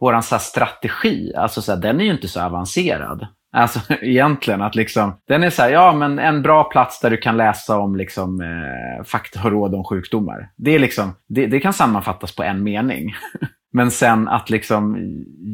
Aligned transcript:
våran 0.00 0.22
så 0.22 0.38
strategi, 0.38 1.34
alltså 1.36 1.62
så 1.62 1.72
här, 1.72 1.80
den 1.80 2.00
är 2.00 2.04
ju 2.04 2.10
inte 2.10 2.28
så 2.28 2.40
avancerad. 2.40 3.26
Alltså 3.52 3.80
egentligen 4.02 4.62
att 4.62 4.74
liksom, 4.74 5.20
den 5.28 5.42
är 5.42 5.50
så 5.50 5.62
här, 5.62 5.70
ja 5.70 5.92
men 5.92 6.18
en 6.18 6.42
bra 6.42 6.64
plats 6.64 7.00
där 7.00 7.10
du 7.10 7.16
kan 7.16 7.36
läsa 7.36 7.78
om 7.78 7.96
liksom 7.96 8.40
eh, 8.40 9.04
fakta 9.04 9.40
och 9.44 9.50
råd 9.50 9.74
om 9.74 9.84
sjukdomar. 9.84 10.50
Det, 10.56 10.70
är 10.74 10.78
liksom, 10.78 11.14
det, 11.28 11.46
det 11.46 11.60
kan 11.60 11.72
sammanfattas 11.72 12.36
på 12.36 12.42
en 12.42 12.62
mening. 12.62 13.14
men 13.72 13.90
sen 13.90 14.28
att 14.28 14.50
liksom 14.50 14.98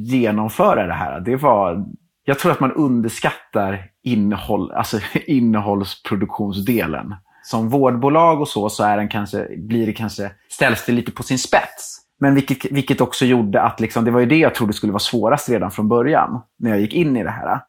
genomföra 0.06 0.86
det 0.86 0.94
här, 0.94 1.20
det 1.20 1.36
var, 1.36 1.84
jag 2.24 2.38
tror 2.38 2.52
att 2.52 2.60
man 2.60 2.72
underskattar 2.72 3.84
innehåll, 4.02 4.72
alltså 4.72 4.98
innehållsproduktionsdelen. 5.26 7.14
Som 7.44 7.68
vårdbolag 7.68 8.40
och 8.40 8.48
så, 8.48 8.68
så 8.68 8.84
är 8.84 8.96
den 8.96 9.08
kanske, 9.08 9.48
blir 9.56 9.86
det 9.86 9.92
kanske, 9.92 10.30
ställs 10.50 10.86
det 10.86 10.92
lite 10.92 11.12
på 11.12 11.22
sin 11.22 11.38
spets. 11.38 12.01
Men 12.22 12.34
vilket, 12.34 12.72
vilket 12.72 13.00
också 13.00 13.24
gjorde 13.24 13.62
att 13.62 13.80
liksom, 13.80 14.04
det 14.04 14.10
var 14.10 14.20
ju 14.20 14.26
det 14.26 14.36
jag 14.36 14.54
trodde 14.54 14.72
skulle 14.72 14.92
vara 14.92 15.00
svårast 15.00 15.48
redan 15.48 15.70
från 15.70 15.88
början, 15.88 16.42
när 16.58 16.70
jag 16.70 16.80
gick 16.80 16.94
in 16.94 17.16
i 17.16 17.24
det 17.24 17.30
här. 17.30 17.60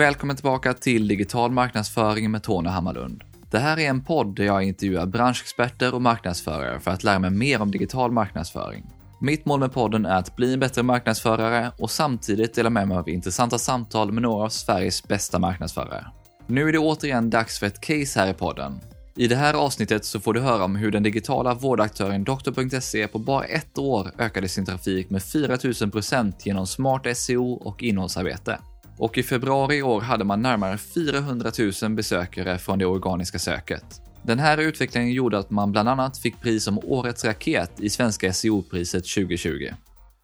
Välkommen 0.00 0.36
tillbaka 0.36 0.74
till 0.74 1.08
Digital 1.08 1.50
marknadsföring 1.50 2.30
med 2.30 2.42
Tony 2.42 2.68
Hammarlund. 2.68 3.24
Det 3.50 3.58
här 3.58 3.78
är 3.78 3.88
en 3.88 4.04
podd 4.04 4.36
där 4.36 4.44
jag 4.44 4.62
intervjuar 4.62 5.06
branschexperter 5.06 5.94
och 5.94 6.02
marknadsförare 6.02 6.80
för 6.80 6.90
att 6.90 7.04
lära 7.04 7.18
mig 7.18 7.30
mer 7.30 7.62
om 7.62 7.70
digital 7.70 8.12
marknadsföring. 8.12 8.86
Mitt 9.20 9.44
mål 9.44 9.60
med 9.60 9.72
podden 9.72 10.06
är 10.06 10.16
att 10.16 10.36
bli 10.36 10.54
en 10.54 10.60
bättre 10.60 10.82
marknadsförare 10.82 11.72
och 11.78 11.90
samtidigt 11.90 12.54
dela 12.54 12.70
med 12.70 12.88
mig 12.88 12.96
av 12.96 13.08
intressanta 13.08 13.58
samtal 13.58 14.12
med 14.12 14.22
några 14.22 14.44
av 14.44 14.48
Sveriges 14.48 15.08
bästa 15.08 15.38
marknadsförare. 15.38 16.06
Nu 16.46 16.68
är 16.68 16.72
det 16.72 16.78
återigen 16.78 17.30
dags 17.30 17.58
för 17.58 17.66
ett 17.66 17.80
case 17.80 18.20
här 18.20 18.30
i 18.30 18.34
podden. 18.34 18.80
I 19.16 19.28
det 19.28 19.36
här 19.36 19.54
avsnittet 19.54 20.04
så 20.04 20.20
får 20.20 20.34
du 20.34 20.40
höra 20.40 20.64
om 20.64 20.76
hur 20.76 20.90
den 20.90 21.02
digitala 21.02 21.54
vårdaktören 21.54 22.24
Doktor.se 22.24 23.08
på 23.08 23.18
bara 23.18 23.44
ett 23.44 23.78
år 23.78 24.10
ökade 24.18 24.48
sin 24.48 24.66
trafik 24.66 25.10
med 25.10 25.20
4000% 25.20 26.32
genom 26.38 26.66
smart 26.66 27.16
SEO 27.16 27.52
och 27.52 27.82
innehållsarbete 27.82 28.58
och 29.00 29.18
i 29.18 29.22
februari 29.22 29.76
i 29.76 29.82
år 29.82 30.00
hade 30.00 30.24
man 30.24 30.42
närmare 30.42 30.78
400 30.78 31.50
000 31.82 31.92
besökare 31.92 32.58
från 32.58 32.78
det 32.78 32.86
organiska 32.86 33.38
söket. 33.38 33.84
Den 34.22 34.38
här 34.38 34.58
utvecklingen 34.58 35.12
gjorde 35.12 35.38
att 35.38 35.50
man 35.50 35.72
bland 35.72 35.88
annat 35.88 36.18
fick 36.18 36.40
pris 36.40 36.64
som 36.64 36.78
Årets 36.78 37.24
raket 37.24 37.80
i 37.80 37.90
Svenska 37.90 38.32
SEO-priset 38.32 39.04
2020. 39.04 39.68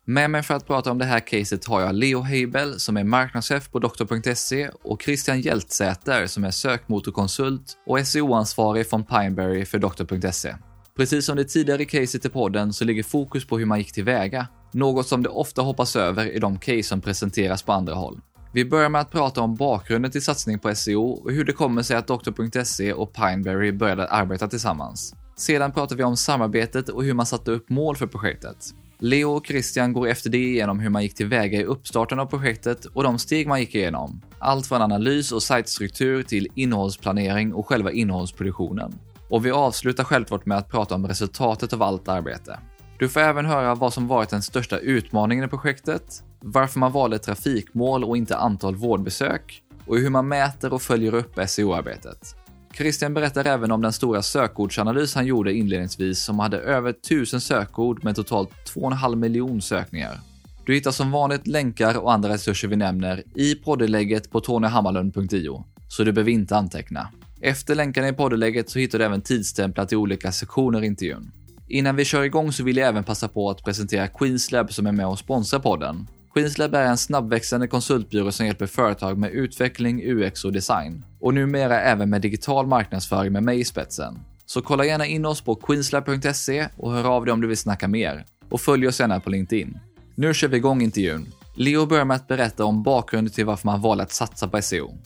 Med 0.05 0.31
mig 0.31 0.43
för 0.43 0.55
att 0.55 0.67
prata 0.67 0.91
om 0.91 0.99
det 0.99 1.05
här 1.05 1.21
caset 1.21 1.65
har 1.65 1.81
jag 1.81 1.95
Leo 1.95 2.21
Heibel 2.21 2.81
som 2.81 2.97
är 2.97 3.05
marknadschef 3.05 3.71
på 3.71 3.79
doktor.se 3.79 4.71
och 4.85 5.03
Christian 5.03 5.41
Hjältsäter 5.41 6.27
som 6.27 6.45
är 6.45 6.51
sökmotorkonsult 6.51 7.77
och 7.87 8.07
SEO-ansvarig 8.07 8.87
från 8.87 9.05
Pineberry 9.05 9.65
för 9.65 9.79
doktor.se. 9.79 10.55
Precis 10.97 11.27
som 11.27 11.37
det 11.37 11.45
tidigare 11.45 11.85
caset 11.85 12.25
i 12.25 12.29
podden 12.29 12.73
så 12.73 12.85
ligger 12.85 13.03
fokus 13.03 13.47
på 13.47 13.59
hur 13.59 13.67
man 13.67 13.79
gick 13.79 13.93
tillväga, 13.93 14.47
något 14.73 15.07
som 15.07 15.23
det 15.23 15.29
ofta 15.29 15.63
hoppas 15.63 15.97
över 15.97 16.31
i 16.31 16.39
de 16.39 16.59
case 16.59 16.83
som 16.83 17.01
presenteras 17.01 17.63
på 17.63 17.73
andra 17.73 17.95
håll. 17.95 18.21
Vi 18.57 18.65
börjar 18.65 18.89
med 18.89 19.01
att 19.01 19.11
prata 19.11 19.41
om 19.41 19.55
bakgrunden 19.55 20.11
till 20.11 20.23
satsningen 20.23 20.61
på 20.61 20.75
SEO 20.75 21.03
och 21.03 21.33
hur 21.33 21.45
det 21.45 21.53
kommer 21.53 21.83
sig 21.83 21.97
att 21.97 22.07
Doktor.se 22.07 22.93
och 22.93 23.13
Pineberry 23.13 23.73
började 23.73 24.09
arbeta 24.09 24.49
tillsammans. 24.49 25.15
Sedan 25.37 25.73
pratar 25.73 25.97
vi 25.97 26.05
om 26.05 26.17
samarbetet 26.17 26.89
och 26.89 27.05
hur 27.05 27.15
man 27.15 27.27
satte 27.27 27.51
upp 27.51 27.71
mål 27.71 27.97
för 27.97 28.07
projektet. 28.07 28.57
Leo 28.99 29.31
och 29.31 29.47
Christian 29.47 29.93
går 29.93 30.09
efter 30.09 30.31
det 30.31 30.39
igenom 30.39 30.81
hur 30.81 30.89
man 30.89 31.03
gick 31.03 31.15
tillväga 31.15 31.61
i 31.61 31.65
uppstarten 31.65 32.19
av 32.19 32.27
projektet 32.27 32.85
och 32.85 33.03
de 33.03 33.19
steg 33.19 33.49
man 33.49 33.61
gick 33.61 33.75
igenom. 33.75 34.21
Allt 34.39 34.67
från 34.67 34.83
analys 34.83 35.33
och 35.33 35.43
sajtstruktur 35.43 36.23
till 36.23 36.49
innehållsplanering 36.55 37.55
och 37.55 37.67
själva 37.67 37.93
innehållsproduktionen. 37.93 38.95
Och 39.31 39.47
vi 39.47 39.51
avslutar 39.51 40.05
självklart 40.05 40.47
med 40.47 40.59
att 40.59 40.71
prata 40.71 40.95
om 40.95 41.07
resultatet 41.07 41.73
av 41.73 41.83
allt 41.83 42.09
arbete. 42.09 42.59
Du 42.99 43.09
får 43.09 43.21
även 43.21 43.47
höra 43.47 43.75
vad 43.75 43.93
som 43.93 44.09
varit 44.09 44.29
den 44.29 44.43
största 44.43 44.79
utmaningen 44.79 45.45
i 45.45 45.49
projektet, 45.49 46.23
varför 46.49 46.79
man 46.79 46.93
valde 46.93 47.19
trafikmål 47.19 48.05
och 48.05 48.17
inte 48.17 48.37
antal 48.37 48.77
vårdbesök 48.77 49.63
och 49.87 49.99
hur 49.99 50.11
man 50.11 50.29
mäter 50.29 50.73
och 50.73 50.83
följer 50.83 51.15
upp 51.15 51.39
SEO-arbetet. 51.49 52.37
Christian 52.75 53.15
berättar 53.15 53.45
även 53.45 53.73
om 53.73 53.83
den 53.83 53.93
stora 53.93 54.23
sökordsanalys 54.23 55.15
han 55.15 55.27
gjorde 55.27 55.53
inledningsvis 55.53 56.25
som 56.25 56.39
hade 56.39 56.59
över 56.59 56.91
1000 56.91 57.41
sökord 57.41 58.05
med 58.05 58.17
totalt 58.17 58.51
2,5 58.75 59.17
miljon 59.17 59.63
sökningar. 59.63 60.21
Du 60.67 60.75
hittar 60.75 60.91
som 60.91 61.11
vanligt 61.11 61.47
länkar 61.47 61.99
och 61.99 62.13
andra 62.13 62.29
resurser 62.29 62.69
vi 62.69 62.77
nämner 62.77 63.23
i 63.35 63.55
poddelägget 63.55 64.31
på 64.31 64.41
tonyhammarlund.io, 64.41 65.65
så 65.89 66.05
du 66.05 66.13
behöver 66.13 66.31
inte 66.31 66.57
anteckna. 66.57 67.09
Efter 67.41 67.75
länkarna 67.75 68.09
i 68.09 68.13
poddelägget 68.13 68.71
så 68.71 68.79
hittar 68.79 68.99
du 68.99 69.05
även 69.05 69.23
tidstämplat 69.23 69.93
i 69.93 69.97
olika 69.97 70.33
sektioner 70.33 70.85
i 70.85 70.87
intervjun. 70.87 71.31
Innan 71.69 71.97
vi 71.97 72.05
kör 72.05 72.23
igång 72.23 72.53
så 72.53 72.65
vill 72.65 72.77
jag 72.77 72.89
även 72.89 73.05
passa 73.05 73.29
på 73.29 73.51
att 73.51 73.65
presentera 73.65 74.09
Queenslab 74.09 74.73
som 74.73 74.87
är 74.87 74.93
med 74.93 75.07
och 75.07 75.19
sponsrar 75.19 75.61
podden. 75.61 76.07
Queenslab 76.37 76.75
är 76.75 76.85
en 76.85 76.97
snabbväxande 76.97 77.69
konsultbyrå 77.69 78.33
som 78.33 78.47
hjälper 78.47 78.67
företag 78.67 79.19
med 79.19 79.31
utveckling, 79.31 80.03
UX 80.05 80.45
och 80.45 80.53
design. 80.53 81.05
Och 81.21 81.35
numera 81.35 81.81
även 81.81 82.11
med 82.11 82.23
digital 82.23 82.67
marknadsföring 82.67 83.33
med 83.33 83.43
mig 83.43 83.61
i 83.61 83.65
spetsen. 83.65 84.19
Så 84.47 84.63
kolla 84.63 84.85
gärna 84.85 85.07
in 85.07 85.27
oss 85.27 85.41
på 85.41 85.55
queenslab.se 85.55 86.69
och 86.77 86.93
hör 86.93 87.05
av 87.05 87.25
dig 87.25 87.33
om 87.33 87.41
du 87.41 87.49
vill 87.49 87.57
snacka 87.57 87.89
mer. 87.89 88.25
Och 88.51 88.61
följ 88.61 88.89
oss 88.89 89.01
gärna 89.01 89.21
på 89.21 89.31
LinkedIn. 89.31 89.79
Nu 90.15 90.35
kör 90.35 90.49
vi 90.49 90.57
igång 90.57 90.83
intervjun. 90.83 91.27
Leo 91.55 91.87
börjar 91.87 92.05
med 92.05 92.15
att 92.15 92.29
berätta 92.29 92.65
om 92.65 92.83
bakgrunden 92.83 93.33
till 93.33 93.47
varför 93.47 93.67
man 93.67 93.81
valde 93.81 94.03
att 94.03 94.13
satsa 94.13 94.49
på 94.49 94.63
SEO. 94.63 94.99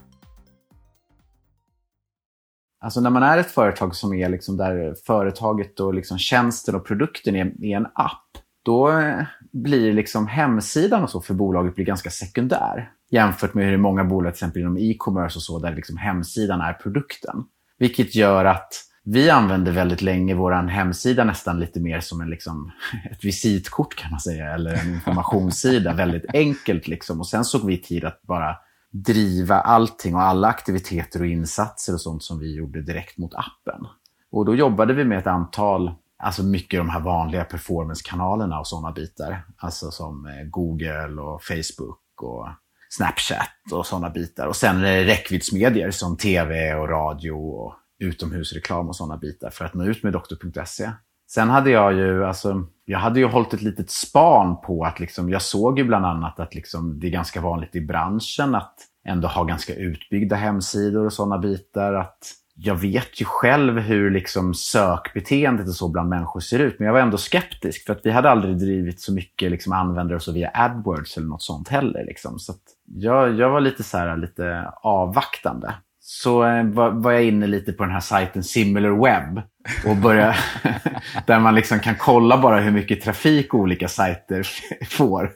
Alltså 2.80 3.00
när 3.00 3.10
man 3.10 3.22
är 3.22 3.38
ett 3.38 3.50
företag 3.50 3.96
som 3.96 4.14
är 4.14 4.28
liksom 4.28 4.56
där 4.56 4.94
företaget 5.06 5.80
och 5.80 5.94
liksom 5.94 6.18
tjänsten 6.18 6.74
och 6.74 6.86
produkten 6.86 7.36
är, 7.36 7.64
är 7.64 7.76
en 7.76 7.86
app, 7.94 8.26
då 8.64 8.90
eh, 8.90 9.22
blir 9.52 9.92
liksom 9.92 10.26
hemsidan 10.26 11.02
och 11.02 11.10
så 11.10 11.20
för 11.20 11.34
bolaget 11.34 11.74
blir 11.74 11.84
ganska 11.84 12.10
sekundär. 12.10 12.90
Jämfört 13.10 13.54
med 13.54 13.66
hur 13.66 13.76
många 13.76 14.04
bolag, 14.04 14.32
till 14.32 14.36
exempel 14.36 14.62
inom 14.62 14.78
e-commerce 14.78 15.38
och 15.38 15.42
så, 15.42 15.58
där 15.58 15.74
liksom 15.74 15.96
hemsidan 15.96 16.60
är 16.60 16.72
produkten. 16.72 17.44
Vilket 17.78 18.14
gör 18.14 18.44
att 18.44 18.72
vi 19.04 19.30
använder 19.30 19.72
väldigt 19.72 20.02
länge 20.02 20.34
vår 20.34 20.52
hemsida 20.52 21.24
nästan 21.24 21.60
lite 21.60 21.80
mer 21.80 22.00
som 22.00 22.20
en, 22.20 22.30
liksom, 22.30 22.72
ett 23.10 23.24
visitkort 23.24 23.94
kan 23.94 24.10
man 24.10 24.20
säga, 24.20 24.54
eller 24.54 24.74
en 24.74 24.94
informationssida. 24.94 25.92
väldigt 25.92 26.34
enkelt 26.34 26.88
liksom. 26.88 27.20
Och 27.20 27.26
sen 27.26 27.44
såg 27.44 27.66
vi 27.66 27.78
tid 27.78 28.04
att 28.04 28.22
bara 28.22 28.56
driva 28.92 29.60
allting 29.60 30.14
och 30.14 30.22
alla 30.22 30.48
aktiviteter 30.48 31.20
och 31.20 31.26
insatser 31.26 31.94
och 31.94 32.00
sånt 32.00 32.22
som 32.22 32.38
vi 32.38 32.54
gjorde 32.56 32.82
direkt 32.82 33.18
mot 33.18 33.34
appen. 33.34 33.86
Och 34.32 34.44
då 34.44 34.54
jobbade 34.54 34.94
vi 34.94 35.04
med 35.04 35.18
ett 35.18 35.26
antal, 35.26 35.94
alltså 36.22 36.42
mycket 36.42 36.80
de 36.80 36.88
här 36.88 37.00
vanliga 37.00 37.44
performance-kanalerna 37.44 38.58
och 38.58 38.66
sådana 38.66 38.92
bitar. 38.92 39.42
Alltså 39.56 39.90
som 39.90 40.26
eh, 40.26 40.44
Google 40.50 41.22
och 41.22 41.42
Facebook 41.42 42.22
och 42.22 42.48
Snapchat 42.90 43.72
och 43.72 43.86
sådana 43.86 44.10
bitar. 44.10 44.46
Och 44.46 44.56
sen 44.56 44.82
räckviddsmedier 44.82 45.90
som 45.90 46.16
tv 46.16 46.74
och 46.74 46.88
radio 46.88 47.32
och 47.32 47.74
utomhusreklam 47.98 48.88
och 48.88 48.96
sådana 48.96 49.16
bitar 49.16 49.50
för 49.50 49.64
att 49.64 49.74
nå 49.74 49.84
ut 49.84 50.02
med 50.02 50.12
doktor.se. 50.12 50.90
Sen 51.30 51.50
hade 51.50 51.70
jag 51.70 51.94
ju, 51.94 52.24
alltså, 52.24 52.66
jag 52.84 52.98
hade 52.98 53.20
ju 53.20 53.26
hållit 53.26 53.54
ett 53.54 53.62
litet 53.62 53.90
span 53.90 54.60
på 54.60 54.84
att 54.84 55.00
liksom, 55.00 55.30
jag 55.30 55.42
såg 55.42 55.78
ju 55.78 55.84
bland 55.84 56.06
annat 56.06 56.40
att 56.40 56.54
liksom, 56.54 57.00
det 57.00 57.06
är 57.06 57.10
ganska 57.10 57.40
vanligt 57.40 57.76
i 57.76 57.80
branschen 57.80 58.54
att 58.54 58.74
ändå 59.06 59.28
ha 59.28 59.44
ganska 59.44 59.74
utbyggda 59.74 60.36
hemsidor 60.36 61.06
och 61.06 61.12
sådana 61.12 61.38
bitar. 61.38 61.94
Att 61.94 62.32
jag 62.62 62.74
vet 62.74 63.20
ju 63.20 63.24
själv 63.24 63.78
hur 63.78 64.10
liksom 64.10 64.54
sökbeteendet 64.54 65.68
och 65.68 65.74
så 65.74 65.88
bland 65.88 66.08
människor 66.08 66.40
ser 66.40 66.58
ut, 66.58 66.78
men 66.78 66.86
jag 66.86 66.92
var 66.92 67.00
ändå 67.00 67.16
skeptisk 67.16 67.86
för 67.86 67.92
att 67.92 68.00
vi 68.06 68.10
hade 68.10 68.30
aldrig 68.30 68.58
drivit 68.58 69.00
så 69.00 69.12
mycket 69.12 69.50
liksom, 69.50 69.72
användare 69.72 70.20
så 70.20 70.32
via 70.32 70.50
AdWords 70.54 71.16
eller 71.16 71.26
något 71.26 71.42
sånt 71.42 71.68
heller. 71.68 72.04
Liksom. 72.04 72.38
Så 72.38 72.54
jag, 72.86 73.34
jag 73.34 73.50
var 73.50 73.60
lite, 73.60 73.82
så 73.82 73.98
här, 73.98 74.16
lite 74.16 74.72
avvaktande 74.82 75.74
så 76.12 76.44
eh, 76.44 76.64
var, 76.64 77.12
jag 77.12 77.24
inne 77.24 77.46
lite 77.46 77.72
på 77.72 77.84
den 77.84 77.92
här 77.92 78.00
sajten 78.00 78.44
SimilarWeb. 78.44 79.42
Och 79.86 79.96
börja, 79.96 80.34
där 81.26 81.38
man 81.38 81.54
liksom 81.54 81.80
kan 81.80 81.94
kolla 81.94 82.38
bara 82.38 82.60
hur 82.60 82.70
mycket 82.70 83.02
trafik 83.02 83.54
olika 83.54 83.88
sajter 83.88 84.48
får. 84.88 85.32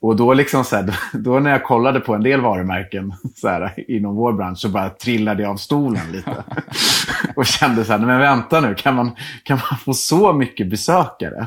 Och 0.00 0.16
då, 0.16 0.34
liksom 0.34 0.64
så 0.64 0.76
här, 0.76 0.94
då 1.12 1.40
när 1.40 1.50
jag 1.50 1.64
kollade 1.64 2.00
på 2.00 2.14
en 2.14 2.22
del 2.22 2.40
varumärken 2.40 3.12
så 3.34 3.48
här, 3.48 3.90
inom 3.90 4.16
vår 4.16 4.32
bransch 4.32 4.58
så 4.58 4.68
bara 4.68 4.90
trillade 4.90 5.42
jag 5.42 5.50
av 5.50 5.56
stolen 5.56 6.12
lite. 6.12 6.44
Och 7.36 7.46
kände 7.46 7.84
så 7.84 7.92
här, 7.92 7.98
men 7.98 8.18
vänta 8.18 8.60
nu, 8.60 8.74
kan 8.74 8.94
man, 8.94 9.10
kan 9.42 9.58
man 9.70 9.78
få 9.78 9.94
så 9.94 10.32
mycket 10.32 10.70
besökare? 10.70 11.46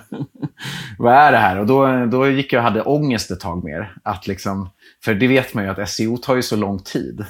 Vad 0.98 1.14
är 1.14 1.32
det 1.32 1.38
här? 1.38 1.60
Och 1.60 1.66
då, 1.66 2.06
då 2.06 2.30
gick 2.30 2.54
jag 2.54 2.60
och 2.60 2.64
hade 2.64 2.82
ångest 2.82 3.32
ett 3.32 3.40
tag 3.40 3.64
mer. 3.64 3.94
Att 4.04 4.28
liksom, 4.28 4.70
för 5.04 5.14
det 5.14 5.28
vet 5.28 5.54
man 5.54 5.64
ju 5.64 5.70
att 5.70 5.90
SEO 5.90 6.18
tar 6.18 6.36
ju 6.36 6.42
så 6.42 6.56
lång 6.56 6.80
tid. 6.80 7.26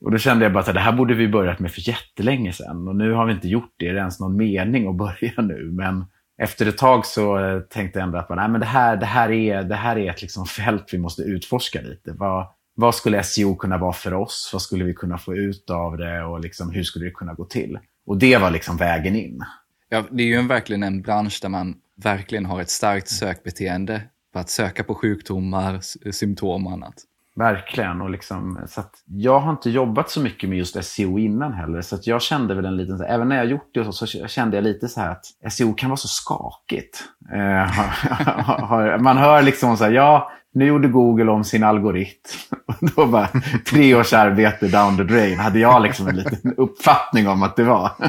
Och 0.00 0.10
då 0.10 0.18
kände 0.18 0.44
jag 0.44 0.52
bara 0.52 0.64
att 0.64 0.74
det 0.74 0.80
här 0.80 0.92
borde 0.92 1.14
vi 1.14 1.28
börjat 1.28 1.58
med 1.58 1.72
för 1.72 1.88
jättelänge 1.88 2.52
sedan. 2.52 2.88
Och 2.88 2.96
nu 2.96 3.12
har 3.12 3.26
vi 3.26 3.32
inte 3.32 3.48
gjort 3.48 3.74
det. 3.76 3.88
Är 3.88 3.92
det 3.92 3.98
ens 3.98 4.20
någon 4.20 4.36
mening 4.36 4.88
att 4.88 4.96
börja 4.98 5.42
nu? 5.42 5.70
Men 5.72 6.04
efter 6.42 6.66
ett 6.66 6.78
tag 6.78 7.06
så 7.06 7.38
eh, 7.38 7.60
tänkte 7.60 7.98
jag 7.98 8.06
ändå 8.06 8.18
att 8.18 8.28
nej, 8.28 8.48
men 8.48 8.60
det, 8.60 8.66
här, 8.66 8.96
det, 8.96 9.06
här 9.06 9.30
är, 9.30 9.62
det 9.62 9.74
här 9.74 9.98
är 9.98 10.10
ett 10.10 10.22
liksom 10.22 10.46
fält 10.56 10.88
vi 10.92 10.98
måste 10.98 11.22
utforska 11.22 11.80
lite. 11.80 12.12
Vad, 12.12 12.46
vad 12.74 12.94
skulle 12.94 13.22
SEO 13.22 13.56
kunna 13.56 13.78
vara 13.78 13.92
för 13.92 14.14
oss? 14.14 14.50
Vad 14.52 14.62
skulle 14.62 14.84
vi 14.84 14.94
kunna 14.94 15.18
få 15.18 15.34
ut 15.34 15.70
av 15.70 15.96
det? 15.96 16.22
Och 16.22 16.40
liksom, 16.40 16.70
hur 16.70 16.82
skulle 16.82 17.04
det 17.04 17.10
kunna 17.10 17.34
gå 17.34 17.44
till? 17.44 17.78
Och 18.06 18.18
det 18.18 18.36
var 18.36 18.50
liksom 18.50 18.76
vägen 18.76 19.16
in. 19.16 19.44
Ja, 19.88 20.04
det 20.10 20.22
är 20.22 20.26
ju 20.26 20.46
verkligen 20.46 20.82
en 20.82 21.02
bransch 21.02 21.38
där 21.42 21.48
man 21.48 21.74
verkligen 22.02 22.46
har 22.46 22.60
ett 22.60 22.70
starkt 22.70 23.08
sökbeteende 23.08 24.02
för 24.32 24.40
att 24.40 24.50
söka 24.50 24.84
på 24.84 24.94
sjukdomar, 24.94 25.80
symptom 26.12 26.66
och 26.66 26.72
annat. 26.72 26.94
Verkligen. 27.40 28.00
Och 28.00 28.10
liksom, 28.10 28.60
så 28.66 28.82
jag 29.06 29.40
har 29.40 29.50
inte 29.50 29.70
jobbat 29.70 30.10
så 30.10 30.20
mycket 30.20 30.48
med 30.48 30.58
just 30.58 30.84
SEO 30.84 31.18
innan 31.18 31.52
heller. 31.52 31.82
Så 31.82 31.98
jag 32.02 32.22
kände 32.22 32.54
väl 32.54 32.64
en 32.64 32.76
liten, 32.76 33.00
även 33.00 33.28
när 33.28 33.36
jag 33.36 33.46
gjort 33.46 33.70
det 33.74 33.84
så, 33.84 33.92
så 33.92 34.06
kände 34.06 34.56
jag 34.56 34.64
lite 34.64 34.88
så 34.88 35.00
här 35.00 35.10
att 35.10 35.52
SEO 35.52 35.74
kan 35.74 35.90
vara 35.90 35.96
så 35.96 36.08
skakigt. 36.08 37.04
Eh, 37.32 38.98
man 39.02 39.16
hör 39.16 39.42
liksom 39.42 39.76
så 39.76 39.84
här, 39.84 39.90
ja, 39.90 40.30
nu 40.54 40.66
gjorde 40.66 40.88
Google 40.88 41.30
om 41.30 41.44
sin 41.44 41.62
algoritm. 41.62 42.38
Då 42.96 43.06
bara, 43.06 43.28
tre 43.70 43.94
års 43.94 44.12
arbete 44.12 44.68
down 44.68 44.96
the 44.96 45.02
drain, 45.02 45.38
hade 45.38 45.58
jag 45.58 45.82
liksom 45.82 46.08
en 46.08 46.16
liten 46.16 46.54
uppfattning 46.56 47.28
om 47.28 47.42
att 47.42 47.56
det 47.56 47.64
var. 47.64 47.90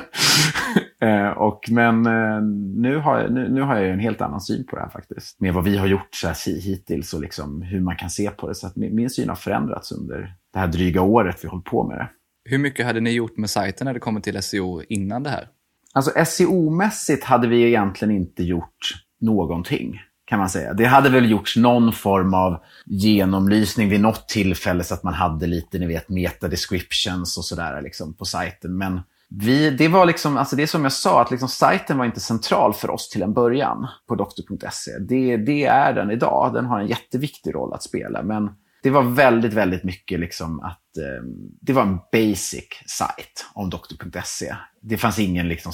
Eh, 1.04 1.30
och, 1.30 1.60
men 1.72 2.06
eh, 2.06 2.42
nu 2.82 2.98
har, 2.98 3.20
jag, 3.20 3.34
nu, 3.34 3.50
nu, 3.50 3.62
har 3.62 3.76
jag 3.76 3.90
en 3.90 4.00
helt 4.00 4.22
annan 4.22 4.42
syn 4.42 4.66
på 4.66 4.76
det 4.76 4.82
här 4.82 4.90
faktiskt. 4.90 5.40
Med 5.40 5.54
vad 5.54 5.64
vi 5.64 5.78
har 5.78 5.88
gjort 5.88 6.16
så 6.16 6.28
här, 6.28 6.62
hittills 6.62 7.14
och 7.14 7.22
liksom 7.22 7.62
hur 7.62 7.80
man 7.80 7.96
kan 7.96 8.10
se 8.10 8.30
på 8.30 8.48
det. 8.48 8.56
Så 8.56 8.68
att 8.68 8.76
min, 8.76 8.96
min 8.96 9.10
syn 9.10 9.30
har 9.30 9.36
förändrats 9.36 9.92
under 9.92 10.36
det 10.54 10.60
här 10.60 10.68
dryga 10.68 11.02
året 11.02 11.40
vi 11.44 11.48
hållit 11.48 11.66
på 11.66 11.88
med 11.88 11.98
det. 11.98 12.10
Hur 12.50 12.58
mycket 12.58 12.86
hade 12.86 13.00
ni 13.00 13.12
gjort 13.12 13.38
med 13.38 13.50
sajten 13.50 13.86
när 13.86 13.94
det 13.94 14.00
kommer 14.00 14.22
till 14.22 14.44
SEO 14.44 14.82
innan 14.90 15.24
det 15.24 15.30
här? 15.30 15.48
Alltså 15.94 16.12
SEO-mässigt 16.12 17.24
hade 17.24 17.48
vi 17.48 17.68
egentligen 17.68 18.16
inte 18.16 18.44
gjort 18.44 19.04
någonting 19.22 20.00
kan 20.32 20.40
man 20.40 20.50
säga. 20.50 20.74
Det 20.74 20.86
hade 20.86 21.10
väl 21.10 21.32
gjorts 21.32 21.58
någon 21.58 21.94
form 21.94 22.34
av 22.34 22.64
genomlysning 22.86 23.90
vid 23.90 24.02
något 24.02 24.28
tillfälle 24.28 24.84
så 24.84 24.94
att 24.94 25.04
man 25.04 25.14
hade 25.14 25.48
lite, 25.48 25.80
ni 25.80 25.86
vet, 25.86 26.10
meta 26.10 26.48
descriptions 26.48 27.38
och 27.38 27.46
sådär 27.46 27.82
liksom, 27.82 28.14
på 28.14 28.26
sajten. 28.26 28.78
Men 28.78 29.02
vi, 29.30 29.70
det 29.70 29.88
var 29.88 30.06
liksom, 30.06 30.38
alltså 30.38 30.56
det 30.56 30.64
är 30.64 30.68
som 30.68 30.84
jag 30.84 30.92
sa, 30.92 31.22
att 31.22 31.32
liksom 31.32 31.50
sajten 31.50 31.98
var 31.98 32.06
inte 32.06 32.20
central 32.20 32.74
för 32.74 32.90
oss 32.90 33.10
till 33.10 33.22
en 33.22 33.34
början 33.34 33.88
på 34.08 34.16
doktor.se. 34.16 34.92
Det, 35.00 35.38
det 35.38 35.66
är 35.66 35.94
den 35.94 36.12
idag. 36.12 36.54
Den 36.54 36.66
har 36.66 36.80
en 36.80 36.88
jätteviktig 36.88 37.56
roll 37.56 37.74
att 37.74 37.84
spela. 37.84 38.24
Men 38.24 38.50
det 38.84 38.90
var 38.90 39.04
väldigt, 39.04 39.54
väldigt 39.54 39.84
mycket 39.84 40.20
liksom 40.20 40.60
att 40.60 40.98
eh, 40.98 41.24
det 41.62 41.74
var 41.74 41.82
en 41.82 42.00
basic 42.12 42.68
sajt 42.88 43.46
om 43.54 43.70
doktor.se. 43.70 44.56
Det 44.82 44.98
fanns 44.98 45.20
ingen 45.20 45.48
liksom 45.48 45.72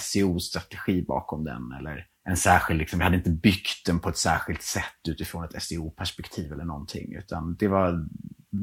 SEO-strategi 0.00 0.98
eh, 0.98 1.04
bakom 1.04 1.44
den 1.44 1.72
eller 1.78 2.06
en 2.28 2.36
särskild, 2.36 2.80
liksom, 2.80 2.98
vi 2.98 3.04
hade 3.04 3.16
inte 3.16 3.30
byggt 3.30 3.86
den 3.86 4.00
på 4.00 4.08
ett 4.08 4.16
särskilt 4.16 4.62
sätt 4.62 5.08
utifrån 5.08 5.44
ett 5.44 5.62
SEO-perspektiv 5.62 6.52
eller 6.52 6.64
någonting. 6.64 7.14
Utan 7.14 7.56
det 7.56 7.68
var 7.68 8.06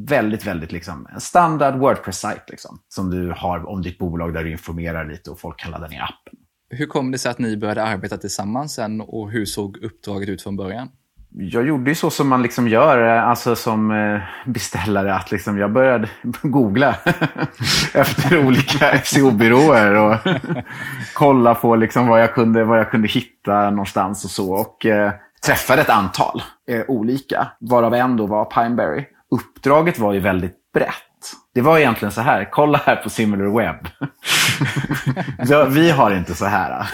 väldigt, 0.10 0.48
väldigt 0.48 0.72
liksom, 0.72 1.08
en 1.14 1.22
standard 1.22 1.80
Wordpress-sajt 1.80 2.50
liksom, 2.50 2.80
som 2.88 3.10
du 3.10 3.32
har 3.38 3.66
om 3.66 3.82
ditt 3.82 3.98
bolag 3.98 4.34
där 4.34 4.44
du 4.44 4.52
informerar 4.52 5.10
lite 5.10 5.32
och 5.32 5.40
folk 5.40 5.60
kan 5.60 5.72
ladda 5.72 5.88
ner 5.88 6.02
appen. 6.02 6.40
Hur 6.70 6.86
kom 6.86 7.12
det 7.12 7.18
sig 7.18 7.32
att 7.32 7.40
ni 7.40 7.58
började 7.58 7.84
arbeta 7.84 8.18
tillsammans 8.18 8.74
sen 8.74 9.02
och 9.02 9.32
hur 9.32 9.46
såg 9.46 9.78
uppdraget 9.78 10.30
ut 10.30 10.42
från 10.42 10.56
början? 10.56 10.90
Jag 11.34 11.68
gjorde 11.68 11.92
ju 11.92 11.96
så 11.96 12.10
som 12.10 12.28
man 12.28 12.42
liksom 12.42 12.68
gör 12.68 12.98
alltså 12.98 13.56
som 13.56 13.92
eh, 13.92 14.22
beställare. 14.46 15.16
Att 15.16 15.32
liksom 15.32 15.58
jag 15.58 15.72
började 15.72 16.10
googla 16.42 16.96
efter 17.94 18.46
olika 18.46 19.00
SEO-byråer 19.04 19.94
och 19.96 20.16
kolla 21.14 21.56
på 21.56 21.76
liksom 21.76 22.08
vad, 22.08 22.22
jag 22.22 22.34
kunde, 22.34 22.64
vad 22.64 22.80
jag 22.80 22.92
kunde 22.92 23.08
hitta 23.08 23.70
någonstans 23.70 24.26
och 24.26 24.32
så. 24.32 24.54
Och 24.54 24.86
eh, 24.86 25.12
träffade 25.46 25.82
ett 25.82 25.90
antal 25.90 26.44
eh, 26.70 26.82
olika, 26.88 27.48
varav 27.60 27.94
en 27.94 28.18
då 28.18 28.26
var 28.26 28.46
Pineberry. 28.46 29.06
Uppdraget 29.32 30.00
var 30.00 30.14
ju 30.14 30.20
väldigt 30.20 30.72
brett. 30.74 30.96
Det 31.54 31.62
var 31.62 31.78
egentligen 31.78 32.12
så 32.12 32.22
här, 32.22 32.50
kolla 32.52 32.82
här 32.86 32.96
på 32.96 33.10
SimilarWeb. 33.10 33.88
vi 35.70 35.92
har 35.92 36.12
inte 36.12 36.36
så 36.36 36.46
här. 36.46 36.88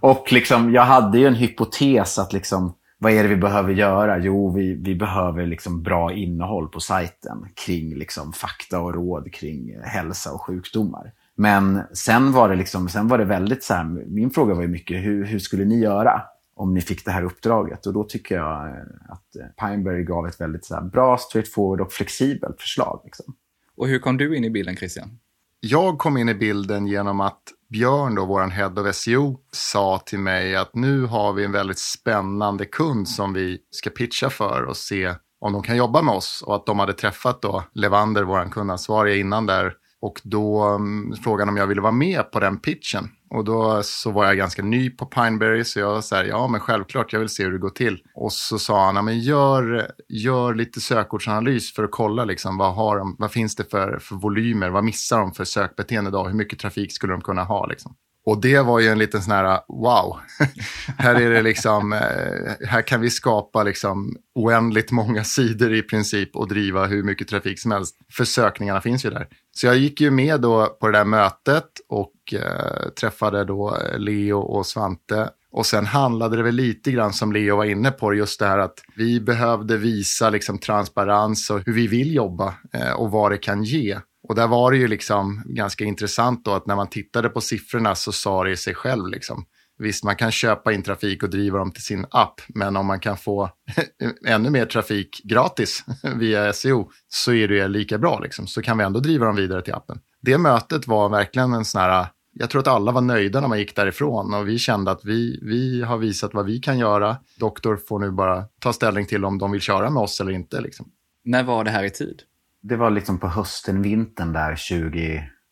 och 0.00 0.32
liksom, 0.32 0.72
jag 0.72 0.82
hade 0.82 1.18
ju 1.18 1.26
en 1.26 1.34
hypotes 1.34 2.18
att 2.18 2.32
liksom, 2.32 2.74
vad 3.02 3.12
är 3.12 3.22
det 3.22 3.28
vi 3.28 3.36
behöver 3.36 3.72
göra? 3.72 4.18
Jo, 4.18 4.50
vi, 4.50 4.74
vi 4.74 4.94
behöver 4.94 5.46
liksom 5.46 5.82
bra 5.82 6.12
innehåll 6.12 6.68
på 6.68 6.80
sajten 6.80 7.46
kring 7.54 7.94
liksom 7.94 8.32
fakta 8.32 8.80
och 8.80 8.94
råd 8.94 9.32
kring 9.32 9.80
hälsa 9.82 10.32
och 10.32 10.42
sjukdomar. 10.42 11.12
Men 11.34 11.82
sen 11.92 12.32
var 12.32 12.48
det, 12.48 12.54
liksom, 12.54 12.88
sen 12.88 13.08
var 13.08 13.18
det 13.18 13.24
väldigt 13.24 13.64
så 13.64 13.74
här, 13.74 13.84
min 14.06 14.30
fråga 14.30 14.54
var 14.54 14.62
ju 14.62 14.68
mycket, 14.68 15.04
hur, 15.04 15.24
hur 15.24 15.38
skulle 15.38 15.64
ni 15.64 15.78
göra 15.78 16.22
om 16.54 16.74
ni 16.74 16.80
fick 16.80 17.04
det 17.04 17.10
här 17.10 17.22
uppdraget? 17.22 17.86
Och 17.86 17.92
då 17.92 18.04
tycker 18.04 18.34
jag 18.34 18.68
att 19.08 19.56
Pineberry 19.60 20.04
gav 20.04 20.26
ett 20.26 20.40
väldigt 20.40 20.64
så 20.64 20.90
bra, 20.92 21.18
straightforward 21.18 21.80
och 21.80 21.92
flexibelt 21.92 22.60
förslag. 22.60 23.00
Liksom. 23.04 23.34
Och 23.76 23.88
hur 23.88 23.98
kom 23.98 24.16
du 24.16 24.36
in 24.36 24.44
i 24.44 24.50
bilden, 24.50 24.76
Christian? 24.76 25.18
Jag 25.60 25.98
kom 25.98 26.16
in 26.16 26.28
i 26.28 26.34
bilden 26.34 26.86
genom 26.86 27.20
att 27.20 27.42
Björn, 27.72 28.14
då, 28.14 28.26
vår 28.26 28.48
head 28.48 28.68
of 28.68 28.94
SEO, 28.94 29.38
sa 29.52 29.98
till 30.06 30.18
mig 30.18 30.56
att 30.56 30.74
nu 30.74 31.04
har 31.04 31.32
vi 31.32 31.44
en 31.44 31.52
väldigt 31.52 31.78
spännande 31.78 32.64
kund 32.64 33.08
som 33.08 33.32
vi 33.32 33.58
ska 33.70 33.90
pitcha 33.90 34.30
för 34.30 34.62
och 34.62 34.76
se 34.76 35.14
om 35.40 35.52
de 35.52 35.62
kan 35.62 35.76
jobba 35.76 36.02
med 36.02 36.14
oss. 36.14 36.42
Och 36.46 36.56
att 36.56 36.66
de 36.66 36.78
hade 36.78 36.92
träffat 36.92 37.42
då 37.42 37.64
Levander, 37.74 38.22
vår 38.22 38.50
kundansvariga, 38.50 39.16
innan 39.16 39.46
där. 39.46 39.72
Och 40.00 40.20
då 40.24 40.68
um, 40.68 41.16
frågade 41.24 41.50
om 41.50 41.56
jag 41.56 41.66
ville 41.66 41.80
vara 41.80 41.92
med 41.92 42.30
på 42.30 42.40
den 42.40 42.60
pitchen. 42.60 43.08
Och 43.34 43.44
då 43.44 43.82
så 43.82 44.10
var 44.10 44.24
jag 44.24 44.36
ganska 44.36 44.62
ny 44.62 44.90
på 44.90 45.06
Pineberry 45.06 45.64
så 45.64 45.78
jag 45.78 46.04
sa 46.04 46.24
ja 46.24 46.48
men 46.48 46.60
självklart 46.60 47.12
jag 47.12 47.20
vill 47.20 47.28
se 47.28 47.44
hur 47.44 47.52
det 47.52 47.58
går 47.58 47.70
till. 47.70 48.02
Och 48.14 48.32
så 48.32 48.58
sa 48.58 48.84
han, 48.84 48.96
ja, 48.96 49.02
men 49.02 49.20
gör, 49.20 49.90
gör 50.08 50.54
lite 50.54 50.80
sökordsanalys 50.80 51.74
för 51.74 51.84
att 51.84 51.90
kolla 51.90 52.24
liksom, 52.24 52.58
vad, 52.58 52.74
har 52.74 52.98
de, 52.98 53.16
vad 53.18 53.32
finns 53.32 53.56
det 53.56 53.70
för, 53.70 53.98
för 53.98 54.16
volymer, 54.16 54.70
vad 54.70 54.84
missar 54.84 55.18
de 55.18 55.32
för 55.32 55.44
sökbeteende 55.44 56.08
idag, 56.08 56.28
hur 56.28 56.34
mycket 56.34 56.58
trafik 56.58 56.92
skulle 56.92 57.12
de 57.12 57.20
kunna 57.20 57.44
ha 57.44 57.66
liksom. 57.66 57.94
Och 58.24 58.40
det 58.40 58.60
var 58.60 58.80
ju 58.80 58.88
en 58.88 58.98
liten 58.98 59.22
sån 59.22 59.32
här, 59.32 59.60
wow, 59.68 60.16
här 60.98 61.14
är 61.14 61.30
det 61.30 61.42
liksom, 61.42 61.92
eh, 61.92 62.68
här 62.68 62.82
kan 62.82 63.00
vi 63.00 63.10
skapa 63.10 63.62
liksom 63.62 64.16
oändligt 64.34 64.90
många 64.90 65.24
sidor 65.24 65.74
i 65.74 65.82
princip 65.82 66.36
och 66.36 66.48
driva 66.48 66.86
hur 66.86 67.02
mycket 67.02 67.28
trafik 67.28 67.60
som 67.60 67.70
helst. 67.70 67.96
För 68.12 68.24
sökningarna 68.24 68.80
finns 68.80 69.04
ju 69.04 69.10
där. 69.10 69.26
Så 69.52 69.66
jag 69.66 69.76
gick 69.76 70.00
ju 70.00 70.10
med 70.10 70.40
då 70.40 70.66
på 70.66 70.86
det 70.86 70.98
där 70.98 71.04
mötet 71.04 71.68
och 71.88 72.14
eh, 72.32 72.88
träffade 73.00 73.44
då 73.44 73.76
eh, 73.76 73.98
Leo 73.98 74.38
och 74.38 74.66
Svante. 74.66 75.30
Och 75.52 75.66
sen 75.66 75.86
handlade 75.86 76.36
det 76.36 76.42
väl 76.42 76.54
lite 76.54 76.92
grann 76.92 77.12
som 77.12 77.32
Leo 77.32 77.56
var 77.56 77.64
inne 77.64 77.90
på, 77.90 78.14
just 78.14 78.40
det 78.40 78.46
här 78.46 78.58
att 78.58 78.78
vi 78.96 79.20
behövde 79.20 79.76
visa 79.76 80.30
liksom 80.30 80.58
transparens 80.58 81.50
och 81.50 81.60
hur 81.66 81.72
vi 81.72 81.86
vill 81.86 82.14
jobba 82.14 82.54
eh, 82.72 82.92
och 82.92 83.10
vad 83.10 83.30
det 83.30 83.38
kan 83.38 83.64
ge. 83.64 83.98
Och 84.28 84.34
där 84.34 84.46
var 84.46 84.70
det 84.70 84.76
ju 84.76 84.88
liksom 84.88 85.42
ganska 85.46 85.84
intressant 85.84 86.44
då 86.44 86.50
att 86.50 86.66
när 86.66 86.76
man 86.76 86.88
tittade 86.88 87.28
på 87.28 87.40
siffrorna 87.40 87.94
så 87.94 88.12
sa 88.12 88.44
det 88.44 88.56
sig 88.56 88.74
själv 88.74 89.06
liksom. 89.08 89.46
Visst, 89.78 90.04
man 90.04 90.16
kan 90.16 90.30
köpa 90.30 90.72
in 90.72 90.82
trafik 90.82 91.22
och 91.22 91.30
driva 91.30 91.58
dem 91.58 91.72
till 91.72 91.82
sin 91.82 92.06
app, 92.10 92.40
men 92.48 92.76
om 92.76 92.86
man 92.86 93.00
kan 93.00 93.16
få 93.16 93.50
ännu 94.26 94.50
mer 94.50 94.66
trafik 94.66 95.20
gratis 95.24 95.84
via 96.16 96.52
SEO 96.52 96.90
så 97.08 97.32
är 97.32 97.48
det 97.48 97.68
lika 97.68 97.98
bra. 97.98 98.18
Liksom. 98.18 98.46
Så 98.46 98.62
kan 98.62 98.78
vi 98.78 98.84
ändå 98.84 99.00
driva 99.00 99.26
dem 99.26 99.36
vidare 99.36 99.62
till 99.62 99.74
appen. 99.74 100.00
Det 100.20 100.38
mötet 100.38 100.86
var 100.86 101.08
verkligen 101.08 101.52
en 101.52 101.64
sån 101.64 101.80
här, 101.80 102.06
jag 102.32 102.50
tror 102.50 102.60
att 102.60 102.68
alla 102.68 102.92
var 102.92 103.00
nöjda 103.00 103.40
när 103.40 103.48
man 103.48 103.58
gick 103.58 103.76
därifrån 103.76 104.34
och 104.34 104.48
vi 104.48 104.58
kände 104.58 104.90
att 104.90 105.04
vi, 105.04 105.38
vi 105.42 105.82
har 105.82 105.98
visat 105.98 106.34
vad 106.34 106.46
vi 106.46 106.58
kan 106.58 106.78
göra. 106.78 107.16
Doktor 107.38 107.76
får 107.88 107.98
nu 107.98 108.10
bara 108.10 108.44
ta 108.60 108.72
ställning 108.72 109.06
till 109.06 109.24
om 109.24 109.38
de 109.38 109.50
vill 109.50 109.60
köra 109.60 109.90
med 109.90 110.02
oss 110.02 110.20
eller 110.20 110.32
inte. 110.32 110.60
Liksom. 110.60 110.86
När 111.24 111.42
var 111.42 111.64
det 111.64 111.70
här 111.70 111.84
i 111.84 111.90
tid? 111.90 112.22
Det 112.62 112.76
var 112.76 112.90
liksom 112.90 113.18
på 113.18 113.28
hösten, 113.28 113.82
vintern 113.82 114.32
där 114.32 114.50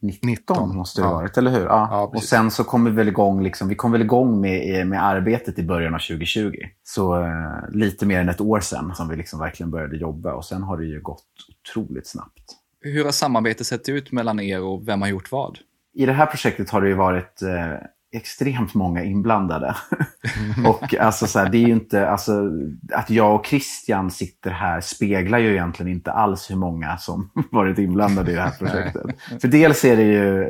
2019 0.02 0.76
måste 0.76 1.00
det 1.00 1.06
ha 1.06 1.12
ja. 1.12 1.16
varit, 1.16 1.38
eller 1.38 1.50
hur? 1.50 1.64
Ja. 1.64 1.88
ja 1.90 2.10
och 2.14 2.22
sen 2.22 2.50
så 2.50 2.64
kom 2.64 2.84
vi 2.84 2.90
väl 2.90 3.08
igång, 3.08 3.42
liksom, 3.42 3.68
vi 3.68 3.74
kom 3.74 3.92
väl 3.92 4.02
igång 4.02 4.40
med, 4.40 4.86
med 4.86 5.04
arbetet 5.04 5.58
i 5.58 5.62
början 5.62 5.94
av 5.94 5.98
2020. 5.98 6.52
Så 6.82 7.22
eh, 7.22 7.70
lite 7.70 8.06
mer 8.06 8.20
än 8.20 8.28
ett 8.28 8.40
år 8.40 8.60
sedan 8.60 8.94
som 8.94 9.08
vi 9.08 9.16
liksom 9.16 9.38
verkligen 9.38 9.70
började 9.70 9.96
jobba 9.96 10.34
och 10.34 10.44
sen 10.44 10.62
har 10.62 10.76
det 10.78 10.86
ju 10.86 11.00
gått 11.00 11.26
otroligt 11.48 12.06
snabbt. 12.06 12.56
Hur 12.80 13.04
har 13.04 13.12
samarbetet 13.12 13.66
sett 13.66 13.88
ut 13.88 14.12
mellan 14.12 14.40
er 14.40 14.62
och 14.62 14.88
vem 14.88 15.02
har 15.02 15.08
gjort 15.08 15.32
vad? 15.32 15.58
I 15.94 16.06
det 16.06 16.12
här 16.12 16.26
projektet 16.26 16.70
har 16.70 16.80
det 16.80 16.88
ju 16.88 16.94
varit 16.94 17.42
eh, 17.42 17.74
extremt 18.12 18.74
många 18.74 19.04
inblandade. 19.04 19.76
och 20.66 20.94
alltså 20.94 21.26
så 21.26 21.38
här, 21.38 21.48
det 21.48 21.58
är 21.58 21.66
ju 21.66 21.72
inte, 21.72 22.08
alltså, 22.08 22.50
att 22.92 23.10
jag 23.10 23.34
och 23.34 23.46
Christian 23.46 24.10
sitter 24.10 24.50
här 24.50 24.80
speglar 24.80 25.38
ju 25.38 25.50
egentligen 25.50 25.92
inte 25.92 26.12
alls 26.12 26.50
hur 26.50 26.56
många 26.56 26.96
som 26.96 27.30
varit 27.50 27.78
inblandade 27.78 28.32
i 28.32 28.34
det 28.34 28.40
här 28.40 28.58
projektet. 28.58 29.02
För 29.40 29.48
dels 29.48 29.84
är 29.84 29.96
det 29.96 30.02
ju 30.02 30.46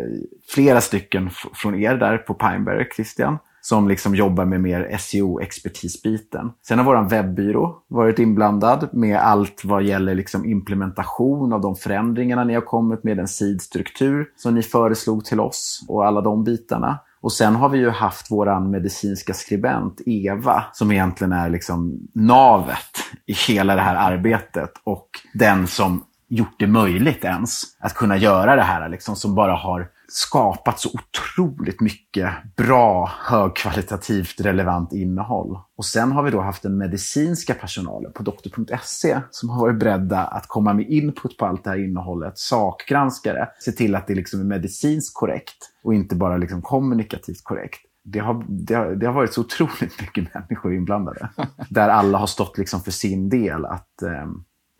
flera 0.54 0.80
stycken 0.80 1.30
från 1.54 1.74
er 1.74 1.94
där 1.94 2.18
på 2.18 2.34
Pineberry, 2.34 2.88
Christian. 2.96 3.38
som 3.60 3.88
liksom 3.88 4.14
jobbar 4.14 4.44
med 4.44 4.60
mer 4.60 4.96
SEO-expertisbiten. 4.98 6.52
Sen 6.66 6.78
har 6.78 6.84
vår 6.84 7.08
webbyrå 7.08 7.82
varit 7.88 8.18
inblandad 8.18 8.88
med 8.92 9.18
allt 9.18 9.64
vad 9.64 9.82
gäller 9.82 10.14
liksom 10.14 10.44
implementation 10.44 11.52
av 11.52 11.60
de 11.60 11.76
förändringarna 11.76 12.44
ni 12.44 12.54
har 12.54 12.60
kommit 12.60 13.04
med, 13.04 13.16
den 13.16 13.28
sidstruktur 13.28 14.26
som 14.36 14.54
ni 14.54 14.62
föreslog 14.62 15.24
till 15.24 15.40
oss 15.40 15.84
och 15.88 16.06
alla 16.06 16.20
de 16.20 16.44
bitarna. 16.44 16.98
Och 17.22 17.32
sen 17.32 17.54
har 17.54 17.68
vi 17.68 17.78
ju 17.78 17.90
haft 17.90 18.30
vår 18.30 18.60
medicinska 18.60 19.34
skribent 19.34 20.00
Eva 20.06 20.64
som 20.72 20.92
egentligen 20.92 21.32
är 21.32 21.50
liksom 21.50 21.98
navet 22.14 22.96
i 23.26 23.32
hela 23.32 23.74
det 23.74 23.80
här 23.80 23.94
arbetet 23.94 24.72
och 24.84 25.08
den 25.34 25.66
som 25.66 26.04
gjort 26.28 26.54
det 26.58 26.66
möjligt 26.66 27.24
ens 27.24 27.62
att 27.78 27.94
kunna 27.94 28.16
göra 28.16 28.56
det 28.56 28.62
här. 28.62 28.88
Liksom, 28.88 29.16
som 29.16 29.34
bara 29.34 29.54
har 29.54 29.88
skapat 30.12 30.80
så 30.80 30.90
otroligt 30.94 31.80
mycket 31.80 32.56
bra, 32.56 33.10
högkvalitativt 33.24 34.40
relevant 34.40 34.92
innehåll. 34.92 35.58
Och 35.76 35.84
sen 35.84 36.12
har 36.12 36.22
vi 36.22 36.30
då 36.30 36.40
haft 36.40 36.62
den 36.62 36.78
medicinska 36.78 37.54
personalen 37.54 38.12
på 38.12 38.22
doktor.se 38.22 39.20
som 39.30 39.48
har 39.48 39.60
varit 39.60 39.78
beredda 39.78 40.24
att 40.24 40.46
komma 40.46 40.72
med 40.72 40.90
input 40.90 41.36
på 41.36 41.46
allt 41.46 41.64
det 41.64 41.70
här 41.70 41.84
innehållet, 41.84 42.38
sakgranskare, 42.38 43.48
se 43.60 43.72
till 43.72 43.94
att 43.94 44.06
det 44.06 44.14
liksom 44.14 44.40
är 44.40 44.44
medicinskt 44.44 45.14
korrekt 45.14 45.70
och 45.84 45.94
inte 45.94 46.16
bara 46.16 46.36
liksom 46.36 46.62
kommunikativt 46.62 47.44
korrekt. 47.44 47.80
Det 48.04 48.18
har, 48.18 48.44
det, 48.48 48.74
har, 48.74 48.86
det 48.86 49.06
har 49.06 49.12
varit 49.12 49.32
så 49.32 49.40
otroligt 49.40 49.80
mycket 50.00 50.34
människor 50.34 50.74
inblandade. 50.74 51.28
Där 51.68 51.88
alla 51.88 52.18
har 52.18 52.26
stått 52.26 52.58
liksom 52.58 52.80
för 52.80 52.90
sin 52.90 53.28
del. 53.28 53.64
att... 53.64 54.02
Eh, 54.02 54.26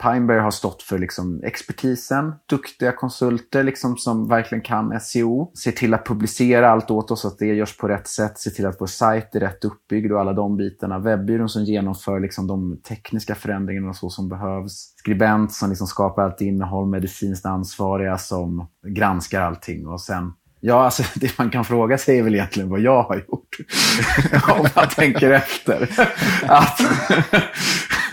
Pineberry 0.02 0.40
har 0.40 0.50
stått 0.50 0.82
för 0.82 0.98
liksom 0.98 1.42
expertisen, 1.44 2.32
duktiga 2.46 2.92
konsulter 2.92 3.64
liksom 3.64 3.96
som 3.96 4.28
verkligen 4.28 4.62
kan 4.62 5.00
SEO. 5.00 5.52
Ser 5.54 5.72
till 5.72 5.94
att 5.94 6.06
publicera 6.06 6.70
allt 6.70 6.90
åt 6.90 7.10
oss, 7.10 7.24
att 7.24 7.38
det 7.38 7.46
görs 7.46 7.76
på 7.76 7.88
rätt 7.88 8.08
sätt. 8.08 8.38
Ser 8.38 8.50
till 8.50 8.66
att 8.66 8.80
vår 8.80 8.86
sajt 8.86 9.34
är 9.34 9.40
rätt 9.40 9.64
uppbyggd 9.64 10.12
och 10.12 10.20
alla 10.20 10.32
de 10.32 10.56
bitarna. 10.56 10.98
Webbyrån 10.98 11.48
som 11.48 11.64
genomför 11.64 12.20
liksom 12.20 12.46
de 12.46 12.80
tekniska 12.88 13.34
förändringarna 13.34 13.94
så 13.94 14.10
som 14.10 14.28
behövs. 14.28 14.94
Skribent 14.96 15.52
som 15.52 15.68
liksom 15.68 15.86
skapar 15.86 16.22
allt 16.22 16.40
innehåll, 16.40 16.88
medicinskt 16.88 17.46
ansvariga 17.46 18.18
som 18.18 18.66
granskar 18.86 19.40
allting 19.40 19.86
och 19.86 20.00
sen 20.00 20.32
Ja, 20.60 20.84
alltså 20.84 21.02
det 21.14 21.38
man 21.38 21.50
kan 21.50 21.64
fråga 21.64 21.98
sig 21.98 22.18
är 22.18 22.22
väl 22.22 22.34
egentligen 22.34 22.68
vad 22.68 22.80
jag 22.80 23.02
har 23.02 23.16
gjort. 23.16 23.56
Om 24.58 24.66
man 24.76 24.88
tänker 24.88 25.30
efter. 25.30 25.88
Att 26.42 26.80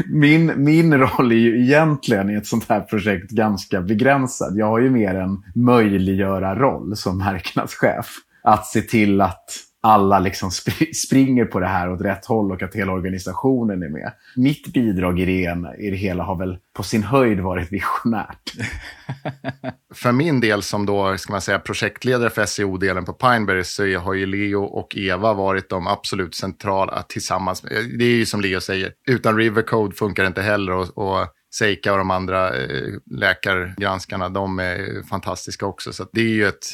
min, 0.05 0.63
min 0.63 0.93
roll 0.93 1.31
är 1.31 1.35
ju 1.35 1.61
egentligen 1.63 2.29
i 2.29 2.33
ett 2.33 2.47
sånt 2.47 2.69
här 2.69 2.81
projekt 2.81 3.31
ganska 3.31 3.81
begränsad. 3.81 4.57
Jag 4.57 4.65
har 4.65 4.79
ju 4.79 4.89
mer 4.89 5.15
en 5.15 5.43
möjliggöra-roll 5.55 6.95
som 6.95 7.17
marknadschef. 7.17 8.07
Att 8.43 8.65
se 8.65 8.81
till 8.81 9.21
att 9.21 9.49
alla 9.83 10.19
liksom 10.19 10.51
sp 10.57 10.69
springer 11.05 11.45
på 11.45 11.59
det 11.59 11.67
här 11.67 11.91
åt 11.91 12.01
rätt 12.01 12.25
håll 12.25 12.51
och 12.51 12.61
att 12.61 12.75
hela 12.75 12.91
organisationen 12.91 13.83
är 13.83 13.89
med. 13.89 14.11
Mitt 14.35 14.73
bidrag 14.73 15.19
i 15.19 15.25
det, 15.25 15.75
i 15.79 15.89
det 15.89 15.95
hela 15.95 16.23
har 16.23 16.35
väl 16.35 16.57
på 16.73 16.83
sin 16.83 17.03
höjd 17.03 17.39
varit 17.39 17.71
visionärt. 17.71 18.53
för 19.93 20.11
min 20.11 20.39
del 20.39 20.61
som 20.61 20.85
då, 20.85 21.17
ska 21.17 21.33
man 21.33 21.41
säga, 21.41 21.59
projektledare 21.59 22.29
för 22.29 22.45
SEO-delen 22.45 23.05
på 23.05 23.13
Pineberry 23.13 23.63
så 23.63 23.97
har 23.97 24.13
ju 24.13 24.25
Leo 24.25 24.63
och 24.63 24.97
Eva 24.97 25.33
varit 25.33 25.69
de 25.69 25.87
absolut 25.87 26.35
centrala 26.35 27.03
tillsammans. 27.09 27.61
Det 27.97 28.05
är 28.05 28.15
ju 28.15 28.25
som 28.25 28.41
Leo 28.41 28.61
säger, 28.61 28.91
utan 29.07 29.37
Rivercode 29.37 29.95
funkar 29.95 30.23
det 30.23 30.27
inte 30.27 30.41
heller. 30.41 30.71
och, 30.71 30.97
och 30.97 31.27
Seika 31.55 31.91
och 31.91 31.97
de 31.97 32.11
andra 32.11 32.57
eh, 32.57 32.93
läkargranskarna, 33.11 34.29
de 34.29 34.59
är 34.59 35.03
fantastiska 35.09 35.65
också. 35.65 35.93
Så 35.93 36.05
det 36.11 36.21
är 36.21 36.29
ju 36.29 36.47
ett, 36.47 36.65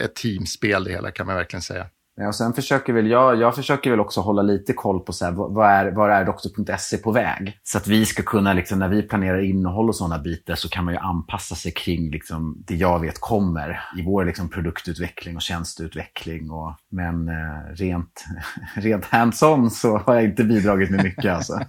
ett 0.00 0.14
teamspel 0.14 0.84
det 0.84 0.90
hela 0.90 1.10
kan 1.10 1.26
man 1.26 1.36
verkligen 1.36 1.62
säga. 1.62 1.86
Eh, 2.20 2.26
och 2.26 2.34
sen 2.34 2.52
försöker 2.52 2.92
väl 2.92 3.06
jag, 3.06 3.40
jag 3.40 3.54
försöker 3.54 3.90
väl 3.90 4.00
också 4.00 4.20
hålla 4.20 4.42
lite 4.42 4.72
koll 4.72 5.00
på 5.00 5.12
så 5.12 5.24
här, 5.24 5.32
vad 5.32 5.70
är, 5.70 5.90
var 5.90 6.08
är 6.08 6.24
doktor.se 6.24 6.96
på 6.96 7.12
väg? 7.12 7.58
Så 7.62 7.78
att 7.78 7.86
vi 7.86 8.06
ska 8.06 8.22
kunna, 8.22 8.52
liksom, 8.52 8.78
när 8.78 8.88
vi 8.88 9.02
planerar 9.02 9.40
innehåll 9.44 9.88
och 9.88 9.96
sådana 9.96 10.18
bitar 10.18 10.54
så 10.54 10.68
kan 10.68 10.84
man 10.84 10.94
ju 10.94 11.00
anpassa 11.00 11.54
sig 11.54 11.72
kring 11.72 12.10
liksom, 12.10 12.62
det 12.66 12.74
jag 12.74 13.00
vet 13.00 13.20
kommer 13.20 13.80
i 13.98 14.02
vår 14.02 14.24
liksom, 14.24 14.48
produktutveckling 14.48 15.36
och 15.36 15.42
tjänsteutveckling. 15.42 16.50
Och, 16.50 16.76
men 16.90 17.28
eh, 17.28 17.74
rent, 17.74 18.24
rent 18.74 19.04
hands-on 19.04 19.70
så 19.70 19.98
har 19.98 20.14
jag 20.14 20.24
inte 20.24 20.44
bidragit 20.44 20.90
med 20.90 21.04
mycket. 21.04 21.32
Alltså. 21.32 21.60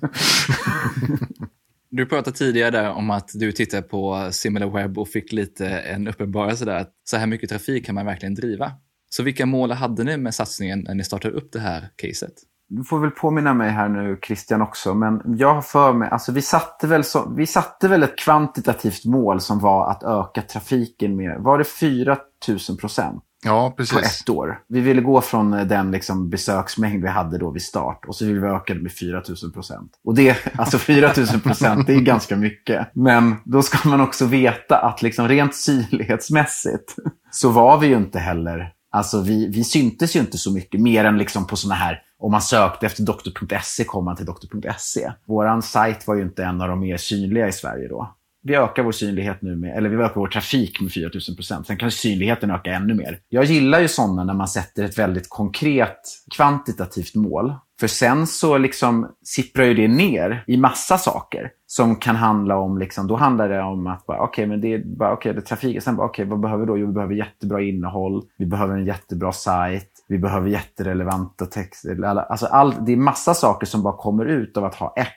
Du 1.96 2.06
pratade 2.06 2.38
tidigare 2.38 2.72
där 2.72 2.92
om 2.92 3.10
att 3.10 3.30
du 3.34 3.52
tittade 3.52 3.84
på 3.84 4.30
SimilarWeb 4.32 4.98
och 4.98 5.08
fick 5.08 5.32
lite 5.32 5.68
en 5.70 6.08
uppenbarelse 6.08 6.66
där 6.66 6.78
att 6.78 6.94
så 7.04 7.18
här 7.18 7.28
mycket 7.28 7.50
trafik 7.50 7.86
kan 7.86 7.96
man 7.96 8.06
verkligen 8.06 8.36
driva. 8.36 8.72
Så 9.14 9.24
vilka 9.24 9.46
mål 9.46 9.72
hade 9.72 10.04
ni 10.04 10.18
med 10.18 10.36
satsningen 10.36 10.80
när 10.80 10.96
ni 10.96 11.04
startade 11.04 11.34
upp 11.34 11.52
det 11.52 11.60
här 11.60 11.90
caset? 11.96 12.34
Du 12.70 12.84
får 12.84 13.00
väl 13.00 13.12
påminna 13.12 13.54
mig 13.54 13.72
här 13.72 13.90
nu 13.90 14.20
Christian 14.28 14.62
också, 14.62 14.94
men 14.94 15.22
jag 15.38 15.54
har 15.54 15.62
för 15.62 15.94
mig, 15.94 16.10
alltså 16.10 16.32
vi 16.32 16.42
satte 16.42 16.88
väl, 16.88 17.04
så, 17.04 17.34
vi 17.38 17.48
satte 17.48 17.88
väl 17.88 18.04
ett 18.04 18.18
kvantitativt 18.18 19.06
mål 19.06 19.42
som 19.42 19.60
var 19.60 19.92
att 19.92 20.04
öka 20.04 20.42
trafiken 20.42 21.16
med, 21.16 21.40
var 21.40 21.58
det 21.58 21.64
4 21.64 22.18
000 22.48 22.78
procent? 22.78 23.24
Ja, 23.46 23.74
precis. 23.78 23.94
På 23.94 24.00
ett 24.00 24.30
år. 24.30 24.60
Vi 24.68 24.80
ville 24.80 25.02
gå 25.02 25.22
från 25.22 25.52
den 25.52 25.92
liksom 25.92 26.30
besöksmängd 26.30 27.04
vi 27.04 27.10
hade 27.10 27.38
då 27.38 27.52
vid 27.52 27.62
start 27.62 28.06
och 28.08 28.16
så 28.16 28.26
ville 28.26 28.40
vi 28.40 28.48
öka 28.48 28.74
det 28.74 28.82
med 28.82 28.92
4 28.92 29.24
000 29.44 29.52
procent. 29.52 29.92
Och 30.04 30.16
det, 30.16 30.38
alltså 30.58 30.78
4 30.78 31.12
000 31.18 31.42
procent, 31.42 31.88
det 31.88 31.94
är 31.94 32.02
ganska 32.02 32.36
mycket. 32.36 32.88
Men 32.94 33.36
då 33.46 33.62
ska 33.62 33.90
man 33.90 34.02
också 34.02 34.26
veta 34.26 34.78
att 34.78 35.02
liksom 35.02 35.28
rent 35.28 35.56
synlighetsmässigt 35.56 36.96
så 37.32 37.50
var 37.50 37.78
vi 37.78 37.88
ju 37.88 37.98
inte 37.98 38.20
heller 38.20 38.74
Alltså 38.96 39.22
vi, 39.22 39.48
vi 39.48 39.64
syntes 39.64 40.16
ju 40.16 40.20
inte 40.20 40.38
så 40.38 40.54
mycket, 40.54 40.82
mer 40.82 41.06
än 41.06 41.18
liksom 41.18 41.48
på 41.48 41.56
såna 41.56 41.76
här, 41.76 42.02
om 42.18 42.32
man 42.32 42.42
sökte 42.42 42.86
efter 42.86 43.04
doktor.se 43.04 43.84
kom 43.84 44.06
man 44.06 44.16
till 44.16 44.26
doktor.se. 44.26 45.12
Våran 45.26 45.62
sajt 45.62 46.08
var 46.08 46.16
ju 46.16 46.22
inte 46.22 46.44
en 46.44 46.62
av 46.62 46.68
de 46.68 46.80
mer 46.80 46.98
synliga 46.98 47.48
i 47.48 47.52
Sverige 47.52 47.88
då. 47.88 48.16
Vi 48.44 48.56
ökar 48.56 48.84
vår 48.84 48.92
synlighet 48.92 49.42
nu 49.42 49.56
med, 49.56 49.78
eller 49.78 49.90
vi 49.90 49.96
ökar 49.96 50.16
vår 50.16 50.28
trafik 50.28 50.82
med 50.82 50.92
4000 50.92 51.36
procent. 51.36 51.68
Sen 51.68 51.78
kan 51.78 51.92
synligheten 51.92 52.52
öka 52.52 52.74
ännu 52.74 52.94
mer. 52.94 53.20
Jag 53.30 53.46
gillar 53.46 53.80
ju 53.80 53.88
sådana 53.88 54.24
när 54.24 54.34
man 54.34 54.48
sätter 54.48 54.84
ett 54.84 54.98
väldigt 54.98 55.30
konkret 55.30 56.00
kvantitativt 56.36 57.16
mål. 57.16 57.54
För 57.84 57.88
sen 57.88 58.28
så 58.28 58.58
liksom 58.58 59.08
sipprar 59.26 59.66
ju 59.66 59.74
det 59.74 59.88
ner 59.88 60.44
i 60.48 60.58
massa 60.58 60.98
saker 60.98 61.52
som 61.68 61.96
kan 61.96 62.16
handla 62.16 62.58
om, 62.58 62.78
liksom, 62.78 63.08
då 63.08 63.16
handlar 63.16 63.50
det 63.50 63.62
om 63.62 63.88
att 63.88 64.04
okej, 64.08 64.20
okay, 64.24 64.48
men 64.48 64.62
det 64.62 64.74
är 64.74 64.98
bara, 64.98 65.14
okay, 65.14 65.34
det 65.34 65.40
är 65.40 65.42
trafiken. 65.42 65.82
Sen 65.82 65.96
bara, 65.96 66.08
okej, 66.08 66.24
okay, 66.24 66.30
vad 66.30 66.40
behöver 66.40 66.66
vi 66.66 66.68
då? 66.68 66.78
Jo, 66.78 66.88
vi 66.88 66.94
behöver 66.94 67.16
jättebra 67.16 67.62
innehåll. 67.62 68.24
Vi 68.38 68.46
behöver 68.46 68.78
en 68.78 68.86
jättebra 68.86 69.32
sajt. 69.32 69.90
Vi 70.08 70.20
behöver 70.20 70.50
jätterelevanta 70.50 71.46
texter. 71.46 72.04
Alltså 72.04 72.46
all, 72.46 72.86
det 72.86 72.92
är 72.92 72.98
massa 72.98 73.34
saker 73.34 73.66
som 73.66 73.84
bara 73.84 73.98
kommer 73.98 74.26
ut 74.26 74.58
av 74.58 74.66
att 74.66 74.76
ha 74.76 74.94
ett 74.98 75.12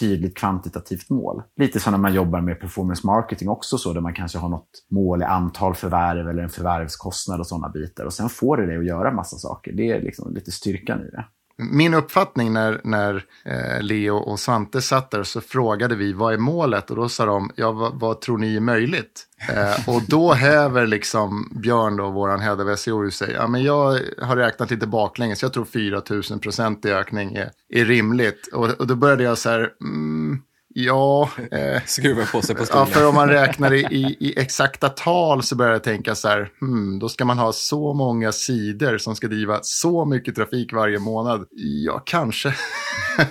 tydligt 0.00 0.36
kvantitativt 0.36 1.10
mål. 1.10 1.42
Lite 1.56 1.80
som 1.80 1.92
när 1.92 1.98
man 1.98 2.14
jobbar 2.14 2.40
med 2.40 2.60
performance 2.60 3.06
marketing 3.06 3.48
också 3.48 3.78
så, 3.78 3.92
där 3.92 4.00
man 4.00 4.14
kanske 4.14 4.38
har 4.38 4.48
något 4.48 4.70
mål 4.90 5.22
i 5.22 5.24
antal 5.24 5.74
förvärv 5.74 6.28
eller 6.28 6.42
en 6.42 6.50
förvärvskostnad 6.50 7.40
och 7.40 7.46
sådana 7.46 7.68
bitar. 7.68 8.04
Och 8.04 8.12
sen 8.12 8.28
får 8.28 8.56
det 8.56 8.66
dig 8.66 8.78
att 8.78 8.86
göra 8.86 9.12
massa 9.12 9.36
saker. 9.36 9.72
Det 9.72 9.90
är 9.90 10.02
liksom 10.02 10.34
lite 10.34 10.50
styrkan 10.50 11.00
i 11.00 11.10
det. 11.10 11.24
Min 11.58 11.94
uppfattning 11.94 12.52
när, 12.52 12.80
när 12.84 13.24
eh, 13.44 13.82
Leo 13.82 14.16
och 14.16 14.40
Svante 14.40 14.82
satt 14.82 15.10
där 15.10 15.22
så 15.22 15.40
frågade 15.40 15.96
vi 15.96 16.12
vad 16.12 16.34
är 16.34 16.38
målet 16.38 16.90
och 16.90 16.96
då 16.96 17.08
sa 17.08 17.26
de 17.26 17.50
ja 17.56 17.72
vad, 17.72 18.00
vad 18.00 18.20
tror 18.20 18.38
ni 18.38 18.56
är 18.56 18.60
möjligt? 18.60 19.26
Eh, 19.48 19.88
och 19.88 20.02
då 20.08 20.32
häver 20.32 20.86
liksom 20.86 21.52
Björn 21.62 21.96
då, 21.96 22.10
våran 22.10 22.40
head 22.40 22.72
of 22.72 22.78
SEO, 22.78 23.10
sig. 23.10 23.32
Ja 23.32 23.46
men 23.46 23.62
jag 23.62 24.00
har 24.22 24.36
räknat 24.36 24.70
lite 24.70 24.86
baklänges, 24.86 25.42
jag 25.42 25.52
tror 25.52 25.64
4 25.64 26.02
000 26.10 26.22
procent 26.40 26.84
i 26.84 26.92
ökning 26.92 27.34
är, 27.34 27.50
är 27.68 27.84
rimligt. 27.84 28.48
Och, 28.52 28.70
och 28.70 28.86
då 28.86 28.94
började 28.94 29.22
jag 29.22 29.38
så 29.38 29.48
här, 29.48 29.70
mm, 29.80 30.42
Ja. 30.78 31.28
Eh, 31.52 31.82
Skruva 31.84 32.24
på 32.32 32.42
sig 32.42 32.56
på 32.56 32.64
stolen. 32.64 32.86
Ja, 32.88 32.94
för 32.94 33.08
om 33.08 33.14
man 33.14 33.28
räknar 33.28 33.74
i, 33.74 33.80
i, 33.80 34.16
i, 34.20 34.40
exakta 34.40 34.88
tal 34.88 35.42
så 35.42 35.56
börjar 35.56 35.72
jag 35.72 35.82
tänka 35.84 36.14
så 36.14 36.28
här, 36.28 36.48
hmm, 36.60 36.98
då 36.98 37.08
ska 37.08 37.24
man 37.24 37.38
ha 37.38 37.52
så 37.52 37.94
många 37.94 38.32
sidor 38.32 38.98
som 38.98 39.16
ska 39.16 39.28
driva 39.28 39.58
så 39.62 40.04
mycket 40.04 40.34
trafik 40.34 40.72
varje 40.72 40.98
månad. 40.98 41.46
Ja, 41.50 42.02
kanske. 42.06 42.54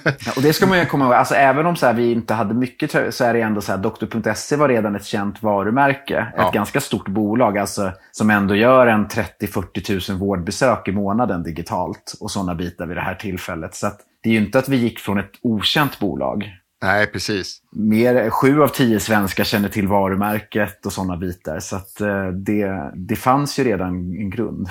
ja, 0.03 0.31
och 0.35 0.41
det 0.41 0.53
ska 0.53 0.67
man 0.67 0.79
ju 0.79 0.85
komma 0.85 1.05
ihåg, 1.05 1.13
alltså, 1.13 1.35
även 1.35 1.65
om 1.65 1.75
så 1.75 1.85
här, 1.85 1.93
vi 1.93 2.11
inte 2.11 2.33
hade 2.33 2.53
mycket 2.53 3.15
så 3.15 3.23
är 3.23 3.33
det 3.33 3.41
ändå 3.41 3.61
så 3.61 3.71
här, 3.71 3.79
Doktor.se 3.79 4.55
var 4.55 4.69
redan 4.69 4.95
ett 4.95 5.05
känt 5.05 5.43
varumärke. 5.43 6.33
Ja. 6.37 6.47
Ett 6.47 6.53
ganska 6.53 6.81
stort 6.81 7.07
bolag, 7.07 7.57
alltså, 7.57 7.91
som 8.11 8.29
ändå 8.29 8.55
gör 8.55 8.87
en 8.87 9.07
30-40 9.07 10.11
000 10.11 10.19
vårdbesök 10.19 10.87
i 10.87 10.91
månaden 10.91 11.43
digitalt 11.43 12.13
och 12.19 12.31
sådana 12.31 12.55
bitar 12.55 12.87
vid 12.87 12.97
det 12.97 13.01
här 13.01 13.15
tillfället. 13.15 13.75
Så 13.75 13.87
att, 13.87 13.99
det 14.23 14.29
är 14.29 14.33
ju 14.33 14.39
inte 14.39 14.59
att 14.59 14.69
vi 14.69 14.77
gick 14.77 14.99
från 14.99 15.19
ett 15.19 15.31
okänt 15.41 15.99
bolag 15.99 16.51
Nej, 16.81 17.07
precis. 17.07 17.61
Mer, 17.71 18.29
sju 18.29 18.61
av 18.61 18.67
tio 18.67 18.99
svenskar 18.99 19.43
känner 19.43 19.69
till 19.69 19.87
varumärket 19.87 20.85
och 20.85 20.93
sådana 20.93 21.17
bitar. 21.17 21.59
Så 21.59 21.75
att, 21.75 22.01
eh, 22.01 22.27
det, 22.27 22.91
det 22.95 23.15
fanns 23.15 23.59
ju 23.59 23.63
redan 23.63 23.95
en 23.95 24.29
grund. 24.29 24.67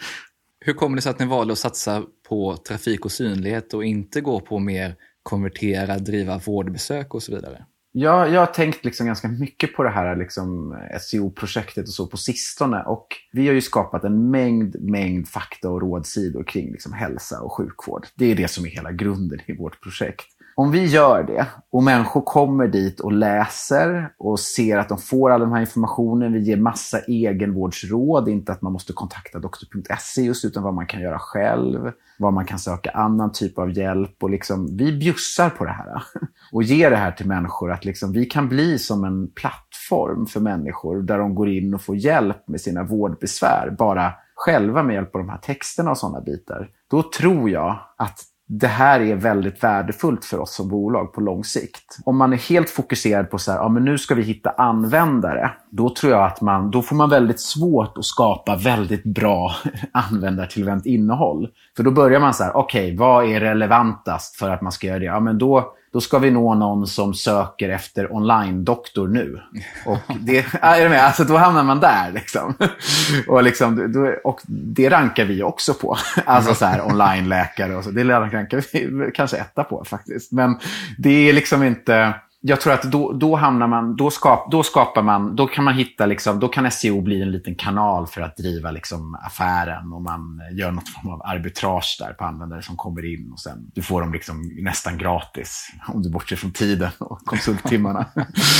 Hur 0.60 0.72
kommer 0.72 0.96
det 0.96 1.02
sig 1.02 1.10
att 1.10 1.18
ni 1.18 1.26
valde 1.26 1.52
att 1.52 1.58
satsa 1.58 2.02
på 2.28 2.56
trafik 2.56 3.04
och 3.04 3.12
synlighet 3.12 3.74
och 3.74 3.84
inte 3.84 4.20
gå 4.20 4.40
på 4.40 4.58
mer 4.58 4.96
konvertera, 5.22 5.98
driva 5.98 6.38
vårdbesök 6.38 7.14
och 7.14 7.22
så 7.22 7.34
vidare? 7.34 7.64
Jag, 7.96 8.30
jag 8.32 8.40
har 8.40 8.46
tänkt 8.46 8.84
liksom 8.84 9.06
ganska 9.06 9.28
mycket 9.28 9.74
på 9.74 9.82
det 9.82 9.90
här 9.90 10.16
liksom 10.16 10.78
SEO-projektet 11.00 11.88
och 11.88 11.94
så 11.94 12.06
på 12.06 12.16
sistone. 12.16 12.82
Och 12.82 13.06
vi 13.32 13.46
har 13.46 13.54
ju 13.54 13.60
skapat 13.60 14.04
en 14.04 14.30
mängd, 14.30 14.76
mängd 14.80 15.28
fakta 15.28 15.70
och 15.70 15.80
rådsidor 15.80 16.44
kring 16.44 16.72
liksom 16.72 16.92
hälsa 16.92 17.40
och 17.40 17.52
sjukvård. 17.52 18.06
Det 18.14 18.24
är 18.24 18.34
det 18.34 18.48
som 18.48 18.66
är 18.66 18.70
hela 18.70 18.92
grunden 18.92 19.40
i 19.46 19.56
vårt 19.56 19.82
projekt. 19.82 20.26
Om 20.56 20.70
vi 20.70 20.86
gör 20.86 21.22
det 21.22 21.46
och 21.70 21.82
människor 21.82 22.20
kommer 22.20 22.68
dit 22.68 23.00
och 23.00 23.12
läser 23.12 24.12
och 24.18 24.40
ser 24.40 24.78
att 24.78 24.88
de 24.88 24.98
får 24.98 25.30
all 25.30 25.40
den 25.40 25.52
här 25.52 25.60
informationen, 25.60 26.32
vi 26.32 26.40
ger 26.40 26.56
massa 26.56 27.00
egenvårdsråd, 27.00 28.28
inte 28.28 28.52
att 28.52 28.62
man 28.62 28.72
måste 28.72 28.92
kontakta 28.92 29.38
doktor.se 29.38 30.22
just, 30.22 30.44
utan 30.44 30.62
vad 30.62 30.74
man 30.74 30.86
kan 30.86 31.00
göra 31.00 31.18
själv, 31.18 31.92
var 32.18 32.30
man 32.30 32.44
kan 32.44 32.58
söka 32.58 32.90
annan 32.90 33.32
typ 33.32 33.58
av 33.58 33.78
hjälp. 33.78 34.22
Och 34.22 34.30
liksom, 34.30 34.76
vi 34.76 34.98
bjussar 34.98 35.50
på 35.50 35.64
det 35.64 35.70
här 35.70 36.02
och 36.52 36.62
ger 36.62 36.90
det 36.90 36.96
här 36.96 37.12
till 37.12 37.26
människor, 37.26 37.72
att 37.72 37.84
liksom, 37.84 38.12
vi 38.12 38.24
kan 38.24 38.48
bli 38.48 38.78
som 38.78 39.04
en 39.04 39.30
plattform 39.30 40.26
för 40.26 40.40
människor 40.40 41.02
där 41.02 41.18
de 41.18 41.34
går 41.34 41.48
in 41.48 41.74
och 41.74 41.82
får 41.82 41.96
hjälp 41.96 42.48
med 42.48 42.60
sina 42.60 42.82
vårdbesvär, 42.82 43.74
bara 43.78 44.12
själva 44.34 44.82
med 44.82 44.94
hjälp 44.94 45.14
av 45.14 45.20
de 45.20 45.28
här 45.28 45.38
texterna 45.38 45.90
och 45.90 45.98
sådana 45.98 46.20
bitar. 46.20 46.70
Då 46.90 47.02
tror 47.02 47.50
jag 47.50 47.78
att 47.96 48.20
det 48.48 48.66
här 48.66 49.00
är 49.00 49.14
väldigt 49.14 49.64
värdefullt 49.64 50.24
för 50.24 50.38
oss 50.38 50.54
som 50.54 50.68
bolag 50.68 51.12
på 51.12 51.20
lång 51.20 51.44
sikt. 51.44 51.98
Om 52.04 52.18
man 52.18 52.32
är 52.32 52.36
helt 52.36 52.70
fokuserad 52.70 53.30
på 53.30 53.38
så 53.38 53.52
här, 53.52 53.58
ja, 53.58 53.68
men 53.68 53.84
nu 53.84 53.98
ska 53.98 54.14
vi 54.14 54.22
hitta 54.22 54.50
användare, 54.50 55.50
då 55.70 55.94
tror 55.94 56.12
jag 56.12 56.24
att 56.26 56.40
man, 56.40 56.70
då 56.70 56.82
får 56.82 56.96
man 56.96 57.10
väldigt 57.10 57.40
svårt 57.40 57.98
att 57.98 58.04
skapa 58.04 58.56
väldigt 58.56 59.04
bra 59.04 59.54
användartillvänt 59.92 60.86
innehåll. 60.86 61.48
För 61.76 61.82
då 61.82 61.90
börjar 61.90 62.20
man 62.20 62.34
så 62.34 62.44
här, 62.44 62.56
okej, 62.56 62.84
okay, 62.84 62.96
vad 62.96 63.24
är 63.24 63.40
relevantast 63.40 64.36
för 64.36 64.50
att 64.50 64.60
man 64.60 64.72
ska 64.72 64.86
göra 64.86 64.98
det? 64.98 65.04
Ja, 65.04 65.20
men 65.20 65.38
då 65.38 65.74
då 65.94 66.00
ska 66.00 66.18
vi 66.18 66.30
nå 66.30 66.54
någon 66.54 66.86
som 66.86 67.14
söker 67.14 67.68
efter 67.68 68.14
online-doktor 68.14 69.08
nu. 69.08 69.40
Och 69.86 69.98
det, 70.20 70.46
är 70.60 70.82
du 70.82 70.88
med? 70.88 71.04
Alltså, 71.04 71.24
då 71.24 71.36
hamnar 71.36 71.62
man 71.62 71.80
där. 71.80 72.12
Liksom. 72.12 72.54
Och, 73.28 73.42
liksom, 73.42 73.92
då, 73.92 74.30
och 74.30 74.40
det 74.46 74.88
rankar 74.88 75.24
vi 75.24 75.42
också 75.42 75.74
på. 75.74 75.96
Alltså 76.24 76.54
så 76.54 76.64
här, 76.64 76.86
online-läkare 76.86 77.76
och 77.76 77.84
så. 77.84 77.90
Det 77.90 78.04
rankar 78.04 78.62
vi 78.72 79.10
kanske 79.10 79.36
etta 79.36 79.64
på 79.64 79.84
faktiskt. 79.84 80.32
Men 80.32 80.58
det 80.98 81.28
är 81.28 81.32
liksom 81.32 81.62
inte 81.62 82.14
jag 82.46 82.60
tror 82.60 82.72
att 82.72 82.82
då, 82.82 83.12
då 83.12 83.36
hamnar 83.36 83.66
man, 83.66 83.96
då, 83.96 84.10
skap, 84.10 84.50
då 84.50 84.62
skapar 84.62 85.02
man, 85.02 85.36
då 85.36 85.46
kan 85.46 85.64
man 85.64 85.74
hitta, 85.74 86.06
liksom, 86.06 86.40
då 86.40 86.48
kan 86.48 86.70
SEO 86.70 87.00
bli 87.00 87.22
en 87.22 87.30
liten 87.30 87.54
kanal 87.54 88.06
för 88.06 88.20
att 88.20 88.36
driva 88.36 88.70
liksom, 88.70 89.14
affären 89.14 89.92
och 89.92 90.02
man 90.02 90.40
gör 90.52 90.70
något 90.70 90.88
form 90.88 91.10
av 91.10 91.22
arbitrage 91.24 91.96
där 92.00 92.12
på 92.12 92.24
användare 92.24 92.62
som 92.62 92.76
kommer 92.76 93.14
in 93.14 93.32
och 93.32 93.40
sen 93.40 93.70
du 93.74 93.82
får 93.82 94.00
dem 94.00 94.12
liksom 94.12 94.50
nästan 94.62 94.98
gratis 94.98 95.68
om 95.88 96.02
du 96.02 96.10
bortser 96.10 96.36
från 96.36 96.52
tiden 96.52 96.90
och 96.98 97.20
konsulttimmarna 97.24 98.06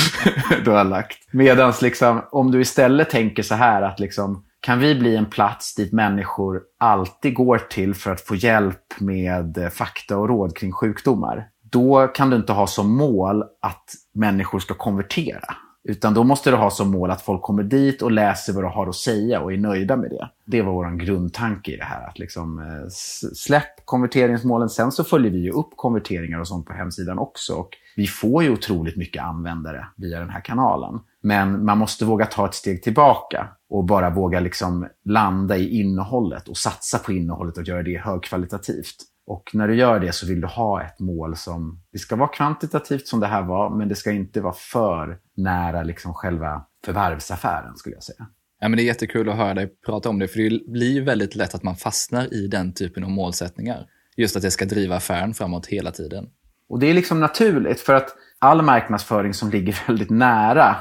du 0.65 0.71
har 0.71 0.83
lagt. 0.83 1.17
Medan 1.31 1.73
liksom, 1.81 2.21
om 2.31 2.51
du 2.51 2.61
istället 2.61 3.09
tänker 3.09 3.43
så 3.43 3.55
här 3.55 3.81
att 3.81 3.99
liksom, 3.99 4.43
kan 4.59 4.79
vi 4.79 4.95
bli 4.95 5.15
en 5.15 5.25
plats 5.25 5.75
dit 5.75 5.93
människor 5.93 6.61
alltid 6.79 7.33
går 7.33 7.57
till 7.57 7.95
för 7.95 8.11
att 8.11 8.21
få 8.21 8.35
hjälp 8.35 8.99
med 8.99 9.69
fakta 9.73 10.17
och 10.17 10.27
råd 10.27 10.57
kring 10.57 10.71
sjukdomar? 10.71 11.47
Då 11.75 12.07
kan 12.07 12.29
du 12.29 12.35
inte 12.35 12.53
ha 12.53 12.67
som 12.67 12.97
mål 12.97 13.43
att 13.61 13.83
människor 14.13 14.59
ska 14.59 14.73
konvertera. 14.73 15.55
Utan 15.83 16.13
då 16.13 16.23
måste 16.23 16.51
du 16.51 16.55
ha 16.55 16.69
som 16.69 16.91
mål 16.91 17.11
att 17.11 17.21
folk 17.21 17.41
kommer 17.41 17.63
dit 17.63 18.01
och 18.01 18.11
läser 18.11 18.53
vad 18.53 18.63
du 18.63 18.67
har 18.67 18.87
att 18.87 18.95
säga 18.95 19.39
och 19.39 19.53
är 19.53 19.57
nöjda 19.57 19.95
med 19.97 20.09
det. 20.09 20.29
Det 20.45 20.61
var 20.61 20.73
vår 20.73 20.97
grundtanke 20.97 21.71
i 21.71 21.77
det 21.77 21.83
här. 21.83 22.07
Att 22.07 22.19
liksom, 22.19 22.59
eh, 22.59 22.87
släpp 23.33 23.85
konverteringsmålen. 23.85 24.69
Sen 24.69 24.91
så 24.91 25.03
följer 25.03 25.31
vi 25.31 25.37
ju 25.37 25.51
upp 25.51 25.69
konverteringar 25.75 26.39
och 26.39 26.47
sånt 26.47 26.65
på 26.65 26.73
hemsidan 26.73 27.19
också. 27.19 27.55
Och 27.55 27.69
vi 27.95 28.07
får 28.07 28.43
ju 28.43 28.49
otroligt 28.49 28.97
mycket 28.97 29.23
användare 29.23 29.87
via 29.97 30.19
den 30.19 30.29
här 30.29 30.41
kanalen. 30.41 30.99
Men 31.21 31.65
man 31.65 31.77
måste 31.77 32.05
våga 32.05 32.25
ta 32.25 32.45
ett 32.45 32.53
steg 32.53 32.83
tillbaka 32.83 33.47
och 33.69 33.85
bara 33.85 34.09
våga 34.09 34.39
liksom 34.39 34.87
landa 35.05 35.57
i 35.57 35.79
innehållet 35.79 36.47
och 36.47 36.57
satsa 36.57 36.97
på 36.97 37.11
innehållet 37.11 37.57
och 37.57 37.63
göra 37.63 37.83
det 37.83 37.97
högkvalitativt. 37.97 38.95
Och 39.27 39.49
när 39.53 39.67
du 39.67 39.75
gör 39.75 39.99
det 39.99 40.11
så 40.11 40.27
vill 40.27 40.41
du 40.41 40.47
ha 40.47 40.83
ett 40.83 40.99
mål 40.99 41.35
som, 41.35 41.81
det 41.91 41.99
ska 41.99 42.15
vara 42.15 42.27
kvantitativt 42.27 43.07
som 43.07 43.19
det 43.19 43.27
här 43.27 43.41
var, 43.41 43.69
men 43.69 43.87
det 43.87 43.95
ska 43.95 44.11
inte 44.11 44.41
vara 44.41 44.53
för 44.53 45.17
nära 45.35 45.83
liksom 45.83 46.13
själva 46.13 46.65
förvärvsaffären 46.85 47.75
skulle 47.75 47.95
jag 47.95 48.03
säga. 48.03 48.27
Ja, 48.59 48.69
men 48.69 48.77
det 48.77 48.83
är 48.83 48.85
jättekul 48.85 49.29
att 49.29 49.35
höra 49.35 49.53
dig 49.53 49.73
prata 49.85 50.09
om 50.09 50.19
det, 50.19 50.27
för 50.27 50.39
det 50.39 50.71
blir 50.71 51.01
väldigt 51.01 51.35
lätt 51.35 51.55
att 51.55 51.63
man 51.63 51.75
fastnar 51.75 52.33
i 52.33 52.47
den 52.47 52.73
typen 52.73 53.03
av 53.03 53.09
målsättningar. 53.09 53.85
Just 54.17 54.35
att 54.35 54.41
det 54.41 54.51
ska 54.51 54.65
driva 54.65 54.95
affären 54.95 55.33
framåt 55.33 55.65
hela 55.65 55.91
tiden. 55.91 56.29
Och 56.69 56.79
det 56.79 56.87
är 56.87 56.93
liksom 56.93 57.19
naturligt, 57.19 57.79
för 57.79 57.93
att 57.93 58.15
all 58.39 58.61
marknadsföring 58.61 59.33
som 59.33 59.49
ligger 59.49 59.81
väldigt 59.87 60.09
nära 60.09 60.75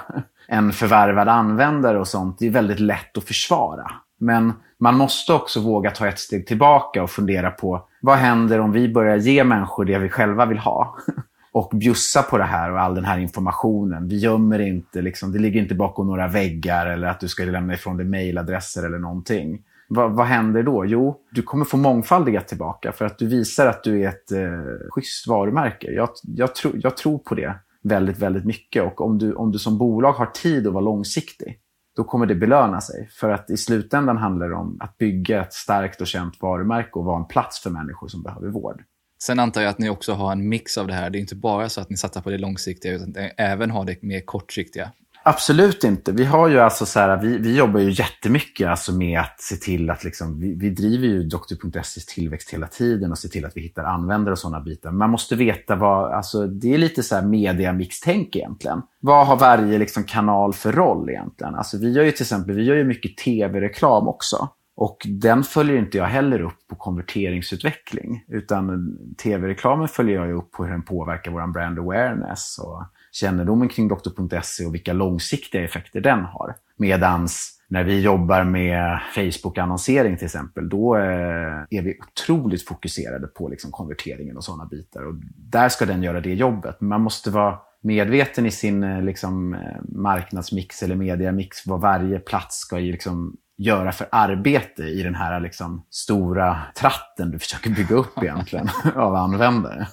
en 0.48 0.72
förvärvad 0.72 1.28
användare 1.28 2.00
och 2.00 2.09
sånt, 2.09 2.38
det 2.38 2.46
är 2.46 2.50
väldigt 2.50 2.80
lätt 2.80 3.18
att 3.18 3.24
försvara. 3.24 3.90
Men 4.20 4.52
man 4.80 4.96
måste 4.96 5.33
också 5.33 5.61
våga 5.61 5.90
ta 5.90 6.09
ett 6.09 6.18
steg 6.18 6.46
tillbaka 6.46 7.02
och 7.02 7.11
fundera 7.11 7.50
på 7.50 7.88
vad 8.04 8.16
händer 8.16 8.60
om 8.60 8.72
vi 8.72 8.88
börjar 8.88 9.16
ge 9.16 9.44
människor 9.44 9.84
det 9.84 9.98
vi 9.98 10.08
själva 10.08 10.46
vill 10.46 10.58
ha? 10.58 10.96
och 11.52 11.70
bjussa 11.74 12.22
på 12.22 12.38
det 12.38 12.44
här 12.44 12.72
och 12.72 12.80
all 12.80 12.94
den 12.94 13.04
här 13.04 13.18
informationen. 13.18 14.08
Vi 14.08 14.18
gömmer 14.18 14.58
inte, 14.58 15.02
liksom, 15.02 15.32
det 15.32 15.38
ligger 15.38 15.60
inte 15.60 15.74
bakom 15.74 16.06
några 16.06 16.28
väggar 16.28 16.86
eller 16.86 17.08
att 17.08 17.20
du 17.20 17.28
ska 17.28 17.44
lämna 17.44 17.74
ifrån 17.74 17.96
dig 17.96 18.06
mejladresser 18.06 18.86
eller 18.86 18.98
någonting. 18.98 19.62
Va, 19.88 20.08
vad 20.08 20.26
händer 20.26 20.62
då? 20.62 20.84
Jo, 20.86 21.16
du 21.30 21.42
kommer 21.42 21.64
få 21.64 21.76
mångfaldiga 21.76 22.40
tillbaka 22.40 22.92
för 22.92 23.04
att 23.04 23.18
du 23.18 23.26
visar 23.26 23.66
att 23.66 23.84
du 23.84 24.02
är 24.02 24.08
ett 24.08 24.32
eh, 24.32 24.90
schysst 24.90 25.26
varumärke. 25.26 25.90
Jag, 25.90 26.08
jag, 26.22 26.54
tro, 26.54 26.70
jag 26.74 26.96
tror 26.96 27.18
på 27.18 27.34
det 27.34 27.54
väldigt, 27.82 28.18
väldigt 28.18 28.44
mycket. 28.44 28.82
Och 28.82 29.00
om 29.00 29.18
du, 29.18 29.34
om 29.34 29.52
du 29.52 29.58
som 29.58 29.78
bolag 29.78 30.12
har 30.12 30.26
tid 30.26 30.66
att 30.66 30.72
vara 30.72 30.84
långsiktig, 30.84 31.58
då 31.96 32.04
kommer 32.04 32.26
det 32.26 32.35
belöna 32.35 32.80
sig. 32.80 33.09
För 33.12 33.30
att 33.30 33.50
i 33.50 33.57
slutändan 33.57 34.16
handlar 34.16 34.48
det 34.48 34.54
om 34.54 34.76
att 34.80 34.98
bygga 34.98 35.42
ett 35.42 35.52
starkt 35.52 36.00
och 36.00 36.07
känt 36.07 36.42
varumärke 36.42 36.98
och 36.98 37.04
vara 37.04 37.18
en 37.18 37.26
plats 37.26 37.61
för 37.61 37.70
människor 37.70 38.09
som 38.09 38.22
behöver 38.22 38.48
vård. 38.48 38.83
Sen 39.22 39.38
antar 39.38 39.61
jag 39.61 39.70
att 39.70 39.78
ni 39.78 39.90
också 39.90 40.12
har 40.12 40.33
en 40.33 40.48
mix 40.48 40.78
av 40.78 40.87
det 40.87 40.94
här. 40.94 41.11
Det 41.11 41.18
är 41.18 41.20
inte 41.20 41.37
bara 41.37 41.68
så 41.68 41.80
att 41.80 41.90
ni 41.90 41.96
satsar 41.96 42.20
på 42.20 42.30
det 42.30 42.38
långsiktiga, 42.38 42.92
utan 42.92 43.14
även 43.37 43.70
har 43.70 43.85
det 43.85 44.02
mer 44.02 44.20
kortsiktiga. 44.20 44.90
Absolut 45.26 45.84
inte. 45.84 46.12
Vi 46.12 46.24
har 46.24 46.48
ju 46.48 46.58
alltså 46.58 46.87
så 46.87 47.00
här, 47.00 47.22
vi, 47.22 47.38
vi 47.38 47.56
jobbar 47.56 47.80
ju 47.80 47.90
jättemycket 47.90 48.68
alltså 48.68 48.92
med 48.92 49.20
att 49.20 49.40
se 49.40 49.56
till 49.56 49.90
att 49.90 50.04
liksom, 50.04 50.40
vi, 50.40 50.54
vi 50.54 50.70
driver 50.70 51.06
ju 51.06 51.22
Doktor.ses 51.22 52.06
tillväxt 52.06 52.50
hela 52.50 52.66
tiden 52.66 53.10
och 53.10 53.18
ser 53.18 53.28
till 53.28 53.44
att 53.44 53.56
vi 53.56 53.60
hittar 53.60 53.84
användare 53.84 54.32
och 54.32 54.38
sådana 54.38 54.60
bitar. 54.60 54.90
Man 54.90 55.10
måste 55.10 55.37
veta 55.37 55.76
vad, 55.76 56.12
alltså 56.12 56.46
det 56.46 56.74
är 56.74 56.78
lite 56.78 57.02
så 57.02 57.14
här 57.14 57.22
media-mix-tänk 57.22 58.37
egentligen. 58.37 58.82
Vad 59.00 59.26
har 59.26 59.37
varje 59.37 59.78
liksom 59.78 60.04
kanal 60.04 60.52
för 60.52 60.72
roll 60.72 61.10
egentligen? 61.10 61.54
Alltså 61.54 61.78
vi 61.78 61.92
gör 61.92 62.04
ju 62.04 62.10
till 62.10 62.22
exempel, 62.22 62.54
vi 62.54 62.62
gör 62.62 62.76
ju 62.76 62.84
mycket 62.84 63.16
tv-reklam 63.16 64.08
också. 64.08 64.48
Och 64.76 64.96
den 65.08 65.42
följer 65.42 65.76
inte 65.76 65.98
jag 65.98 66.06
heller 66.06 66.40
upp 66.40 66.68
på 66.70 66.76
konverteringsutveckling. 66.76 68.24
Utan 68.28 68.96
tv-reklamen 69.22 69.88
följer 69.88 70.26
jag 70.26 70.37
upp 70.37 70.52
på 70.52 70.64
hur 70.64 70.70
den 70.72 70.82
påverkar 70.82 71.30
vår 71.30 71.52
brand 71.52 71.78
awareness 71.78 72.58
och 72.58 72.82
kännedomen 73.14 73.68
kring 73.68 73.88
doktor.se 73.88 74.66
och 74.66 74.74
vilka 74.74 74.92
långsiktiga 74.92 75.64
effekter 75.64 76.00
den 76.00 76.24
har. 76.24 76.55
Medans 76.77 77.55
när 77.68 77.85
vi 77.85 78.00
jobbar 78.00 78.44
med 78.44 79.00
Facebook-annonsering 79.14 80.16
till 80.16 80.24
exempel, 80.24 80.68
då 80.68 80.96
eh, 80.96 81.62
är 81.70 81.83
vi 81.83 81.98
otroligt 82.00 82.68
fokuserade 82.68 83.27
på 83.27 83.48
liksom 83.48 83.70
konverteringen 83.70 84.37
och 84.37 84.44
sådana 84.44 84.66
bitar. 84.66 85.07
Och 85.07 85.14
där 85.37 85.68
ska 85.68 85.87
den 85.87 86.03
göra 86.03 86.20
det 86.20 86.35
jobbet. 86.35 86.77
Men 86.81 86.88
man 86.88 87.00
måste 87.00 87.31
vara 87.31 87.59
medveten 87.83 88.46
i 88.46 88.50
sin 88.50 88.83
eh, 88.83 89.03
liksom, 89.03 89.55
eh, 89.55 89.61
marknadsmix 89.88 90.83
eller 90.83 90.96
mediamix 90.96 91.66
vad 91.66 91.81
varje 91.81 92.18
plats 92.18 92.59
ska 92.59 92.77
liksom, 92.77 93.37
göra 93.57 93.92
för 93.92 94.07
arbete 94.12 94.83
i 94.83 95.03
den 95.03 95.14
här 95.14 95.40
liksom, 95.40 95.87
stora 95.90 96.59
tratten 96.74 97.31
du 97.31 97.38
försöker 97.38 97.70
bygga 97.70 97.94
upp 97.94 98.22
egentligen 98.22 98.68
av 98.94 99.14
användare. 99.14 99.87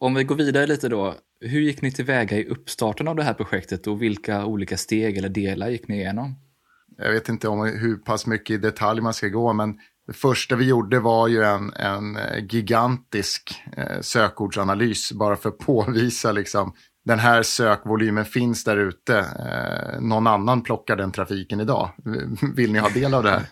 Om 0.00 0.14
vi 0.14 0.24
går 0.24 0.34
vidare 0.34 0.66
lite 0.66 0.88
då. 0.88 1.14
Hur 1.40 1.60
gick 1.60 1.82
ni 1.82 1.92
tillväga 1.92 2.36
i 2.36 2.44
uppstarten 2.44 3.08
av 3.08 3.16
det 3.16 3.22
här 3.22 3.34
projektet 3.34 3.86
och 3.86 4.02
vilka 4.02 4.44
olika 4.44 4.76
steg 4.76 5.16
eller 5.16 5.28
delar 5.28 5.68
gick 5.68 5.88
ni 5.88 5.96
igenom? 5.96 6.34
Jag 6.96 7.12
vet 7.12 7.28
inte 7.28 7.48
om 7.48 7.60
hur 7.60 7.96
pass 7.96 8.26
mycket 8.26 8.54
i 8.54 8.56
detalj 8.56 9.00
man 9.00 9.14
ska 9.14 9.28
gå, 9.28 9.52
men 9.52 9.78
det 10.06 10.12
första 10.12 10.56
vi 10.56 10.64
gjorde 10.64 11.00
var 11.00 11.28
ju 11.28 11.42
en, 11.42 11.72
en 11.72 12.18
gigantisk 12.48 13.62
eh, 13.76 14.00
sökordsanalys 14.00 15.12
bara 15.12 15.36
för 15.36 15.48
att 15.48 15.58
påvisa 15.66 16.32
liksom 16.32 16.72
den 17.04 17.18
här 17.18 17.42
sökvolymen 17.42 18.24
finns 18.24 18.64
där 18.64 18.76
ute. 18.76 19.18
Eh, 19.18 20.00
någon 20.00 20.26
annan 20.26 20.62
plockar 20.62 20.96
den 20.96 21.12
trafiken 21.12 21.60
idag. 21.60 21.90
Vill 22.54 22.72
ni 22.72 22.78
ha 22.78 22.88
del 22.88 23.14
av 23.14 23.22
det 23.22 23.30
här? 23.30 23.46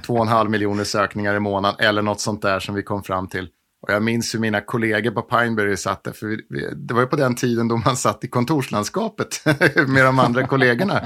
Två 0.06 0.14
och 0.14 0.22
en 0.22 0.28
halv 0.28 0.50
miljoner 0.50 0.84
sökningar 0.84 1.34
i 1.34 1.40
månaden 1.40 1.86
eller 1.86 2.02
något 2.02 2.20
sånt 2.20 2.42
där 2.42 2.60
som 2.60 2.74
vi 2.74 2.82
kom 2.82 3.02
fram 3.02 3.28
till. 3.28 3.48
Och 3.82 3.92
jag 3.92 4.02
minns 4.02 4.34
hur 4.34 4.40
mina 4.40 4.60
kollegor 4.60 5.10
på 5.10 5.22
Pineberry 5.22 5.76
satt 5.76 6.04
där, 6.04 6.12
för 6.12 6.26
vi, 6.26 6.74
det 6.76 6.94
var 6.94 7.00
ju 7.00 7.06
på 7.06 7.16
den 7.16 7.34
tiden 7.34 7.68
då 7.68 7.76
man 7.76 7.96
satt 7.96 8.24
i 8.24 8.28
kontorslandskapet 8.28 9.42
med 9.88 10.04
de 10.04 10.18
andra 10.18 10.46
kollegorna. 10.46 11.02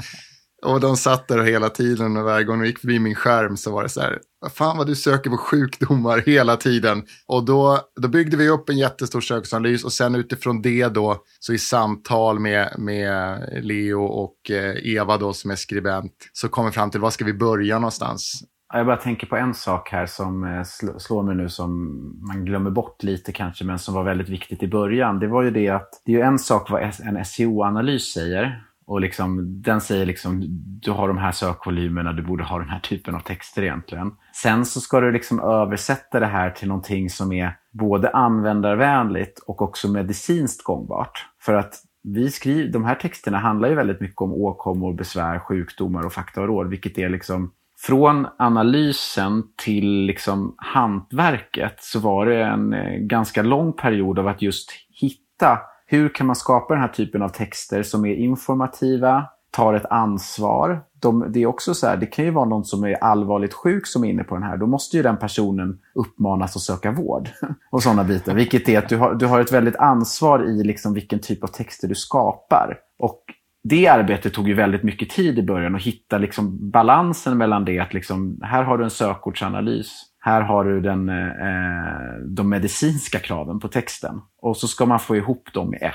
Och 0.65 0.79
de 0.79 0.97
satt 0.97 1.27
där 1.27 1.43
hela 1.43 1.69
tiden 1.69 2.17
och 2.17 2.23
varje 2.23 2.43
gång 2.43 2.59
de 2.59 2.67
gick 2.67 2.79
förbi 2.79 2.99
min 2.99 3.15
skärm 3.15 3.57
så 3.57 3.71
var 3.71 3.83
det 3.83 3.89
så 3.89 4.01
här, 4.01 4.19
vad 4.39 4.51
fan 4.51 4.77
vad 4.77 4.87
du 4.87 4.95
söker 4.95 5.29
på 5.29 5.37
sjukdomar 5.37 6.23
hela 6.25 6.57
tiden. 6.57 7.03
Och 7.27 7.45
då, 7.45 7.79
då 8.01 8.07
byggde 8.07 8.37
vi 8.37 8.49
upp 8.49 8.69
en 8.69 8.77
jättestor 8.77 9.21
söksanalys 9.21 9.83
och 9.83 9.93
sen 9.93 10.15
utifrån 10.15 10.61
det 10.61 10.87
då, 10.87 11.23
så 11.39 11.53
i 11.53 11.57
samtal 11.57 12.39
med, 12.39 12.75
med 12.77 13.39
Leo 13.63 14.03
och 14.03 14.51
eh, 14.51 14.95
Eva 14.95 15.17
då 15.17 15.33
som 15.33 15.51
är 15.51 15.55
skribent, 15.55 16.13
så 16.33 16.49
kom 16.49 16.65
vi 16.65 16.71
fram 16.71 16.91
till 16.91 16.99
var 16.99 17.09
ska 17.09 17.25
vi 17.25 17.33
börja 17.33 17.79
någonstans. 17.79 18.43
Jag 18.73 18.85
bara 18.85 18.97
tänker 18.97 19.27
på 19.27 19.35
en 19.35 19.53
sak 19.53 19.91
här 19.91 20.05
som 20.05 20.43
eh, 20.43 20.63
slår 20.97 21.23
mig 21.23 21.35
nu 21.35 21.49
som 21.49 21.91
man 22.27 22.45
glömmer 22.45 22.69
bort 22.69 23.03
lite 23.03 23.31
kanske, 23.31 23.65
men 23.65 23.79
som 23.79 23.93
var 23.93 24.03
väldigt 24.03 24.29
viktigt 24.29 24.63
i 24.63 24.67
början. 24.67 25.19
Det 25.19 25.27
var 25.27 25.41
ju 25.41 25.51
det 25.51 25.69
att 25.69 26.01
det 26.05 26.11
är 26.11 26.15
ju 26.15 26.21
en 26.21 26.39
sak 26.39 26.69
vad 26.69 26.81
en 26.81 27.25
SEO-analys 27.25 28.13
säger. 28.13 28.63
Och 28.85 29.01
liksom, 29.01 29.61
den 29.61 29.81
säger 29.81 30.05
liksom, 30.05 30.43
du 30.81 30.91
har 30.91 31.07
de 31.07 31.17
här 31.17 31.31
sökvolymerna, 31.31 32.13
du 32.13 32.23
borde 32.23 32.43
ha 32.43 32.59
den 32.59 32.69
här 32.69 32.79
typen 32.79 33.15
av 33.15 33.19
texter 33.19 33.63
egentligen. 33.63 34.11
Sen 34.33 34.65
så 34.65 34.81
ska 34.81 34.99
du 34.99 35.11
liksom 35.11 35.39
översätta 35.39 36.19
det 36.19 36.25
här 36.25 36.49
till 36.49 36.67
någonting 36.67 37.09
som 37.09 37.31
är 37.31 37.57
både 37.71 38.09
användarvänligt 38.09 39.39
och 39.39 39.61
också 39.61 39.87
medicinskt 39.91 40.63
gångbart. 40.63 41.25
För 41.41 41.53
att 41.53 41.73
vi 42.03 42.31
skriver, 42.31 42.71
de 42.71 42.85
här 42.85 42.95
texterna 42.95 43.37
handlar 43.37 43.69
ju 43.69 43.75
väldigt 43.75 44.01
mycket 44.01 44.21
om 44.21 44.33
åkommor, 44.33 44.93
besvär, 44.93 45.39
sjukdomar 45.39 46.05
och 46.05 46.13
fakta 46.13 46.41
och 46.41 46.47
råd, 46.47 46.69
vilket 46.69 46.97
är 46.97 47.09
liksom 47.09 47.51
från 47.79 48.27
analysen 48.37 49.43
till 49.55 50.05
liksom 50.05 50.55
hantverket 50.57 51.75
så 51.79 51.99
var 51.99 52.25
det 52.25 52.43
en 52.43 52.73
eh, 52.73 52.97
ganska 52.97 53.41
lång 53.41 53.73
period 53.73 54.19
av 54.19 54.27
att 54.27 54.41
just 54.41 54.71
hitta 55.01 55.59
hur 55.85 56.09
kan 56.09 56.27
man 56.27 56.35
skapa 56.35 56.73
den 56.73 56.81
här 56.81 56.89
typen 56.89 57.21
av 57.21 57.29
texter 57.29 57.83
som 57.83 58.05
är 58.05 58.15
informativa, 58.15 59.25
tar 59.51 59.73
ett 59.73 59.85
ansvar. 59.85 60.83
De, 60.99 61.25
det 61.31 61.43
är 61.43 61.45
också 61.45 61.73
så 61.73 61.87
här, 61.87 61.97
det 61.97 62.05
kan 62.05 62.25
ju 62.25 62.31
vara 62.31 62.45
någon 62.45 62.65
som 62.65 62.83
är 62.83 63.03
allvarligt 63.03 63.53
sjuk 63.53 63.87
som 63.87 64.03
är 64.03 64.09
inne 64.09 64.23
på 64.23 64.35
den 64.35 64.43
här. 64.43 64.57
Då 64.57 64.67
måste 64.67 64.97
ju 64.97 65.03
den 65.03 65.17
personen 65.17 65.79
uppmanas 65.95 66.55
att 66.55 66.61
söka 66.61 66.91
vård 66.91 67.29
och 67.71 67.83
sådana 67.83 68.03
bitar. 68.03 68.33
Vilket 68.33 68.69
är 68.69 68.77
att 68.77 68.89
du 68.89 68.97
har, 68.97 69.15
du 69.15 69.25
har 69.25 69.39
ett 69.39 69.51
väldigt 69.51 69.75
ansvar 69.75 70.49
i 70.49 70.63
liksom 70.63 70.93
vilken 70.93 71.19
typ 71.19 71.43
av 71.43 71.47
texter 71.47 71.87
du 71.87 71.95
skapar. 71.95 72.77
Och 72.99 73.23
det 73.69 73.87
arbetet 73.87 74.33
tog 74.33 74.47
ju 74.47 74.53
väldigt 74.53 74.83
mycket 74.83 75.09
tid 75.09 75.39
i 75.39 75.43
början 75.43 75.75
att 75.75 75.81
hitta 75.81 76.17
liksom 76.17 76.71
balansen 76.71 77.37
mellan 77.37 77.65
det 77.65 77.79
att 77.79 77.93
liksom, 77.93 78.39
här 78.43 78.63
har 78.63 78.77
du 78.77 78.83
en 78.83 78.89
sökordsanalys. 78.89 80.03
Här 80.19 80.41
har 80.41 80.63
du 80.63 80.81
den, 80.81 81.09
eh, 81.09 82.25
de 82.25 82.49
medicinska 82.49 83.19
kraven 83.19 83.59
på 83.59 83.67
texten. 83.67 84.21
Och 84.41 84.57
så 84.57 84.67
ska 84.67 84.85
man 84.85 84.99
få 84.99 85.15
ihop 85.15 85.53
dem 85.53 85.73
i 85.73 85.77
ett. 85.77 85.93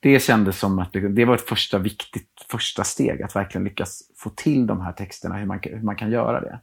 Det 0.00 0.22
kändes 0.22 0.58
som 0.58 0.78
att 0.78 0.92
det 0.92 1.24
var 1.24 1.34
ett 1.34 1.48
första 1.48 1.78
viktigt 1.78 2.28
första 2.50 2.84
steg, 2.84 3.22
att 3.22 3.36
verkligen 3.36 3.64
lyckas 3.64 4.02
få 4.16 4.30
till 4.30 4.66
de 4.66 4.80
här 4.80 4.92
texterna, 4.92 5.36
hur 5.36 5.46
man, 5.46 5.60
hur 5.62 5.82
man 5.82 5.96
kan 5.96 6.10
göra 6.10 6.40
det. 6.40 6.60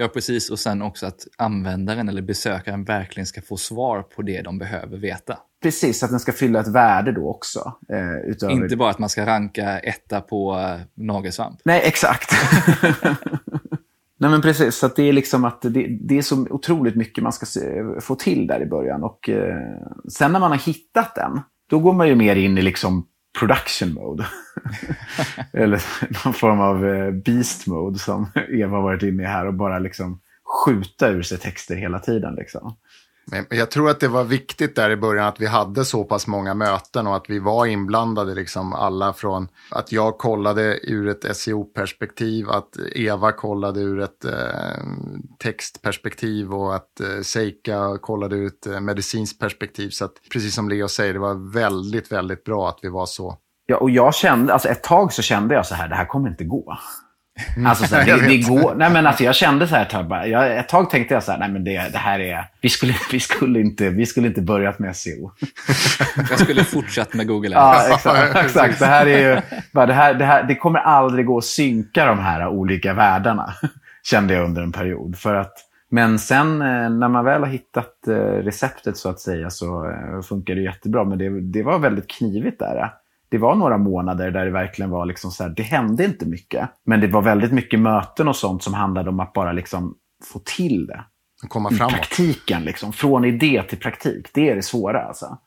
Ja, 0.00 0.08
precis. 0.08 0.50
Och 0.50 0.58
sen 0.58 0.82
också 0.82 1.06
att 1.06 1.26
användaren 1.38 2.08
eller 2.08 2.22
besökaren 2.22 2.84
verkligen 2.84 3.26
ska 3.26 3.42
få 3.42 3.56
svar 3.56 4.02
på 4.02 4.22
det 4.22 4.42
de 4.42 4.58
behöver 4.58 4.98
veta. 4.98 5.38
Precis, 5.62 6.02
att 6.02 6.10
den 6.10 6.20
ska 6.20 6.32
fylla 6.32 6.60
ett 6.60 6.68
värde 6.68 7.12
då 7.12 7.30
också. 7.30 7.72
Eh, 7.92 8.30
utöver... 8.30 8.52
Inte 8.52 8.76
bara 8.76 8.90
att 8.90 8.98
man 8.98 9.08
ska 9.08 9.26
ranka 9.26 9.78
etta 9.78 10.20
på 10.20 10.58
eh, 10.58 10.80
nagelsvamp. 10.94 11.60
Nej, 11.64 11.82
exakt. 11.84 12.32
Nej 14.20 14.30
men 14.30 14.42
precis, 14.42 14.74
så 14.74 14.88
det 14.88 15.02
är 15.02 15.12
liksom 15.12 15.44
att 15.44 15.62
det, 15.62 15.98
det, 16.00 16.18
är 16.18 16.22
så 16.22 16.46
otroligt 16.50 16.96
mycket 16.96 17.24
man 17.24 17.32
ska 17.32 17.46
se, 17.46 17.82
få 18.00 18.14
till 18.14 18.46
där 18.46 18.62
i 18.62 18.66
början. 18.66 19.02
Och 19.02 19.28
eh, 19.28 19.56
sen 20.08 20.32
när 20.32 20.40
man 20.40 20.50
har 20.50 20.58
hittat 20.58 21.14
den, 21.14 21.40
då 21.70 21.78
går 21.78 21.92
man 21.92 22.08
ju 22.08 22.14
mer 22.14 22.36
in 22.36 22.58
i 22.58 22.62
liksom 22.62 23.06
production 23.38 23.94
mode. 23.94 24.26
Eller 25.52 25.82
någon 26.24 26.34
form 26.34 26.60
av 26.60 26.86
eh, 26.86 27.10
beast 27.10 27.66
mode 27.66 27.98
som 27.98 28.30
Eva 28.48 28.76
har 28.76 28.82
varit 28.82 29.02
inne 29.02 29.22
i 29.22 29.26
här 29.26 29.46
och 29.46 29.54
bara 29.54 29.78
liksom 29.78 30.20
skjuta 30.64 31.08
ur 31.08 31.22
sig 31.22 31.38
texter 31.38 31.76
hela 31.76 31.98
tiden. 31.98 32.34
Liksom. 32.34 32.76
Men 33.30 33.46
jag 33.50 33.70
tror 33.70 33.90
att 33.90 34.00
det 34.00 34.08
var 34.08 34.24
viktigt 34.24 34.76
där 34.76 34.90
i 34.90 34.96
början 34.96 35.26
att 35.26 35.40
vi 35.40 35.46
hade 35.46 35.84
så 35.84 36.04
pass 36.04 36.26
många 36.26 36.54
möten 36.54 37.06
och 37.06 37.16
att 37.16 37.30
vi 37.30 37.38
var 37.38 37.66
inblandade, 37.66 38.34
liksom 38.34 38.72
alla 38.72 39.12
från 39.12 39.48
att 39.70 39.92
jag 39.92 40.18
kollade 40.18 40.78
ur 40.82 41.08
ett 41.08 41.36
SEO-perspektiv, 41.36 42.50
att 42.50 42.76
Eva 42.94 43.32
kollade 43.32 43.80
ur 43.80 44.00
ett 44.00 44.24
eh, 44.24 44.84
textperspektiv 45.38 46.54
och 46.54 46.74
att 46.74 47.00
eh, 47.00 47.22
Seika 47.22 47.98
kollade 48.00 48.36
ur 48.36 48.46
ett 48.46 48.66
eh, 48.66 48.80
medicinskt 48.80 49.40
perspektiv. 49.40 49.90
Så 49.90 50.04
att 50.04 50.12
precis 50.32 50.54
som 50.54 50.68
Leo 50.68 50.88
säger, 50.88 51.12
det 51.12 51.18
var 51.18 51.52
väldigt, 51.52 52.12
väldigt 52.12 52.44
bra 52.44 52.68
att 52.68 52.78
vi 52.82 52.88
var 52.88 53.06
så. 53.06 53.36
Ja, 53.66 53.76
och 53.76 53.90
jag 53.90 54.14
kände, 54.14 54.52
alltså 54.52 54.68
ett 54.68 54.82
tag 54.82 55.12
så 55.12 55.22
kände 55.22 55.54
jag 55.54 55.66
så 55.66 55.74
här, 55.74 55.88
det 55.88 55.94
här 55.94 56.06
kommer 56.06 56.28
inte 56.28 56.44
gå. 56.44 56.78
Alltså, 57.66 57.86
så 57.86 57.96
här, 57.96 58.06
det, 58.18 58.26
det, 58.26 58.38
går, 58.38 58.74
nej, 58.74 58.90
men 58.90 59.06
alltså, 59.06 59.24
jag 59.24 59.34
kände 59.34 59.68
så 59.68 59.74
här, 59.74 60.26
jag, 60.26 60.56
ett 60.56 60.68
tag 60.68 60.90
tänkte 60.90 61.14
jag 61.14 61.22
så 61.22 61.32
här, 61.32 61.38
nej 61.38 61.48
men 61.48 61.64
det, 61.64 61.92
det 61.92 61.98
här 61.98 62.20
är, 62.20 62.44
vi 62.60 62.68
skulle, 62.68 62.94
vi, 63.12 63.20
skulle 63.20 63.60
inte, 63.60 63.90
vi 63.90 64.06
skulle 64.06 64.28
inte 64.28 64.42
börjat 64.42 64.78
med 64.78 64.96
SEO. 64.96 65.30
jag 66.30 66.38
skulle 66.38 66.64
fortsatt 66.64 67.14
med 67.14 67.26
Google 67.26 67.58
Ads. 67.58 67.88
Ja, 67.88 67.94
exakt. 67.94 68.36
exakt. 68.36 68.78
Det, 68.78 68.86
här 68.86 69.06
är 69.06 69.34
ju, 69.34 69.40
bara, 69.72 69.86
det, 69.86 69.94
här, 69.94 70.14
det, 70.14 70.24
här, 70.24 70.42
det 70.42 70.54
kommer 70.54 70.78
aldrig 70.78 71.26
gå 71.26 71.38
att 71.38 71.44
synka 71.44 72.04
de 72.04 72.18
här 72.18 72.48
olika 72.48 72.94
världarna, 72.94 73.54
kände 74.02 74.34
jag 74.34 74.44
under 74.44 74.62
en 74.62 74.72
period. 74.72 75.18
För 75.18 75.34
att, 75.34 75.54
men 75.90 76.18
sen 76.18 76.62
eh, 76.62 76.90
när 76.90 77.08
man 77.08 77.24
väl 77.24 77.40
har 77.40 77.48
hittat 77.48 78.08
eh, 78.08 78.14
receptet 78.14 78.96
så 78.96 79.08
att 79.08 79.20
säga 79.20 79.50
så 79.50 79.90
eh, 79.90 80.22
funkar 80.22 80.54
det 80.54 80.62
jättebra. 80.62 81.04
Men 81.04 81.18
det, 81.18 81.40
det 81.40 81.62
var 81.62 81.78
väldigt 81.78 82.10
knivigt 82.10 82.58
där 82.58 82.92
det 83.28 83.38
var 83.38 83.54
några 83.54 83.78
månader 83.78 84.30
där 84.30 84.44
det 84.44 84.50
verkligen 84.50 84.90
var 84.90 85.06
liksom 85.06 85.30
så 85.30 85.42
här, 85.42 85.50
det 85.50 85.62
hände 85.62 86.04
inte 86.04 86.26
mycket. 86.26 86.70
Men 86.84 87.00
det 87.00 87.06
var 87.06 87.22
väldigt 87.22 87.52
mycket 87.52 87.80
möten 87.80 88.28
och 88.28 88.36
sånt 88.36 88.62
som 88.62 88.74
handlade 88.74 89.10
om 89.10 89.20
att 89.20 89.32
bara 89.32 89.52
liksom 89.52 89.94
få 90.24 90.38
till 90.38 90.86
det. 90.86 91.04
Komma 91.48 91.70
framåt. 91.70 91.92
I 91.92 91.94
praktiken, 91.94 92.62
liksom. 92.62 92.92
från 92.92 93.24
idé 93.24 93.62
till 93.68 93.78
praktik. 93.78 94.26
Det 94.34 94.50
är 94.50 94.56
det 94.56 94.62
svåra 94.62 95.02
alltså. 95.02 95.38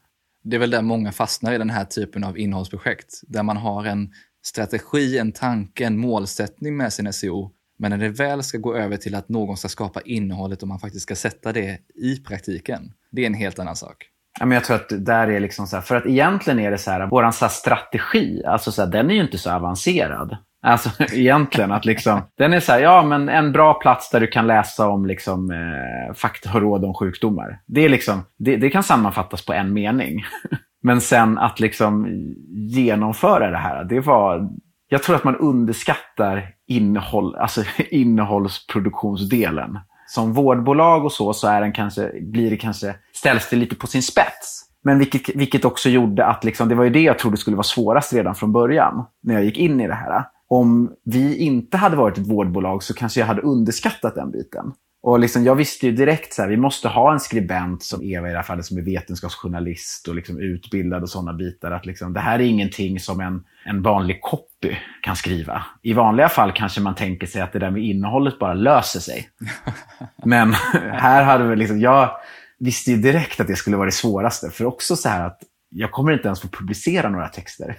Det 0.44 0.56
är 0.56 0.60
väl 0.60 0.70
där 0.70 0.82
många 0.82 1.12
fastnar 1.12 1.54
i 1.54 1.58
den 1.58 1.70
här 1.70 1.86
typen 1.86 2.24
av 2.24 2.38
innehållsprojekt. 2.38 3.22
Där 3.28 3.44
man 3.44 3.58
har 3.58 3.86
en 3.86 4.14
strategi, 4.44 5.18
en 5.18 5.32
tanke, 5.32 5.86
en 5.86 5.98
målsättning 5.98 6.78
med 6.78 6.94
sin 6.94 7.14
SEO. 7.14 7.52
Men 7.78 7.92
när 7.92 7.98
det 7.98 8.10
väl 8.10 8.44
ska 8.44 8.58
gå 8.58 8.76
över 8.76 8.98
till 8.98 9.16
att 9.16 9.30
någon 9.30 9.58
ska 9.58 9.68
skapa 9.68 10.02
innehållet 10.02 10.62
och 10.62 10.68
man 10.68 10.80
faktiskt 10.80 11.04
ska 11.04 11.16
sätta 11.16 11.54
det 11.54 11.80
i 11.96 12.16
praktiken. 12.16 12.94
Det 13.12 13.22
är 13.22 13.26
en 13.26 13.34
helt 13.34 13.60
annan 13.60 13.76
sak. 13.76 14.08
Ja, 14.40 14.46
men 14.46 14.56
jag 14.56 14.64
tror 14.64 14.76
att 14.76 15.06
där 15.06 15.28
är 15.28 15.40
liksom 15.40 15.68
så 15.68 15.76
här, 15.76 15.84
för 15.84 15.96
att 15.96 16.06
egentligen 16.06 16.60
är 16.60 16.72
det 16.72 16.78
så 16.78 16.92
här, 16.92 17.08
våran 17.08 17.34
så 17.34 17.46
här 17.46 17.50
strategi, 17.50 18.44
alltså 18.46 18.72
så 18.72 18.82
här, 18.82 18.90
den 18.90 19.10
är 19.12 19.16
ju 19.16 19.22
inte 19.22 19.38
så 19.38 19.52
avancerad. 19.52 20.38
Alltså 20.64 20.90
egentligen 21.14 21.72
att 21.72 21.86
liksom, 21.86 22.22
den 22.38 22.54
är 22.54 22.60
så 22.60 22.72
här, 22.72 22.80
ja 22.80 23.04
men 23.04 23.30
en 23.30 23.52
bra 23.52 23.74
plats 23.74 24.10
där 24.10 24.20
du 24.20 24.28
kan 24.28 24.48
läsa 24.48 24.90
om 24.90 25.06
liksom 25.06 25.52
eh, 25.52 26.14
fakta 26.14 26.54
och 26.54 26.62
råd 26.62 26.86
om 26.86 26.94
sjukdomar. 26.94 27.62
Det, 27.68 27.86
är 27.86 27.90
liksom, 27.90 28.24
det, 28.38 28.58
det 28.58 28.70
kan 28.70 28.84
sammanfattas 28.84 29.46
på 29.46 29.54
en 29.54 29.74
mening. 29.74 30.24
men 30.84 31.02
sen 31.02 31.38
att 31.38 31.60
liksom 31.60 32.08
genomföra 32.50 33.52
det 33.52 33.58
här, 33.58 33.84
det 33.84 34.00
var, 34.00 34.50
jag 34.88 35.04
tror 35.04 35.16
att 35.16 35.24
man 35.24 35.36
underskattar 35.36 36.50
innehåll, 36.68 37.36
alltså 37.36 37.64
innehållsproduktionsdelen 37.90 39.80
som 40.12 40.34
vårdbolag 40.34 41.06
och 41.06 41.12
så, 41.12 41.34
så 41.34 41.48
är 41.48 41.62
den 41.62 41.74
kanske, 41.74 42.12
blir 42.22 42.50
det 42.50 42.58
kanske, 42.58 42.96
ställs 43.16 43.50
det 43.50 43.56
lite 43.56 43.76
på 43.76 43.88
sin 43.88 44.04
spets. 44.04 44.66
Men 44.84 45.00
vilket, 45.00 45.36
vilket 45.36 45.66
också 45.66 45.90
gjorde 45.90 46.26
att 46.26 46.44
liksom, 46.44 46.70
det 46.70 46.76
var 46.76 46.84
ju 46.84 46.90
det 46.90 47.02
jag 47.02 47.20
trodde 47.20 47.38
skulle 47.38 47.56
vara 47.56 47.64
svårast 47.64 48.14
redan 48.14 48.36
från 48.36 48.52
början, 48.52 49.06
när 49.24 49.34
jag 49.34 49.44
gick 49.44 49.58
in 49.58 49.82
i 49.82 49.88
det 49.88 49.94
här. 49.94 50.24
Om 50.48 50.92
vi 51.06 51.38
inte 51.38 51.78
hade 51.78 51.96
varit 51.96 52.18
ett 52.18 52.28
vårdbolag 52.28 52.84
så 52.84 52.94
kanske 52.94 53.20
jag 53.20 53.28
hade 53.28 53.42
underskattat 53.42 54.16
den 54.16 54.32
biten. 54.32 54.74
Och 55.04 55.20
liksom, 55.20 55.44
jag 55.44 55.56
visste 55.56 55.86
ju 55.86 55.92
direkt 55.92 56.40
att 56.40 56.50
vi 56.50 56.58
måste 56.58 56.88
ha 56.88 57.14
en 57.14 57.20
skribent 57.20 57.84
som 57.84 58.04
Eva 58.04 58.28
i 58.28 58.32
det 58.32 58.38
här 58.38 58.44
fallet 58.44 58.66
som 58.66 58.78
är 58.78 58.82
vetenskapsjournalist 58.82 60.08
och 60.08 60.16
liksom 60.16 60.40
utbildad 60.40 61.04
och 61.04 61.10
sådana 61.10 61.34
bitar. 61.34 61.72
Att 61.72 61.86
liksom, 61.86 62.14
det 62.14 62.20
här 62.20 62.40
är 62.40 62.44
ingenting 62.44 63.00
som 63.00 63.20
en, 63.20 63.44
en 63.66 63.82
vanlig 63.82 64.22
copy 64.22 64.76
kan 65.02 65.16
skriva. 65.16 65.66
I 65.82 65.94
vanliga 65.94 66.30
fall 66.30 66.52
kanske 66.52 66.82
man 66.82 66.96
tänker 66.96 67.28
sig 67.28 67.42
att 67.42 67.54
det 67.54 67.60
där 67.60 67.72
med 67.72 67.84
innehållet 67.84 68.40
bara 68.40 68.54
löser 68.54 69.00
sig. 69.00 69.30
Men 70.26 70.54
här 70.94 71.24
hade 71.24 71.48
vi 71.48 71.56
liksom, 71.56 71.80
jag 71.80 72.12
visste 72.60 72.92
ju 72.92 72.98
direkt 72.98 73.40
att 73.40 73.48
det 73.48 73.56
skulle 73.56 73.78
vara 73.78 73.86
det 73.86 73.92
svåraste. 73.92 74.50
För 74.50 74.66
också 74.66 74.96
så 74.96 75.10
här 75.10 75.26
att 75.28 75.40
jag 75.70 75.92
kommer 75.92 76.14
inte 76.14 76.28
ens 76.28 76.42
få 76.42 76.48
publicera 76.48 77.10
några 77.10 77.28
texter 77.28 77.78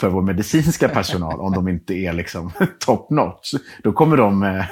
för 0.00 0.08
vår 0.08 0.22
medicinska 0.22 0.88
personal 0.88 1.40
om 1.40 1.52
de 1.52 1.68
inte 1.68 1.94
är 1.94 2.12
liksom 2.12 2.52
top 2.78 3.10
notch. 3.10 3.54
Då 3.82 3.92
kommer 3.92 4.16
de, 4.16 4.42
eh, 4.42 4.66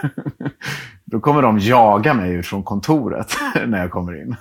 då 1.12 1.20
kommer 1.20 1.42
de 1.42 1.58
jaga 1.58 2.14
mig 2.14 2.32
ut 2.32 2.46
från 2.46 2.62
kontoret 2.62 3.36
när 3.66 3.78
jag 3.78 3.90
kommer 3.90 4.22
in. 4.22 4.36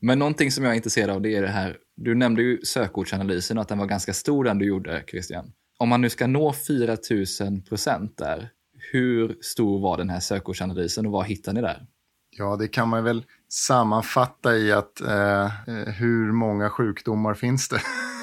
Men 0.00 0.18
någonting 0.18 0.50
som 0.50 0.64
jag 0.64 0.72
är 0.72 0.76
intresserad 0.76 1.10
av 1.10 1.22
det 1.22 1.36
är 1.36 1.42
det 1.42 1.48
här, 1.48 1.76
du 1.96 2.14
nämnde 2.14 2.42
ju 2.42 2.60
sökordsanalysen 2.62 3.58
och 3.58 3.62
att 3.62 3.68
den 3.68 3.78
var 3.78 3.86
ganska 3.86 4.12
stor 4.12 4.44
den 4.44 4.58
du 4.58 4.66
gjorde 4.66 5.04
Christian. 5.10 5.52
Om 5.78 5.88
man 5.88 6.00
nu 6.00 6.10
ska 6.10 6.26
nå 6.26 6.52
4000 6.52 7.62
procent 7.62 8.18
där, 8.18 8.48
hur 8.92 9.36
stor 9.40 9.80
var 9.80 9.98
den 9.98 10.10
här 10.10 10.20
sökordsanalysen 10.20 11.06
och 11.06 11.12
vad 11.12 11.26
hittar 11.26 11.52
ni 11.52 11.60
där? 11.60 11.86
Ja, 12.36 12.56
det 12.56 12.68
kan 12.68 12.88
man 12.88 13.04
väl 13.04 13.24
sammanfatta 13.48 14.56
i 14.56 14.72
att 14.72 15.00
eh, 15.00 15.44
eh 15.44 15.50
hur 15.98 16.32
många 16.32 16.70
sjukdomar 16.70 17.34
finns 17.34 17.68
det? 17.68 17.80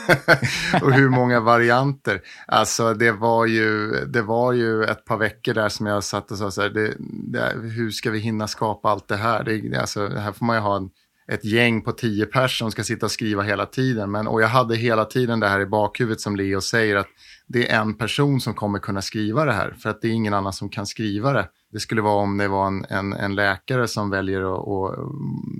och 0.81 0.93
hur 0.93 1.09
många 1.09 1.39
varianter. 1.39 2.21
Alltså 2.47 2.93
det 2.93 3.11
var, 3.11 3.45
ju, 3.45 3.91
det 4.05 4.21
var 4.21 4.53
ju 4.53 4.83
ett 4.83 5.05
par 5.05 5.17
veckor 5.17 5.53
där 5.53 5.69
som 5.69 5.85
jag 5.85 6.03
satt 6.03 6.31
och 6.31 6.37
sa 6.37 6.51
så 6.51 6.61
här, 6.61 6.69
det, 6.69 6.93
det, 6.99 7.53
hur 7.61 7.91
ska 7.91 8.11
vi 8.11 8.19
hinna 8.19 8.47
skapa 8.47 8.89
allt 8.89 9.07
det 9.07 9.15
här? 9.15 9.43
Det, 9.43 9.77
alltså, 9.77 10.07
här 10.07 10.31
får 10.31 10.45
man 10.45 10.55
ju 10.55 10.61
ha 10.61 10.77
en, 10.77 10.89
ett 11.31 11.45
gäng 11.45 11.81
på 11.81 11.91
tio 11.91 12.25
personer 12.25 12.47
som 12.47 12.71
ska 12.71 12.83
sitta 12.83 13.05
och 13.05 13.11
skriva 13.11 13.43
hela 13.43 13.65
tiden. 13.65 14.11
Men, 14.11 14.27
och 14.27 14.41
jag 14.41 14.47
hade 14.47 14.75
hela 14.75 15.05
tiden 15.05 15.39
det 15.39 15.47
här 15.47 15.59
i 15.59 15.65
bakhuvudet 15.65 16.21
som 16.21 16.35
Leo 16.35 16.61
säger 16.61 16.95
att 16.95 17.07
det 17.47 17.71
är 17.71 17.81
en 17.81 17.97
person 17.97 18.41
som 18.41 18.53
kommer 18.53 18.79
kunna 18.79 19.01
skriva 19.01 19.45
det 19.45 19.53
här. 19.53 19.75
För 19.79 19.89
att 19.89 20.01
det 20.01 20.07
är 20.07 20.11
ingen 20.11 20.33
annan 20.33 20.53
som 20.53 20.69
kan 20.69 20.85
skriva 20.85 21.33
det. 21.33 21.47
Det 21.71 21.79
skulle 21.79 22.01
vara 22.01 22.15
om 22.15 22.37
det 22.37 22.47
var 22.47 22.67
en, 22.67 22.85
en, 22.89 23.13
en 23.13 23.35
läkare 23.35 23.87
som 23.87 24.09
väljer 24.09 24.41
att, 24.41 24.67
att, 24.67 24.97
eh, 24.97 25.03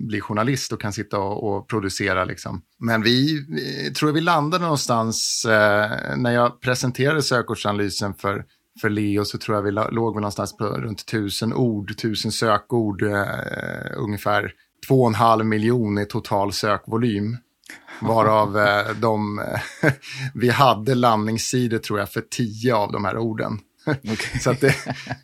bli 0.08 0.22
journalist 0.22 0.72
och 0.72 0.82
kan 0.82 0.94
sitta 0.94 1.20
och, 1.20 1.44
och 1.44 1.68
producera. 1.68 2.26
Liksom. 2.26 2.62
Men 2.80 3.02
vi, 3.02 3.46
vi 3.50 3.94
tror 3.94 4.12
vi 4.12 4.22
landade 4.22 4.64
någonstans 4.64 5.46
eh, 5.46 6.18
när 6.18 6.32
jag 6.32 6.62
presenterade 6.62 7.22
sökordsanalysen 7.22 8.14
för, 8.14 8.46
för 8.82 8.90
Leo 8.90 9.26
så 9.26 9.38
tror 9.38 9.58
jag 9.58 9.64
vi 9.64 9.72
låg 9.72 10.16
någonstans 10.16 10.58
på 10.58 10.66
runt 10.66 11.06
tusen 11.06 11.54
ord, 11.54 11.98
tusen 11.98 12.32
sökord, 12.32 13.02
eh, 13.02 13.98
ungefär 13.98 14.52
två 14.88 15.02
och 15.02 15.08
en 15.08 15.16
halv 15.16 15.46
miljon 15.46 15.98
i 15.98 16.06
total 16.06 16.54
sökvolym. 16.54 17.38
Varav 18.02 18.58
eh, 18.58 18.96
de, 19.02 19.42
vi 20.34 20.50
hade 20.50 20.96
landningssidor 20.96 21.78
tror 21.78 22.00
jag 22.00 22.10
för 22.10 22.22
tio 22.22 22.76
av 22.76 22.92
de 22.92 23.06
här 23.06 23.18
orden. 23.18 23.60
Okay. 24.04 24.40
så 24.40 24.54
det, 24.54 24.76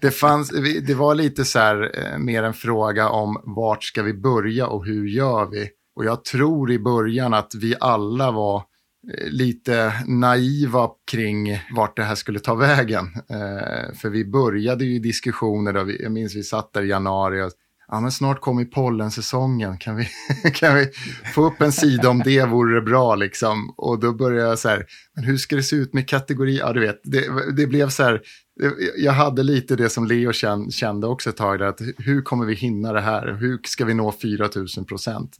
det, 0.01 0.11
fanns, 0.11 0.49
det 0.87 0.93
var 0.93 1.15
lite 1.15 1.45
så 1.45 1.59
här 1.59 1.91
eh, 1.99 2.17
mer 2.17 2.43
en 2.43 2.53
fråga 2.53 3.09
om 3.09 3.41
vart 3.43 3.83
ska 3.83 4.03
vi 4.03 4.13
börja 4.13 4.67
och 4.67 4.85
hur 4.85 5.07
gör 5.07 5.45
vi? 5.45 5.69
Och 5.95 6.05
jag 6.05 6.23
tror 6.23 6.71
i 6.71 6.79
början 6.79 7.33
att 7.33 7.55
vi 7.55 7.75
alla 7.79 8.31
var 8.31 8.55
eh, 8.57 9.29
lite 9.29 9.93
naiva 10.07 10.89
kring 11.11 11.59
vart 11.75 11.95
det 11.95 12.03
här 12.03 12.15
skulle 12.15 12.39
ta 12.39 12.55
vägen. 12.55 13.05
Eh, 13.15 13.95
för 13.95 14.09
vi 14.09 14.25
började 14.25 14.85
ju 14.85 14.99
diskussioner, 14.99 15.73
då 15.73 15.83
vi, 15.83 16.03
jag 16.03 16.11
minns 16.11 16.35
vi 16.35 16.43
satt 16.43 16.73
där 16.73 16.83
i 16.83 16.87
januari 16.87 17.41
och 17.41 17.51
ja 17.87 17.99
men 18.01 18.11
snart 18.11 18.41
kommer 18.41 18.65
pollensäsongen, 18.65 19.77
kan 19.77 19.95
vi, 19.95 20.07
kan 20.53 20.75
vi 20.75 20.89
få 21.33 21.45
upp 21.45 21.61
en 21.61 21.71
sida 21.71 22.09
om 22.09 22.19
det 22.19 22.45
vore 22.45 22.75
det 22.75 22.81
bra 22.81 23.15
liksom. 23.15 23.73
Och 23.77 23.99
då 23.99 24.13
började 24.13 24.49
jag 24.49 24.59
så 24.59 24.69
här, 24.69 24.85
men 25.15 25.23
hur 25.23 25.37
ska 25.37 25.55
det 25.55 25.63
se 25.63 25.75
ut 25.75 25.93
med 25.93 26.09
kategori, 26.09 26.57
ja 26.57 26.73
du 26.73 26.79
vet, 26.79 27.01
det, 27.03 27.51
det 27.57 27.67
blev 27.67 27.89
så 27.89 28.03
här, 28.03 28.21
jag 28.97 29.11
hade 29.11 29.43
lite 29.43 29.75
det 29.75 29.89
som 29.89 30.07
Leo 30.07 30.31
kände 30.71 31.07
också 31.07 31.29
ett 31.29 31.37
tag, 31.37 31.59
där, 31.59 31.65
att 31.65 31.81
hur 31.97 32.21
kommer 32.21 32.45
vi 32.45 32.53
hinna 32.53 32.93
det 32.93 33.01
här? 33.01 33.33
Hur 33.33 33.59
ska 33.63 33.85
vi 33.85 33.93
nå 33.93 34.11
4 34.11 34.49
000 34.77 34.85
procent? 34.85 35.37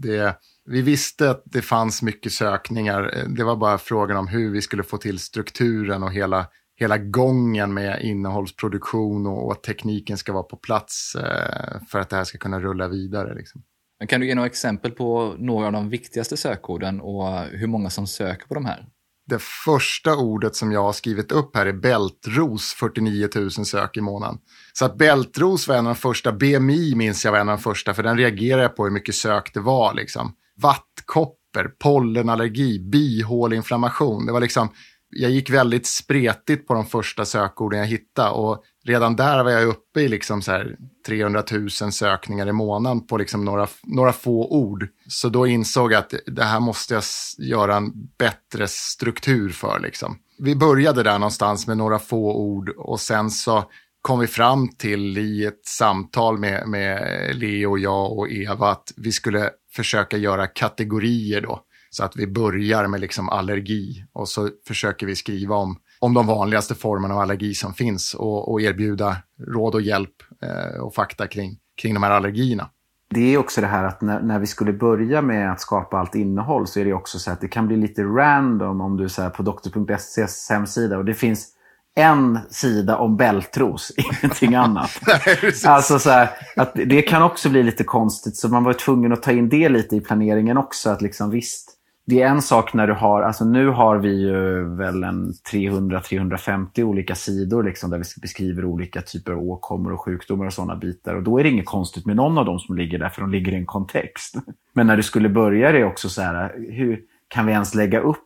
Vi 0.66 0.82
visste 0.82 1.30
att 1.30 1.44
det 1.46 1.62
fanns 1.62 2.02
mycket 2.02 2.32
sökningar, 2.32 3.26
det 3.28 3.44
var 3.44 3.56
bara 3.56 3.78
frågan 3.78 4.18
om 4.18 4.28
hur 4.28 4.52
vi 4.52 4.62
skulle 4.62 4.84
få 4.84 4.98
till 4.98 5.20
strukturen 5.20 6.04
och 6.04 6.12
hela 6.12 6.48
hela 6.76 6.98
gången 6.98 7.74
med 7.74 8.02
innehållsproduktion 8.02 9.28
och, 9.28 9.46
och 9.46 9.52
att 9.52 9.64
tekniken 9.64 10.18
ska 10.18 10.34
vara 10.34 10.44
på 10.44 10.58
plats 10.58 11.16
eh, 11.16 11.82
för 11.90 12.00
att 12.00 12.10
det 12.10 12.16
här 12.16 12.24
ska 12.24 12.38
kunna 12.38 12.60
rulla 12.60 12.88
vidare. 12.88 13.36
Liksom. 13.36 13.64
Kan 14.08 14.22
du 14.22 14.28
ge 14.28 14.36
några 14.36 14.48
exempel 14.48 14.92
på 14.92 15.36
några 15.38 15.66
av 15.66 15.74
de 15.74 15.90
viktigaste 15.90 16.38
sökorden 16.38 17.02
och 17.02 17.44
hur 17.44 17.68
många 17.68 17.90
som 17.90 18.08
söker 18.08 18.48
på 18.48 18.54
de 18.54 18.66
här? 18.66 18.86
Det 19.28 19.42
första 19.42 20.16
ordet 20.16 20.56
som 20.56 20.72
jag 20.72 20.84
har 20.84 20.94
skrivit 20.94 21.32
upp 21.32 21.56
här 21.56 21.66
är 21.66 21.74
bältros, 21.74 22.74
49 22.74 23.30
000 23.36 23.52
sök 23.52 23.98
i 23.98 24.02
månaden. 24.02 24.38
Så 24.74 24.86
att 24.86 24.98
bältros 24.98 25.68
var 25.68 25.76
en 25.76 25.88
av 25.88 25.94
de 25.94 26.00
första, 26.00 26.32
BMI 26.32 26.96
minns 26.96 27.26
jag 27.26 27.32
var 27.32 27.40
en 27.40 27.50
av 27.50 27.58
de 27.58 27.64
första, 27.64 27.94
för 27.94 28.04
den 28.04 28.18
reagerade 28.18 28.64
jag 28.64 28.76
på 28.76 28.84
hur 28.84 28.92
mycket 28.92 29.16
sök 29.16 29.54
det 29.54 29.60
var. 29.60 29.94
Liksom. 29.94 30.34
Vattkoppor, 30.62 31.72
pollenallergi, 31.84 32.80
bihåleinflammation. 32.80 34.26
Det 34.26 34.32
var 34.32 34.40
liksom 34.40 34.70
jag 35.16 35.32
gick 35.32 35.50
väldigt 35.50 35.88
spretigt 35.88 36.68
på 36.68 36.74
de 36.74 36.86
första 36.86 37.26
sökorden 37.26 37.80
jag 37.80 37.88
hittade 37.88 38.30
och 38.30 38.64
redan 38.86 39.16
där 39.16 39.44
var 39.44 39.52
jag 39.52 39.68
uppe 39.68 40.02
i 40.02 40.08
liksom 40.08 40.42
så 40.42 40.52
här 40.52 40.76
300 41.08 41.44
000 41.52 41.70
sökningar 41.70 42.48
i 42.48 42.52
månaden 42.52 43.08
på 43.08 43.18
liksom 43.18 43.46
några, 43.46 43.68
några 43.84 44.14
få 44.14 44.52
ord. 44.52 44.88
Så 45.08 45.30
då 45.30 45.48
insåg 45.48 45.92
jag 45.92 46.00
att 46.00 46.14
det 46.26 46.44
här 46.44 46.60
måste 46.60 46.94
jag 46.94 47.04
göra 47.38 47.76
en 47.76 47.92
bättre 48.18 48.68
struktur 48.68 49.50
för. 49.50 49.80
Liksom. 49.80 50.18
Vi 50.40 50.56
började 50.56 51.04
där 51.04 51.20
någonstans 51.20 51.68
med 51.68 51.78
några 51.78 52.00
få 52.00 52.36
ord 52.36 52.70
och 52.70 53.00
sen 53.00 53.30
så 53.32 53.64
kom 54.02 54.20
vi 54.20 54.28
fram 54.28 54.68
till 54.68 55.18
i 55.18 55.46
ett 55.46 55.66
samtal 55.66 56.38
med, 56.38 56.68
med 56.68 57.02
Leo, 57.36 57.78
jag 57.78 58.18
och 58.18 58.30
Eva 58.30 58.70
att 58.70 58.94
vi 58.96 59.12
skulle 59.12 59.50
försöka 59.72 60.18
göra 60.18 60.48
kategorier 60.48 61.42
då. 61.42 61.62
Så 61.96 62.04
att 62.04 62.16
vi 62.16 62.28
börjar 62.28 62.88
med 62.88 63.02
liksom 63.02 63.30
allergi 63.30 64.06
och 64.14 64.30
så 64.30 64.50
försöker 64.68 65.06
vi 65.06 65.16
skriva 65.16 65.56
om, 65.56 65.78
om 66.00 66.14
de 66.14 66.28
vanligaste 66.28 66.76
formerna 66.76 67.14
av 67.14 67.20
allergi 67.20 67.54
som 67.54 67.74
finns 67.74 68.14
och, 68.14 68.52
och 68.52 68.62
erbjuda 68.62 69.18
råd 69.48 69.76
och 69.76 69.82
hjälp 69.82 70.16
eh, 70.42 70.82
och 70.82 70.96
fakta 70.96 71.28
kring, 71.28 71.58
kring 71.82 71.94
de 71.94 72.04
här 72.04 72.12
allergierna. 72.12 72.70
Det 73.10 73.34
är 73.34 73.38
också 73.38 73.62
det 73.62 73.68
här 73.68 73.84
att 73.84 74.02
när, 74.02 74.22
när, 74.22 74.40
vi 74.40 74.48
skulle 74.48 74.74
börja 74.74 75.22
med 75.22 75.52
att 75.52 75.62
skapa 75.62 75.98
allt 75.98 76.16
innehåll 76.16 76.68
så 76.68 76.80
är 76.80 76.86
det 76.86 76.94
också 76.94 77.20
så 77.20 77.32
att 77.32 77.42
det 77.42 77.48
kan 77.48 77.68
bli 77.68 77.78
lite 77.78 78.04
random 78.04 78.82
om 78.82 78.98
du 78.98 79.04
är 79.04 79.30
på 79.30 79.44
doktor.ses 79.44 80.50
hemsida 80.50 80.98
och 80.98 81.06
det 81.06 81.14
finns 81.14 81.52
en 81.96 82.40
sida 82.50 82.98
om 82.98 83.18
bältros, 83.18 83.92
ingenting 83.98 84.56
annat. 84.56 84.92
alltså 85.66 86.00
så 86.00 86.10
här, 86.10 86.30
att 86.56 86.72
det 86.74 87.02
kan 87.02 87.24
också 87.24 87.50
bli 87.50 87.64
lite 87.64 87.84
konstigt, 87.84 88.38
så 88.38 88.50
man 88.50 88.64
var 88.64 88.74
tvungen 88.74 89.14
att 89.14 89.24
ta 89.24 89.32
in 89.32 89.50
det 89.50 89.70
lite 89.70 89.96
i 89.96 90.02
planeringen 90.02 90.58
också. 90.58 90.90
Att 90.90 91.02
liksom, 91.02 91.30
visst, 91.30 91.75
det 92.08 92.22
är 92.22 92.28
en 92.28 92.42
sak 92.42 92.74
när 92.74 92.88
du 92.88 92.94
har, 92.94 93.22
alltså 93.22 93.46
nu 93.46 93.68
har 93.68 93.98
vi 93.98 94.22
ju 94.22 94.64
väl 94.76 95.04
en 95.04 95.34
300-350 95.52 96.84
olika 96.84 97.16
sidor 97.16 97.64
liksom, 97.64 97.90
där 97.90 97.98
vi 97.98 98.04
beskriver 98.22 98.66
olika 98.66 99.02
typer 99.02 99.32
av 99.32 99.40
åkommor 99.40 99.94
och 99.94 100.02
sjukdomar 100.02 100.46
och 100.46 100.54
sådana 100.54 100.76
bitar. 100.76 101.16
Och 101.16 101.24
då 101.24 101.40
är 101.40 101.44
det 101.44 101.50
inget 101.50 101.66
konstigt 101.66 102.06
med 102.06 102.16
någon 102.16 102.38
av 102.38 102.46
dem 102.46 102.60
som 102.60 102.78
ligger 102.78 103.00
där, 103.00 103.10
för 103.10 103.22
de 103.22 103.32
ligger 103.32 103.52
i 103.52 103.56
en 103.56 103.66
kontext. 103.66 104.36
Men 104.74 104.88
när 104.88 104.98
du 104.98 105.04
skulle 105.04 105.30
börja 105.30 105.72
det 105.72 105.84
också 105.84 106.10
så 106.10 106.22
här, 106.22 106.54
hur 106.72 107.02
kan 107.28 107.46
vi 107.46 107.52
ens 107.52 107.76
lägga 107.76 108.00
upp 108.00 108.18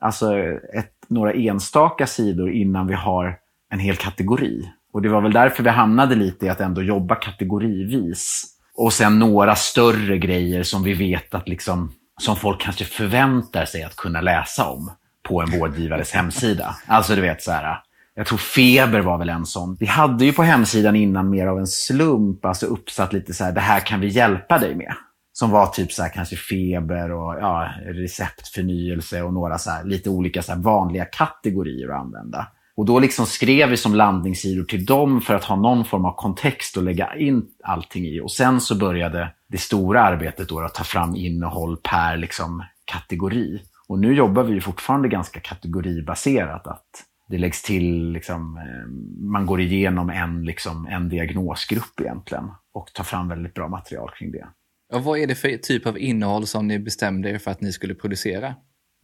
alltså 0.00 0.38
ett, 0.74 0.94
några 1.08 1.32
enstaka 1.32 2.06
sidor 2.06 2.50
innan 2.50 2.86
vi 2.86 2.94
har 2.94 3.38
en 3.70 3.78
hel 3.78 3.96
kategori? 3.96 4.72
Och 4.92 5.02
det 5.02 5.08
var 5.08 5.20
väl 5.20 5.32
därför 5.32 5.62
vi 5.62 5.70
hamnade 5.70 6.14
lite 6.14 6.46
i 6.46 6.48
att 6.48 6.60
ändå 6.60 6.82
jobba 6.82 7.14
kategorivis. 7.14 8.54
Och 8.76 8.92
sen 8.92 9.18
några 9.18 9.54
större 9.54 10.18
grejer 10.18 10.62
som 10.62 10.82
vi 10.82 10.94
vet 10.94 11.34
att 11.34 11.48
liksom 11.48 11.92
som 12.18 12.36
folk 12.36 12.60
kanske 12.60 12.84
förväntar 12.84 13.64
sig 13.64 13.82
att 13.82 13.96
kunna 13.96 14.20
läsa 14.20 14.68
om 14.68 14.90
på 15.22 15.42
en 15.42 15.58
vårdgivares 15.58 16.12
hemsida. 16.12 16.76
Alltså 16.86 17.14
du 17.14 17.20
vet 17.20 17.42
så 17.42 17.52
här, 17.52 17.78
jag 18.14 18.26
tror 18.26 18.38
feber 18.38 19.00
var 19.00 19.18
väl 19.18 19.28
en 19.28 19.46
sån. 19.46 19.76
Vi 19.80 19.86
hade 19.86 20.24
ju 20.24 20.32
på 20.32 20.42
hemsidan 20.42 20.96
innan 20.96 21.30
mer 21.30 21.46
av 21.46 21.58
en 21.58 21.66
slump, 21.66 22.44
alltså 22.44 22.66
uppsatt 22.66 23.12
lite 23.12 23.34
så 23.34 23.44
här, 23.44 23.52
det 23.52 23.60
här 23.60 23.80
kan 23.80 24.00
vi 24.00 24.08
hjälpa 24.08 24.58
dig 24.58 24.74
med. 24.74 24.94
Som 25.32 25.50
var 25.50 25.66
typ 25.66 25.92
så 25.92 26.02
här, 26.02 26.08
kanske 26.08 26.36
feber 26.36 27.12
och 27.12 27.34
ja, 27.34 27.70
receptförnyelse 27.84 29.22
och 29.22 29.32
några 29.32 29.58
så 29.58 29.70
här, 29.70 29.84
lite 29.84 30.10
olika 30.10 30.42
så 30.42 30.52
här, 30.52 30.58
vanliga 30.58 31.04
kategorier 31.04 31.88
att 31.88 32.00
använda. 32.00 32.46
Och 32.78 32.86
då 32.86 32.98
liksom 32.98 33.26
skrev 33.26 33.68
vi 33.68 33.76
som 33.76 33.94
landningssidor 33.94 34.64
till 34.64 34.86
dem 34.86 35.20
för 35.20 35.34
att 35.34 35.44
ha 35.44 35.56
någon 35.56 35.84
form 35.84 36.04
av 36.04 36.16
kontext 36.16 36.76
att 36.76 36.84
lägga 36.84 37.16
in 37.16 37.46
allting 37.62 38.04
i. 38.04 38.20
Och 38.20 38.32
sen 38.32 38.60
så 38.60 38.74
började 38.74 39.34
det 39.48 39.58
stora 39.58 40.02
arbetet 40.02 40.48
då 40.48 40.60
att 40.60 40.74
ta 40.74 40.84
fram 40.84 41.16
innehåll 41.16 41.76
per 41.76 42.16
liksom 42.16 42.62
kategori. 42.84 43.62
Och 43.88 43.98
nu 43.98 44.14
jobbar 44.14 44.42
vi 44.42 44.60
fortfarande 44.60 45.08
ganska 45.08 45.40
kategoribaserat. 45.40 46.66
Att 46.66 46.86
det 47.28 47.38
läggs 47.38 47.62
till, 47.62 48.10
liksom, 48.12 48.56
eh, 48.56 48.88
man 49.30 49.46
går 49.46 49.60
igenom 49.60 50.10
en, 50.10 50.44
liksom, 50.44 50.86
en 50.86 51.08
diagnosgrupp 51.08 52.00
egentligen 52.00 52.50
och 52.72 52.92
tar 52.94 53.04
fram 53.04 53.28
väldigt 53.28 53.54
bra 53.54 53.68
material 53.68 54.10
kring 54.18 54.32
det. 54.32 54.46
Och 54.94 55.04
vad 55.04 55.18
är 55.18 55.26
det 55.26 55.34
för 55.34 55.56
typ 55.56 55.86
av 55.86 55.98
innehåll 55.98 56.46
som 56.46 56.66
ni 56.66 56.78
bestämde 56.78 57.30
er 57.30 57.38
för 57.38 57.50
att 57.50 57.60
ni 57.60 57.72
skulle 57.72 57.94
producera? 57.94 58.54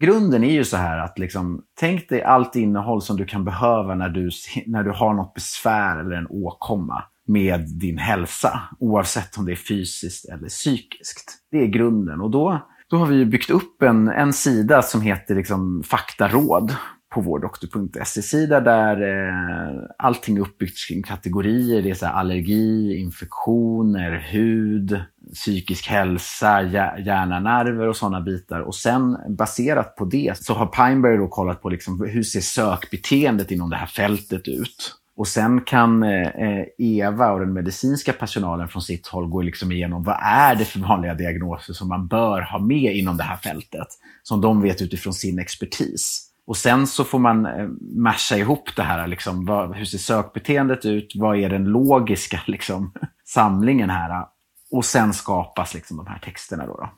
Grunden 0.05 0.45
är 0.45 0.53
ju 0.53 0.65
så 0.65 0.77
här 0.77 0.99
att 0.99 1.19
liksom, 1.19 1.63
tänk 1.81 2.09
dig 2.09 2.23
allt 2.23 2.57
innehåll 2.57 3.03
som 3.03 3.17
du 3.17 3.25
kan 3.25 3.45
behöva 3.45 3.95
när 3.95 4.09
du, 4.09 4.31
när 4.67 4.83
du 4.83 4.91
har 4.91 5.15
något 5.15 5.35
besvär 5.35 6.01
eller 6.01 6.17
en 6.17 6.27
åkomma 6.31 7.05
med 7.27 7.61
din 7.81 7.99
hälsa, 7.99 8.61
oavsett 8.79 9.39
om 9.39 9.45
det 9.45 9.53
är 9.53 9.57
fysiskt 9.57 10.29
eller 10.29 10.49
psykiskt. 10.49 11.39
Det 11.51 11.59
är 11.59 11.67
grunden. 11.67 12.21
Och 12.21 12.31
då, 12.31 12.67
då 12.91 12.97
har 12.97 13.07
vi 13.07 13.27
byggt 13.27 13.51
upp 13.51 13.83
en, 13.83 14.09
en 14.09 14.33
sida 14.33 14.83
som 14.83 15.01
heter 15.01 15.35
liksom 15.35 15.83
faktaråd 15.83 16.75
på 17.15 17.21
vårdoktor.se-sida 17.21 18.61
där 18.61 19.03
eh, 19.03 19.83
allting 19.99 20.37
är 20.37 20.41
uppbyggt 20.41 20.89
kring 20.89 21.03
kategorier. 21.03 21.83
Det 21.83 21.91
är 21.91 21.95
så 21.95 22.07
allergi, 22.07 22.97
infektioner, 22.97 24.11
hud, 24.31 25.01
psykisk 25.35 25.89
hälsa, 25.89 26.63
hjärna, 26.63 27.41
nerver 27.41 27.89
och 27.89 27.97
sådana 27.97 28.21
bitar. 28.21 28.61
Och 28.61 28.75
sen 28.75 29.17
baserat 29.29 29.97
på 29.97 30.05
det 30.05 30.39
så 30.39 30.55
har 30.55 30.67
Pineberry 30.67 31.17
då 31.17 31.29
kollat 31.29 31.63
på 31.63 31.69
liksom, 31.69 32.01
hur 32.01 32.23
ser 32.23 32.41
sökbeteendet 32.41 33.51
inom 33.51 33.71
det 33.71 33.77
här 33.77 33.87
fältet 33.87 34.49
ut. 34.49 34.95
Och 35.17 35.29
sen 35.29 35.61
kan 35.61 36.03
eh, 36.03 36.29
eh, 36.29 36.65
Eva 36.79 37.33
och 37.33 37.41
den 37.41 37.53
medicinska 37.53 38.13
personalen 38.13 38.69
från 38.69 38.83
sitt 38.83 39.07
håll 39.07 39.29
gå 39.29 39.43
liksom 39.43 39.73
igenom 39.73 40.03
vad 40.03 40.17
är 40.23 40.55
det 40.55 40.65
för 40.65 40.81
vanliga 40.81 41.15
diagnoser 41.15 41.73
som 41.73 41.89
man 41.89 42.07
bör 42.07 42.41
ha 42.41 42.59
med 42.59 42.97
inom 42.97 43.17
det 43.17 43.23
här 43.23 43.37
fältet. 43.37 43.89
Som 44.23 44.41
de 44.41 44.63
vet 44.63 44.83
utifrån 44.83 45.13
sin 45.13 45.39
expertis. 45.39 46.31
Och 46.47 46.57
sen 46.57 46.87
så 46.87 47.05
får 47.05 47.19
man 47.19 47.47
eh, 47.47 47.69
masha 47.97 48.37
ihop 48.37 48.77
det 48.77 48.83
här. 48.83 49.07
Liksom, 49.07 49.45
vad, 49.45 49.77
hur 49.77 49.85
ser 49.85 49.99
sökbeteendet 49.99 50.85
ut? 50.85 51.13
Vad 51.15 51.39
är 51.39 51.49
den 51.49 51.65
logiska 51.65 52.41
liksom, 52.47 52.93
samlingen 53.25 53.91
här? 53.91 54.27
Och 54.71 54.85
sen 54.85 55.13
skapas 55.13 55.75
liksom, 55.75 55.97
de 55.97 56.07
här 56.07 56.19
texterna. 56.19 56.67
Då, 56.67 56.77
då. 56.77 56.91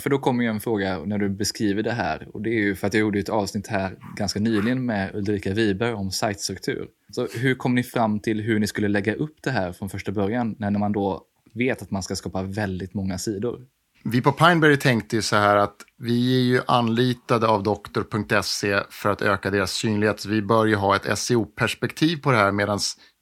För 0.00 0.10
då 0.10 0.18
kommer 0.18 0.44
ju 0.44 0.50
en 0.50 0.60
fråga 0.60 0.98
när 1.04 1.18
du 1.18 1.28
beskriver 1.28 1.82
det 1.82 1.92
här. 1.92 2.28
Och 2.34 2.42
det 2.42 2.50
är 2.50 2.60
ju 2.60 2.76
för 2.76 2.86
att 2.86 2.94
jag 2.94 3.00
gjorde 3.00 3.18
ett 3.18 3.28
avsnitt 3.28 3.66
här 3.66 3.96
ganska 4.16 4.40
nyligen 4.40 4.86
med 4.86 5.14
Ulrika 5.14 5.54
Wiberg 5.54 5.92
om 5.92 6.10
sajtstruktur. 6.10 6.88
Så 7.12 7.26
hur 7.26 7.54
kom 7.54 7.74
ni 7.74 7.82
fram 7.82 8.20
till 8.20 8.40
hur 8.40 8.58
ni 8.58 8.66
skulle 8.66 8.88
lägga 8.88 9.14
upp 9.14 9.36
det 9.42 9.50
här 9.50 9.72
från 9.72 9.88
första 9.88 10.12
början 10.12 10.56
när 10.58 10.70
man 10.70 10.92
då 10.92 11.22
vet 11.54 11.82
att 11.82 11.90
man 11.90 12.02
ska 12.02 12.16
skapa 12.16 12.42
väldigt 12.42 12.94
många 12.94 13.18
sidor? 13.18 13.60
Vi 14.08 14.22
på 14.22 14.32
Pineberry 14.32 14.76
tänkte 14.76 15.16
ju 15.16 15.22
så 15.22 15.36
här 15.36 15.56
att 15.56 15.76
vi 15.98 16.36
är 16.36 16.44
ju 16.44 16.60
anlitade 16.66 17.46
av 17.46 17.62
doktor.se 17.62 18.82
för 18.90 19.10
att 19.10 19.22
öka 19.22 19.50
deras 19.50 19.72
synlighet. 19.72 20.20
Så 20.20 20.28
vi 20.28 20.42
bör 20.42 20.66
ju 20.66 20.74
ha 20.74 20.96
ett 20.96 21.18
SEO-perspektiv 21.18 22.16
på 22.16 22.30
det 22.30 22.36
här 22.36 22.52
medan 22.52 22.78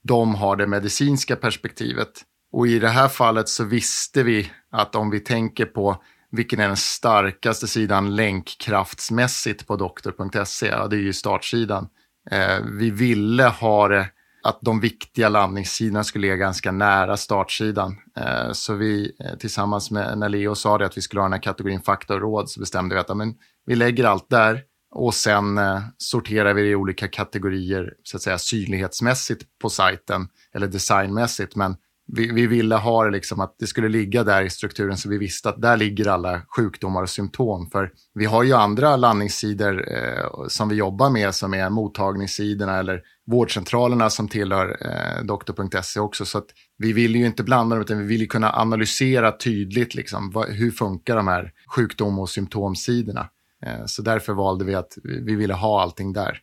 de 0.08 0.34
har 0.34 0.56
det 0.56 0.66
medicinska 0.66 1.36
perspektivet. 1.36 2.08
Och 2.52 2.66
i 2.66 2.78
det 2.78 2.88
här 2.88 3.08
fallet 3.08 3.48
så 3.48 3.64
visste 3.64 4.22
vi 4.22 4.50
att 4.70 4.94
om 4.94 5.10
vi 5.10 5.20
tänker 5.20 5.66
på 5.66 6.02
vilken 6.30 6.60
är 6.60 6.66
den 6.66 6.76
starkaste 6.76 7.66
sidan 7.66 8.16
länkkraftsmässigt 8.16 9.66
på 9.66 9.76
doktor.se? 9.76 10.66
Ja, 10.66 10.86
det 10.86 10.96
är 10.96 11.00
ju 11.00 11.12
startsidan. 11.12 11.88
Eh, 12.30 12.58
vi 12.78 12.90
ville 12.90 13.44
ha 13.44 13.88
det 13.88 14.08
att 14.44 14.58
de 14.60 14.80
viktiga 14.80 15.28
landningssidorna 15.28 16.04
skulle 16.04 16.22
ligga 16.22 16.36
ganska 16.36 16.72
nära 16.72 17.16
startsidan. 17.16 17.96
Eh, 18.16 18.52
så 18.52 18.74
vi 18.74 19.16
eh, 19.20 19.38
tillsammans 19.38 19.90
med, 19.90 20.18
när 20.18 20.28
Leo 20.28 20.54
sa 20.54 20.78
det 20.78 20.86
att 20.86 20.96
vi 20.96 21.02
skulle 21.02 21.20
ha 21.20 21.24
den 21.24 21.32
här 21.32 21.42
kategorin 21.42 21.82
fakta 21.82 22.14
och 22.14 22.20
råd 22.20 22.50
så 22.50 22.60
bestämde 22.60 22.94
vi 22.94 23.00
att 23.00 23.16
men, 23.16 23.34
vi 23.66 23.74
lägger 23.74 24.04
allt 24.04 24.30
där 24.30 24.62
och 24.94 25.14
sen 25.14 25.58
eh, 25.58 25.80
sorterar 25.98 26.54
vi 26.54 26.62
det 26.62 26.68
i 26.68 26.74
olika 26.74 27.08
kategorier 27.08 27.92
så 28.02 28.16
att 28.16 28.22
säga 28.22 28.38
synlighetsmässigt 28.38 29.42
på 29.62 29.70
sajten 29.70 30.28
eller 30.54 30.66
designmässigt. 30.66 31.56
Men 31.56 31.76
vi, 32.06 32.32
vi 32.32 32.46
ville 32.46 32.74
ha 32.74 33.04
det 33.04 33.10
liksom 33.10 33.40
att 33.40 33.56
det 33.58 33.66
skulle 33.66 33.88
ligga 33.88 34.24
där 34.24 34.42
i 34.42 34.50
strukturen 34.50 34.96
så 34.96 35.08
vi 35.08 35.18
visste 35.18 35.48
att 35.48 35.62
där 35.62 35.76
ligger 35.76 36.08
alla 36.08 36.42
sjukdomar 36.56 37.02
och 37.02 37.10
symptom. 37.10 37.70
För 37.70 37.92
vi 38.14 38.24
har 38.24 38.42
ju 38.42 38.52
andra 38.52 38.96
landningssidor 38.96 39.92
eh, 39.92 40.46
som 40.48 40.68
vi 40.68 40.76
jobbar 40.76 41.10
med 41.10 41.34
som 41.34 41.54
är 41.54 41.70
mottagningssidorna 41.70 42.78
eller 42.78 43.02
vårdcentralerna 43.26 44.10
som 44.10 44.28
tillhör 44.28 44.76
eh, 44.80 45.24
doktor.se 45.24 46.00
också. 46.00 46.24
Så 46.24 46.38
att 46.38 46.46
vi 46.78 46.92
vill 46.92 47.16
ju 47.16 47.26
inte 47.26 47.42
blanda 47.42 47.76
dem 47.76 47.82
utan 47.82 47.98
vi 47.98 48.04
vill 48.04 48.20
ju 48.20 48.26
kunna 48.26 48.52
analysera 48.52 49.32
tydligt 49.32 49.94
liksom, 49.94 50.30
vad, 50.30 50.48
hur 50.48 50.70
funkar 50.70 51.16
de 51.16 51.28
här 51.28 51.52
sjukdom 51.76 52.18
och 52.18 52.30
symptomsidorna. 52.30 53.28
Eh, 53.66 53.84
så 53.86 54.02
därför 54.02 54.32
valde 54.32 54.64
vi 54.64 54.74
att 54.74 54.98
vi 55.04 55.34
ville 55.34 55.54
ha 55.54 55.82
allting 55.82 56.12
där. 56.12 56.40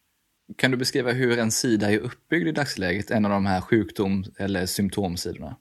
Kan 0.57 0.71
du 0.71 0.77
beskriva 0.77 1.11
hur 1.11 1.39
en 1.39 1.51
sida 1.51 1.91
är 1.91 1.97
uppbyggd 1.97 2.47
i 2.47 2.51
dagsläget, 2.51 3.11
en 3.11 3.25
av 3.25 3.31
de 3.31 3.45
här 3.45 3.61
sjukdom 3.61 4.23
eller 4.37 4.65
symptomsidorna? 4.65 5.55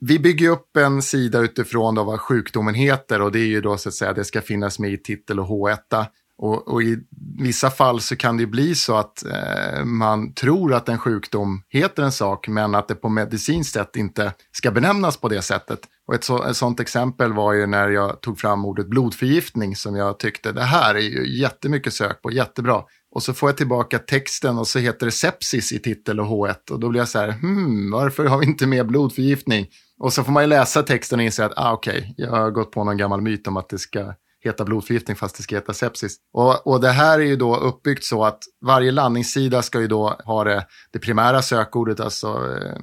Vi 0.00 0.18
bygger 0.18 0.50
upp 0.50 0.76
en 0.76 1.02
sida 1.02 1.40
utifrån 1.40 1.94
då 1.94 2.04
vad 2.04 2.20
sjukdomen 2.20 2.74
heter 2.74 3.22
och 3.22 3.32
det 3.32 3.38
är 3.38 3.46
ju 3.46 3.60
då 3.60 3.76
så 3.76 3.88
att 3.88 3.94
säga 3.94 4.12
det 4.12 4.24
ska 4.24 4.40
finnas 4.40 4.78
med 4.78 4.92
i 4.92 4.98
titel 4.98 5.40
och 5.40 5.46
H1. 5.46 6.06
Och, 6.38 6.68
och 6.68 6.82
i 6.82 6.98
vissa 7.38 7.70
fall 7.70 8.00
så 8.00 8.16
kan 8.16 8.36
det 8.36 8.46
bli 8.46 8.74
så 8.74 8.96
att 8.96 9.24
eh, 9.24 9.84
man 9.84 10.34
tror 10.34 10.74
att 10.74 10.88
en 10.88 10.98
sjukdom 10.98 11.62
heter 11.68 12.02
en 12.02 12.12
sak 12.12 12.48
men 12.48 12.74
att 12.74 12.88
det 12.88 12.94
på 12.94 13.08
medicinskt 13.08 13.74
sätt 13.74 13.96
inte 13.96 14.32
ska 14.52 14.70
benämnas 14.70 15.16
på 15.16 15.28
det 15.28 15.42
sättet. 15.42 15.80
Och 16.08 16.14
ett, 16.14 16.24
så, 16.24 16.44
ett 16.44 16.56
sånt 16.56 16.80
exempel 16.80 17.32
var 17.32 17.52
ju 17.52 17.66
när 17.66 17.88
jag 17.88 18.20
tog 18.20 18.38
fram 18.38 18.64
ordet 18.64 18.88
blodförgiftning 18.88 19.76
som 19.76 19.96
jag 19.96 20.18
tyckte 20.18 20.52
det 20.52 20.62
här 20.62 20.94
är 20.94 21.00
ju 21.00 21.40
jättemycket 21.40 21.92
sök 21.92 22.22
på, 22.22 22.30
jättebra. 22.30 22.82
Och 23.14 23.22
så 23.22 23.34
får 23.34 23.48
jag 23.48 23.56
tillbaka 23.56 23.98
texten 23.98 24.58
och 24.58 24.68
så 24.68 24.78
heter 24.78 25.06
det 25.06 25.12
sepsis 25.12 25.72
i 25.72 25.78
titel 25.78 26.20
och 26.20 26.26
H1. 26.26 26.70
Och 26.70 26.80
då 26.80 26.88
blir 26.88 27.00
jag 27.00 27.08
så 27.08 27.18
här, 27.18 27.32
hmm, 27.32 27.90
varför 27.90 28.26
har 28.26 28.38
vi 28.38 28.46
inte 28.46 28.66
med 28.66 28.86
blodförgiftning? 28.86 29.66
Och 29.98 30.12
så 30.12 30.24
får 30.24 30.32
man 30.32 30.42
ju 30.42 30.46
läsa 30.46 30.82
texten 30.82 31.18
och 31.18 31.24
inse 31.24 31.44
att, 31.44 31.52
ah, 31.56 31.72
okej, 31.72 31.98
okay, 31.98 32.12
jag 32.16 32.30
har 32.30 32.50
gått 32.50 32.70
på 32.70 32.84
någon 32.84 32.96
gammal 32.96 33.20
myt 33.20 33.46
om 33.46 33.56
att 33.56 33.68
det 33.68 33.78
ska 33.78 34.14
heta 34.48 34.64
blodförgiftning 34.64 35.16
fast 35.16 35.36
det 35.36 35.42
ska 35.42 35.54
heta 35.54 35.72
sepsis. 35.72 36.16
Och, 36.32 36.66
och 36.66 36.80
det 36.80 36.90
här 36.90 37.18
är 37.18 37.24
ju 37.24 37.36
då 37.36 37.56
uppbyggt 37.56 38.04
så 38.04 38.24
att 38.24 38.42
varje 38.60 38.92
landningssida 38.92 39.62
ska 39.62 39.80
ju 39.80 39.86
då 39.86 40.08
ha 40.24 40.44
det, 40.44 40.66
det 40.92 40.98
primära 40.98 41.42
sökordet, 41.42 42.00
alltså 42.00 42.26
eh, 42.28 42.80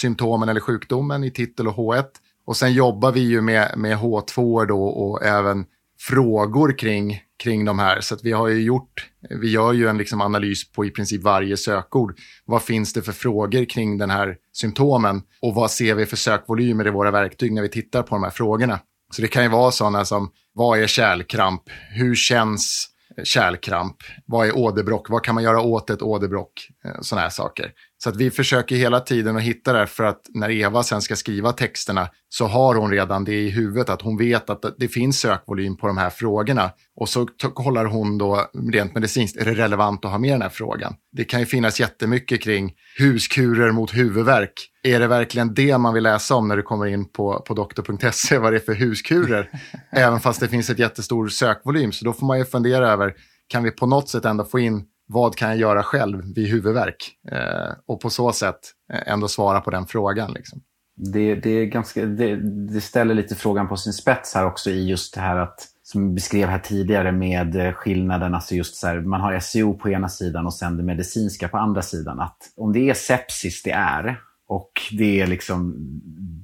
symptomen 0.00 0.48
eller 0.48 0.60
sjukdomen 0.60 1.24
i 1.24 1.30
titel 1.30 1.68
och 1.68 1.76
H1. 1.76 2.04
Och 2.46 2.56
sen 2.56 2.72
jobbar 2.72 3.12
vi 3.12 3.20
ju 3.20 3.40
med, 3.40 3.72
med 3.76 3.98
H2 3.98 4.66
då 4.66 4.84
och 4.84 5.22
även 5.24 5.64
frågor 5.98 6.78
kring 6.78 7.20
kring 7.40 7.64
de 7.64 7.78
här. 7.78 8.00
Så 8.00 8.14
att 8.14 8.24
vi 8.24 8.32
har 8.32 8.48
ju 8.48 8.62
gjort, 8.62 9.10
vi 9.40 9.50
gör 9.50 9.72
ju 9.72 9.88
en 9.88 9.98
liksom 9.98 10.20
analys 10.20 10.72
på 10.72 10.84
i 10.84 10.90
princip 10.90 11.22
varje 11.22 11.56
sökord. 11.56 12.18
Vad 12.44 12.62
finns 12.62 12.92
det 12.92 13.02
för 13.02 13.12
frågor 13.12 13.64
kring 13.64 13.98
den 13.98 14.10
här 14.10 14.36
symptomen? 14.52 15.22
Och 15.42 15.54
vad 15.54 15.70
ser 15.70 15.94
vi 15.94 16.06
för 16.06 16.16
sökvolymer 16.16 16.86
i 16.86 16.90
våra 16.90 17.10
verktyg 17.10 17.52
när 17.52 17.62
vi 17.62 17.68
tittar 17.68 18.02
på 18.02 18.14
de 18.14 18.22
här 18.22 18.30
frågorna? 18.30 18.80
Så 19.10 19.22
det 19.22 19.28
kan 19.28 19.42
ju 19.42 19.48
vara 19.48 19.70
sådana 19.70 20.04
som, 20.04 20.30
vad 20.54 20.78
är 20.78 20.86
kärlkramp? 20.86 21.62
Hur 21.90 22.14
känns 22.14 22.88
kärlkramp? 23.24 23.96
Vad 24.26 24.46
är 24.46 24.56
åderbråck? 24.56 25.10
Vad 25.10 25.24
kan 25.24 25.34
man 25.34 25.44
göra 25.44 25.60
åt 25.60 25.90
ett 25.90 26.02
åderbråck? 26.02 26.52
Eh, 26.84 27.00
sådana 27.00 27.22
här 27.22 27.30
saker. 27.30 27.72
Så 28.02 28.08
att 28.08 28.16
vi 28.16 28.30
försöker 28.30 28.76
hela 28.76 29.00
tiden 29.00 29.36
att 29.36 29.42
hitta 29.42 29.72
det 29.72 29.86
för 29.86 30.04
att 30.04 30.20
när 30.28 30.50
Eva 30.50 30.82
sen 30.82 31.02
ska 31.02 31.16
skriva 31.16 31.52
texterna 31.52 32.08
så 32.28 32.46
har 32.46 32.74
hon 32.74 32.90
redan 32.90 33.24
det 33.24 33.34
i 33.34 33.50
huvudet 33.50 33.88
att 33.88 34.02
hon 34.02 34.18
vet 34.18 34.50
att 34.50 34.64
det 34.78 34.88
finns 34.88 35.20
sökvolym 35.20 35.76
på 35.76 35.86
de 35.86 35.98
här 35.98 36.10
frågorna. 36.10 36.70
Och 36.96 37.08
så 37.08 37.26
kollar 37.54 37.84
hon 37.84 38.18
då 38.18 38.50
rent 38.72 38.94
medicinskt, 38.94 39.36
är 39.36 39.44
det 39.44 39.54
relevant 39.54 40.04
att 40.04 40.10
ha 40.10 40.18
med 40.18 40.32
den 40.32 40.42
här 40.42 40.48
frågan? 40.48 40.94
Det 41.12 41.24
kan 41.24 41.40
ju 41.40 41.46
finnas 41.46 41.80
jättemycket 41.80 42.42
kring 42.42 42.72
huskurer 42.98 43.72
mot 43.72 43.94
huvudvärk. 43.94 44.52
Är 44.82 45.00
det 45.00 45.06
verkligen 45.06 45.54
det 45.54 45.78
man 45.78 45.94
vill 45.94 46.02
läsa 46.02 46.34
om 46.34 46.48
när 46.48 46.56
du 46.56 46.62
kommer 46.62 46.86
in 46.86 47.12
på, 47.12 47.44
på 47.46 47.54
doktor.se, 47.54 48.38
vad 48.38 48.52
det 48.52 48.56
är 48.56 48.60
för 48.60 48.74
huskurer? 48.74 49.50
Även 49.92 50.20
fast 50.20 50.40
det 50.40 50.48
finns 50.48 50.70
ett 50.70 50.78
jättestor 50.78 51.28
sökvolym. 51.28 51.92
Så 51.92 52.04
då 52.04 52.12
får 52.12 52.26
man 52.26 52.38
ju 52.38 52.44
fundera 52.44 52.88
över, 52.88 53.14
kan 53.48 53.62
vi 53.62 53.70
på 53.70 53.86
något 53.86 54.08
sätt 54.08 54.24
ändå 54.24 54.44
få 54.44 54.58
in 54.58 54.84
vad 55.12 55.36
kan 55.36 55.48
jag 55.48 55.58
göra 55.58 55.82
själv 55.82 56.34
vid 56.34 56.48
huvudvärk? 56.48 57.16
Eh, 57.32 57.72
och 57.86 58.00
på 58.00 58.10
så 58.10 58.32
sätt 58.32 58.58
eh, 58.92 59.12
ändå 59.12 59.28
svara 59.28 59.60
på 59.60 59.70
den 59.70 59.86
frågan. 59.86 60.32
Liksom. 60.32 60.60
Det, 60.96 61.34
det, 61.34 61.50
är 61.50 61.64
ganska, 61.64 62.06
det, 62.06 62.36
det, 62.72 62.80
ställer 62.80 63.14
lite 63.14 63.34
frågan 63.34 63.68
på 63.68 63.76
sin 63.76 63.92
spets 63.92 64.34
här 64.34 64.46
också 64.46 64.70
i 64.70 64.88
just 64.88 65.14
det 65.14 65.20
här 65.20 65.36
att, 65.36 65.68
som 65.82 66.08
vi 66.08 66.14
beskrev 66.14 66.48
här 66.48 66.58
tidigare 66.58 67.12
med 67.12 67.56
eh, 67.56 67.72
skillnaden, 67.72 68.34
alltså 68.34 68.54
just 68.54 68.76
så 68.76 68.86
här, 68.86 69.00
man 69.00 69.20
har 69.20 69.38
SEO 69.40 69.74
på 69.74 69.90
ena 69.90 70.08
sidan 70.08 70.46
och 70.46 70.54
sen 70.54 70.76
det 70.76 70.82
medicinska 70.82 71.48
på 71.48 71.58
andra 71.58 71.82
sidan. 71.82 72.20
Att 72.20 72.38
om 72.56 72.72
det 72.72 72.90
är 72.90 72.94
sepsis 72.94 73.62
det 73.62 73.72
är 73.72 74.20
och 74.48 74.72
det 74.92 75.20
är 75.20 75.26
liksom 75.26 75.74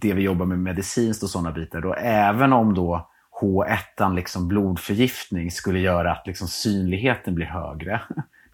det 0.00 0.12
vi 0.12 0.22
jobbar 0.22 0.46
med 0.46 0.58
medicinskt 0.58 1.22
och 1.22 1.30
sådana 1.30 1.52
bitar, 1.52 1.80
då 1.80 1.94
även 1.94 2.52
om 2.52 2.74
då 2.74 3.10
H1, 3.40 4.14
liksom 4.14 4.48
blodförgiftning, 4.48 5.50
skulle 5.50 5.78
göra 5.78 6.12
att 6.12 6.26
liksom 6.26 6.48
synligheten 6.48 7.34
blir 7.34 7.46
högre 7.46 8.00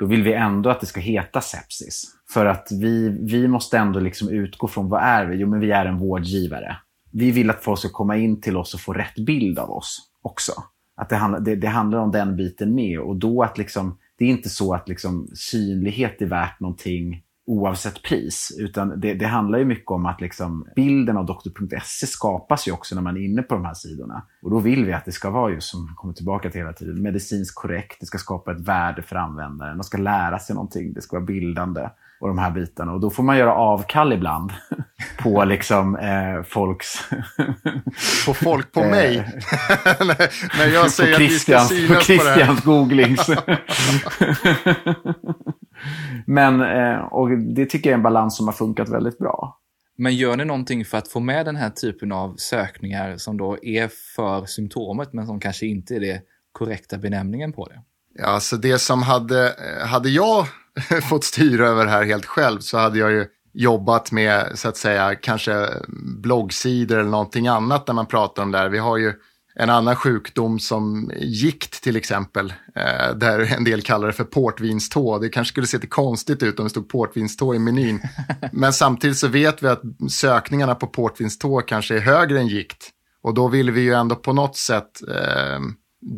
då 0.02 0.08
vill 0.08 0.22
vi 0.22 0.32
ändå 0.32 0.70
att 0.70 0.80
det 0.80 0.86
ska 0.86 1.00
heta 1.00 1.40
sepsis. 1.40 2.04
För 2.32 2.46
att 2.46 2.68
vi, 2.72 3.08
vi 3.08 3.48
måste 3.48 3.78
ändå 3.78 4.00
liksom 4.00 4.28
utgå 4.28 4.68
från 4.68 4.88
vad 4.88 5.02
är 5.02 5.26
vi? 5.26 5.36
Jo, 5.36 5.48
men 5.48 5.60
vi 5.60 5.70
är 5.70 5.86
en 5.86 5.98
vårdgivare. 5.98 6.76
Vi 7.12 7.30
vill 7.30 7.50
att 7.50 7.64
folk 7.64 7.78
ska 7.78 7.88
komma 7.88 8.16
in 8.16 8.40
till 8.40 8.56
oss 8.56 8.74
och 8.74 8.80
få 8.80 8.92
rätt 8.92 9.14
bild 9.26 9.58
av 9.58 9.70
oss 9.70 10.10
också. 10.22 10.52
Att 10.96 11.08
det, 11.08 11.16
handlar, 11.16 11.40
det, 11.40 11.56
det 11.56 11.68
handlar 11.68 11.98
om 11.98 12.10
den 12.10 12.36
biten 12.36 12.74
med. 12.74 13.00
Och 13.00 13.16
då 13.16 13.42
att 13.42 13.58
liksom, 13.58 13.98
det 14.18 14.24
är 14.24 14.28
inte 14.28 14.48
så 14.48 14.74
att 14.74 14.88
liksom 14.88 15.28
synlighet 15.34 16.22
är 16.22 16.26
värt 16.26 16.60
någonting 16.60 17.22
oavsett 17.46 18.02
pris. 18.02 18.56
Utan 18.58 19.00
det, 19.00 19.14
det, 19.14 19.26
handlar 19.26 19.58
ju 19.58 19.64
mycket 19.64 19.90
om 19.90 20.06
att 20.06 20.20
liksom 20.20 20.66
bilden 20.76 21.16
av 21.16 21.26
doktor.se 21.26 22.06
skapas 22.06 22.68
ju 22.68 22.72
också 22.72 22.94
när 22.94 23.02
man 23.02 23.16
är 23.16 23.20
inne 23.20 23.42
på 23.42 23.54
de 23.54 23.64
här 23.64 23.74
sidorna. 23.74 24.22
Och 24.42 24.50
då 24.50 24.58
vill 24.58 24.84
vi 24.84 24.92
att 24.92 25.04
det 25.04 25.12
ska 25.12 25.30
vara 25.30 25.52
just, 25.52 25.68
som 25.68 25.94
kommer 25.96 26.14
tillbaka 26.14 26.50
till 26.50 26.60
hela 26.60 26.72
tiden, 26.72 27.02
medicinskt 27.02 27.54
korrekt. 27.54 27.96
Det 28.00 28.06
ska 28.06 28.18
skapa 28.18 28.52
ett 28.52 28.60
värde 28.60 29.02
för 29.02 29.16
användaren. 29.16 29.76
De 29.76 29.84
ska 29.84 29.98
lära 29.98 30.38
sig 30.38 30.54
någonting. 30.54 30.92
Det 30.92 31.00
ska 31.02 31.16
vara 31.16 31.26
bildande. 31.26 31.88
Och 32.20 32.28
de 32.28 32.38
här 32.38 32.50
bitarna. 32.50 32.92
Och 32.92 33.00
då 33.00 33.10
får 33.10 33.22
man 33.22 33.38
göra 33.38 33.54
avkall 33.54 34.12
ibland 34.12 34.50
på 35.18 35.44
liksom 35.44 35.96
eh, 35.96 36.42
folks... 36.42 36.88
på 38.26 38.34
folk 38.34 38.72
på 38.72 38.80
mig? 38.80 39.18
Eh, 39.18 39.26
när 40.58 40.66
jag 40.74 40.90
säger 40.90 41.14
att 41.14 41.20
vi 41.20 41.28
ska 41.28 41.58
synas 41.60 41.96
på 41.96 42.00
Christians 42.00 42.64
googlings. 42.64 43.30
Men, 46.26 46.60
eh, 46.60 46.98
och 46.98 47.38
det 47.38 47.66
tycker 47.66 47.90
jag 47.90 47.94
är 47.94 47.98
en 47.98 48.02
balans 48.02 48.36
som 48.36 48.46
har 48.46 48.54
funkat 48.54 48.88
väldigt 48.88 49.18
bra. 49.18 49.58
Men 49.96 50.16
gör 50.16 50.36
ni 50.36 50.44
någonting 50.44 50.84
för 50.84 50.98
att 50.98 51.08
få 51.08 51.20
med 51.20 51.46
den 51.46 51.56
här 51.56 51.70
typen 51.70 52.12
av 52.12 52.34
sökningar 52.36 53.16
som 53.16 53.36
då 53.36 53.58
är 53.62 53.88
för 54.16 54.46
symptomet 54.46 55.12
men 55.12 55.26
som 55.26 55.40
kanske 55.40 55.66
inte 55.66 55.94
är 55.94 56.00
det 56.00 56.22
korrekta 56.52 56.98
benämningen 56.98 57.52
på 57.52 57.66
det? 57.68 57.82
Ja, 58.14 58.40
så 58.40 58.56
det 58.56 58.78
som 58.78 59.02
hade, 59.02 59.54
hade 59.86 60.08
jag 60.08 60.46
fått 61.08 61.24
styra 61.24 61.68
över 61.68 61.84
det 61.84 61.90
här 61.90 62.04
helt 62.04 62.26
själv 62.26 62.58
så 62.58 62.78
hade 62.78 62.98
jag 62.98 63.10
ju 63.10 63.26
jobbat 63.52 64.12
med, 64.12 64.52
så 64.54 64.68
att 64.68 64.76
säga, 64.76 65.14
kanske 65.14 65.68
bloggsidor 66.22 66.98
eller 66.98 67.10
någonting 67.10 67.48
annat 67.48 67.86
där 67.86 67.94
man 67.94 68.06
pratar 68.06 68.42
om 68.42 68.52
det 68.52 68.58
här. 68.58 68.68
Vi 68.68 68.78
har 68.78 68.96
ju 68.96 69.12
en 69.54 69.70
annan 69.70 69.96
sjukdom 69.96 70.58
som 70.58 71.10
gikt 71.16 71.82
till 71.82 71.96
exempel, 71.96 72.52
eh, 72.76 73.14
där 73.16 73.54
en 73.56 73.64
del 73.64 73.82
kallar 73.82 74.06
det 74.06 74.12
för 74.12 74.24
portvinstå. 74.24 75.18
Det 75.18 75.28
kanske 75.28 75.52
skulle 75.52 75.66
se 75.66 75.76
lite 75.76 75.86
konstigt 75.86 76.42
ut 76.42 76.58
om 76.58 76.64
det 76.64 76.70
stod 76.70 76.88
portvinstå 76.88 77.54
i 77.54 77.58
menyn. 77.58 78.00
Men 78.52 78.72
samtidigt 78.72 79.18
så 79.18 79.28
vet 79.28 79.62
vi 79.62 79.68
att 79.68 79.82
sökningarna 80.10 80.74
på 80.74 80.86
portvinstå 80.86 81.60
kanske 81.60 81.96
är 81.96 82.00
högre 82.00 82.40
än 82.40 82.48
gikt. 82.48 82.90
Och 83.22 83.34
då 83.34 83.48
vill 83.48 83.70
vi 83.70 83.80
ju 83.80 83.92
ändå 83.92 84.14
på 84.14 84.32
något 84.32 84.56
sätt 84.56 85.08
eh, 85.08 85.60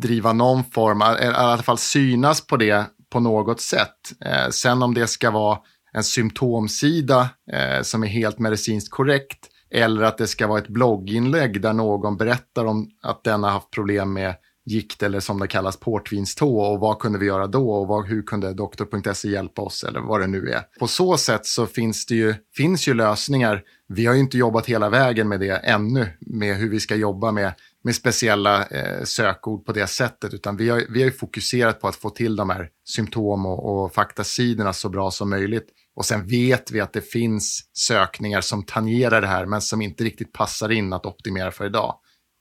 driva 0.01 0.33
någon 0.33 0.63
form, 0.63 1.01
i 1.01 1.25
alla 1.25 1.63
fall 1.63 1.77
synas 1.77 2.47
på 2.47 2.57
det 2.57 2.85
på 3.09 3.19
något 3.19 3.61
sätt. 3.61 3.95
Eh, 4.25 4.49
sen 4.49 4.83
om 4.83 4.93
det 4.93 5.07
ska 5.07 5.31
vara 5.31 5.57
en 5.93 6.03
symptomsida 6.03 7.29
eh, 7.51 7.81
som 7.81 8.03
är 8.03 8.07
helt 8.07 8.39
medicinskt 8.39 8.91
korrekt 8.91 9.49
eller 9.75 10.01
att 10.01 10.17
det 10.17 10.27
ska 10.27 10.47
vara 10.47 10.59
ett 10.59 10.67
blogginlägg 10.67 11.61
där 11.61 11.73
någon 11.73 12.17
berättar 12.17 12.65
om 12.65 12.89
att 13.01 13.23
den 13.23 13.43
har 13.43 13.49
haft 13.49 13.71
problem 13.71 14.13
med 14.13 14.35
gikt 14.65 15.03
eller 15.03 15.19
som 15.19 15.39
det 15.39 15.47
kallas 15.47 15.77
portvinstå 15.77 16.59
och 16.59 16.79
vad 16.79 16.99
kunde 16.99 17.19
vi 17.19 17.25
göra 17.25 17.47
då 17.47 17.71
och 17.71 17.87
vad, 17.87 18.07
hur 18.07 18.21
kunde 18.21 18.53
doktor.se 18.53 19.29
hjälpa 19.29 19.61
oss 19.61 19.83
eller 19.83 19.99
vad 19.99 20.21
det 20.21 20.27
nu 20.27 20.49
är. 20.49 20.61
På 20.79 20.87
så 20.87 21.17
sätt 21.17 21.45
så 21.45 21.65
finns 21.65 22.05
det 22.05 22.15
ju, 22.15 22.35
finns 22.55 22.87
ju 22.87 22.93
lösningar. 22.93 23.63
Vi 23.87 24.05
har 24.05 24.13
ju 24.13 24.19
inte 24.19 24.37
jobbat 24.37 24.65
hela 24.65 24.89
vägen 24.89 25.27
med 25.27 25.39
det 25.39 25.51
ännu, 25.51 26.07
med 26.19 26.55
hur 26.57 26.69
vi 26.69 26.79
ska 26.79 26.95
jobba 26.95 27.31
med, 27.31 27.53
med 27.83 27.95
speciella 27.95 28.65
eh, 28.65 29.03
sökord 29.03 29.65
på 29.65 29.71
det 29.71 29.87
sättet, 29.87 30.33
utan 30.33 30.57
vi 30.57 30.69
har, 30.69 30.83
vi 30.89 30.99
har 30.99 31.05
ju 31.05 31.17
fokuserat 31.17 31.81
på 31.81 31.87
att 31.87 31.95
få 31.95 32.09
till 32.09 32.35
de 32.35 32.49
här 32.49 32.69
symptom 32.85 33.45
och, 33.45 33.83
och 33.83 33.93
faktasidorna 33.93 34.73
så 34.73 34.89
bra 34.89 35.11
som 35.11 35.29
möjligt. 35.29 35.69
Och 35.95 36.05
sen 36.05 36.27
vet 36.27 36.71
vi 36.71 36.81
att 36.81 36.93
det 36.93 37.01
finns 37.01 37.69
sökningar 37.73 38.41
som 38.41 38.65
tangerar 38.65 39.21
det 39.21 39.27
här 39.27 39.45
men 39.45 39.61
som 39.61 39.81
inte 39.81 40.03
riktigt 40.03 40.33
passar 40.33 40.71
in 40.71 40.93
att 40.93 41.05
optimera 41.05 41.51
för 41.51 41.65
idag. 41.65 41.95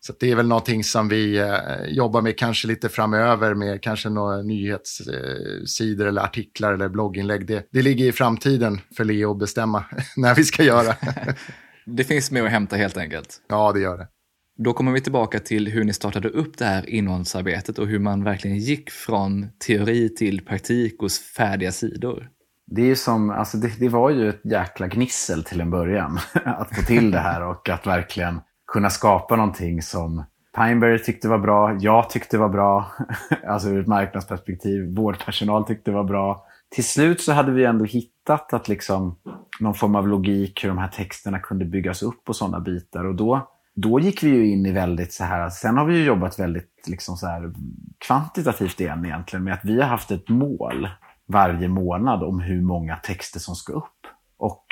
Så 0.06 0.12
det 0.20 0.30
är 0.30 0.36
väl 0.36 0.48
någonting 0.48 0.84
som 0.84 1.08
vi 1.08 1.38
eh, 1.38 1.86
jobbar 1.88 2.22
med 2.22 2.38
kanske 2.38 2.68
lite 2.68 2.88
framöver 2.88 3.54
med 3.54 3.82
kanske 3.82 4.08
några 4.08 4.42
nyhetssidor 4.42 6.06
eller 6.06 6.22
artiklar 6.22 6.74
eller 6.74 6.88
blogginlägg. 6.88 7.46
Det, 7.46 7.68
det 7.70 7.82
ligger 7.82 8.04
i 8.04 8.12
framtiden 8.12 8.80
för 8.96 9.04
Leo 9.04 9.30
att 9.30 9.38
bestämma 9.38 9.84
när 10.16 10.34
vi 10.34 10.44
ska 10.44 10.62
göra. 10.62 10.96
det 11.86 12.04
finns 12.04 12.30
mer 12.30 12.44
att 12.44 12.50
hämta 12.50 12.76
helt 12.76 12.96
enkelt. 12.96 13.40
Ja, 13.48 13.72
det 13.72 13.80
gör 13.80 13.98
det. 13.98 14.08
Då 14.56 14.72
kommer 14.72 14.92
vi 14.92 15.00
tillbaka 15.00 15.38
till 15.38 15.68
hur 15.68 15.84
ni 15.84 15.92
startade 15.92 16.28
upp 16.28 16.58
det 16.58 16.64
här 16.64 16.90
innehållsarbetet 16.90 17.78
och 17.78 17.86
hur 17.86 17.98
man 17.98 18.24
verkligen 18.24 18.58
gick 18.58 18.90
från 18.90 19.48
teori 19.66 20.08
till 20.08 20.44
praktik 20.44 21.00
hos 21.00 21.18
färdiga 21.18 21.72
sidor. 21.72 22.28
Det, 22.74 22.90
är 22.90 22.94
som, 22.94 23.30
alltså 23.30 23.56
det, 23.56 23.78
det 23.78 23.88
var 23.88 24.10
ju 24.10 24.28
ett 24.28 24.40
jäkla 24.44 24.86
gnissel 24.86 25.44
till 25.44 25.60
en 25.60 25.70
början 25.70 26.18
att 26.44 26.76
få 26.76 26.82
till 26.82 27.10
det 27.10 27.18
här 27.18 27.42
och 27.42 27.68
att 27.68 27.86
verkligen 27.86 28.40
kunna 28.66 28.90
skapa 28.90 29.36
någonting 29.36 29.82
som 29.82 30.24
Pineberry 30.56 30.98
tyckte 30.98 31.28
var 31.28 31.38
bra, 31.38 31.76
jag 31.80 32.10
tyckte 32.10 32.38
var 32.38 32.48
bra, 32.48 32.92
alltså 33.46 33.68
ur 33.68 33.80
ett 33.80 33.86
marknadsperspektiv, 33.86 34.94
vårdpersonal 34.94 35.64
tyckte 35.64 35.90
var 35.90 36.04
bra. 36.04 36.46
Till 36.74 36.84
slut 36.84 37.20
så 37.20 37.32
hade 37.32 37.52
vi 37.52 37.64
ändå 37.64 37.84
hittat 37.84 38.54
att 38.54 38.68
liksom 38.68 39.16
någon 39.60 39.74
form 39.74 39.94
av 39.94 40.08
logik 40.08 40.64
hur 40.64 40.68
de 40.68 40.78
här 40.78 40.88
texterna 40.88 41.38
kunde 41.38 41.64
byggas 41.64 42.02
upp 42.02 42.28
och 42.28 42.36
sådana 42.36 42.60
bitar. 42.60 43.04
Och 43.04 43.14
då, 43.14 43.48
då 43.74 44.00
gick 44.00 44.22
vi 44.22 44.28
ju 44.28 44.46
in 44.50 44.66
i 44.66 44.72
väldigt 44.72 45.12
så 45.12 45.24
här, 45.24 45.48
sen 45.48 45.76
har 45.76 45.84
vi 45.84 45.96
ju 45.96 46.04
jobbat 46.04 46.38
väldigt 46.38 46.84
liksom 46.86 47.16
så 47.16 47.26
här 47.26 47.52
kvantitativt 48.06 48.80
igen 48.80 49.04
egentligen 49.04 49.44
med 49.44 49.54
att 49.54 49.64
vi 49.64 49.80
har 49.80 49.88
haft 49.88 50.10
ett 50.10 50.28
mål 50.28 50.88
varje 51.28 51.68
månad 51.68 52.22
om 52.22 52.40
hur 52.40 52.62
många 52.62 52.96
texter 52.96 53.40
som 53.40 53.54
ska 53.54 53.72
upp. 53.72 54.06
Och 54.36 54.66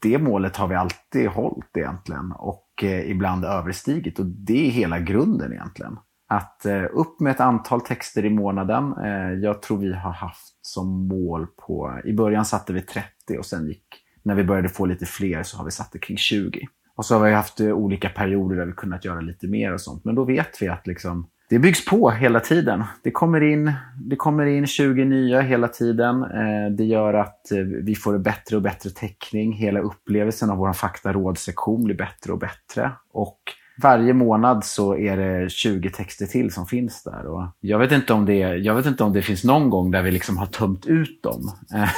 det 0.00 0.18
målet 0.18 0.56
har 0.56 0.68
vi 0.68 0.74
alltid 0.74 1.28
hållit 1.28 1.76
egentligen 1.76 2.32
och 2.32 2.70
eh, 2.82 3.10
ibland 3.10 3.44
överstigit 3.44 4.18
och 4.18 4.26
det 4.26 4.66
är 4.66 4.70
hela 4.70 4.98
grunden 4.98 5.52
egentligen. 5.52 5.98
Att 6.28 6.66
eh, 6.66 6.84
upp 6.92 7.20
med 7.20 7.30
ett 7.30 7.40
antal 7.40 7.80
texter 7.80 8.24
i 8.24 8.30
månaden. 8.30 8.94
Eh, 9.04 9.32
jag 9.32 9.62
tror 9.62 9.78
vi 9.78 9.92
har 9.92 10.12
haft 10.12 10.58
som 10.62 11.08
mål 11.08 11.46
på, 11.46 12.00
i 12.04 12.12
början 12.12 12.44
satte 12.44 12.72
vi 12.72 12.82
30 12.82 13.38
och 13.38 13.46
sen 13.46 13.66
gick, 13.66 13.84
när 14.22 14.34
vi 14.34 14.44
började 14.44 14.68
få 14.68 14.86
lite 14.86 15.06
fler 15.06 15.42
så 15.42 15.56
har 15.56 15.64
vi 15.64 15.70
satt 15.70 15.92
det 15.92 15.98
kring 15.98 16.16
20. 16.16 16.68
Och 16.96 17.04
så 17.04 17.14
har 17.14 17.26
vi 17.26 17.34
haft 17.34 17.60
eh, 17.60 17.72
olika 17.72 18.08
perioder 18.08 18.56
där 18.56 18.66
vi 18.66 18.72
kunnat 18.72 19.04
göra 19.04 19.20
lite 19.20 19.46
mer 19.46 19.72
och 19.72 19.80
sånt. 19.80 20.04
Men 20.04 20.14
då 20.14 20.24
vet 20.24 20.62
vi 20.62 20.68
att 20.68 20.86
liksom, 20.86 21.30
det 21.48 21.58
byggs 21.58 21.84
på 21.84 22.10
hela 22.10 22.40
tiden. 22.40 22.84
Det 23.02 23.10
kommer 23.10 23.42
in, 23.42 23.72
det 24.00 24.16
kommer 24.16 24.46
in 24.46 24.66
20 24.66 25.04
nya 25.04 25.40
hela 25.40 25.68
tiden. 25.68 26.22
Eh, 26.22 26.70
det 26.76 26.84
gör 26.84 27.14
att 27.14 27.52
eh, 27.52 27.58
vi 27.58 27.94
får 27.94 28.18
bättre 28.18 28.56
och 28.56 28.62
bättre 28.62 28.90
täckning. 28.90 29.52
Hela 29.52 29.80
upplevelsen 29.80 30.50
av 30.50 30.56
vår 30.56 30.72
faktarådsektion 30.72 31.84
blir 31.84 31.96
bättre 31.96 32.32
och 32.32 32.38
bättre. 32.38 32.92
Och 33.12 33.38
varje 33.82 34.12
månad 34.12 34.64
så 34.64 34.96
är 34.96 35.16
det 35.16 35.50
20 35.50 35.90
texter 35.90 36.26
till 36.26 36.52
som 36.52 36.66
finns 36.66 37.02
där. 37.02 37.26
Och 37.26 37.42
jag, 37.60 37.78
vet 37.78 37.92
inte 37.92 38.12
om 38.12 38.26
det, 38.26 38.38
jag 38.38 38.74
vet 38.74 38.86
inte 38.86 39.04
om 39.04 39.12
det 39.12 39.22
finns 39.22 39.44
någon 39.44 39.70
gång 39.70 39.90
där 39.90 40.02
vi 40.02 40.10
liksom 40.10 40.36
har 40.36 40.46
tömt 40.46 40.86
ut 40.86 41.22
dem. 41.22 41.50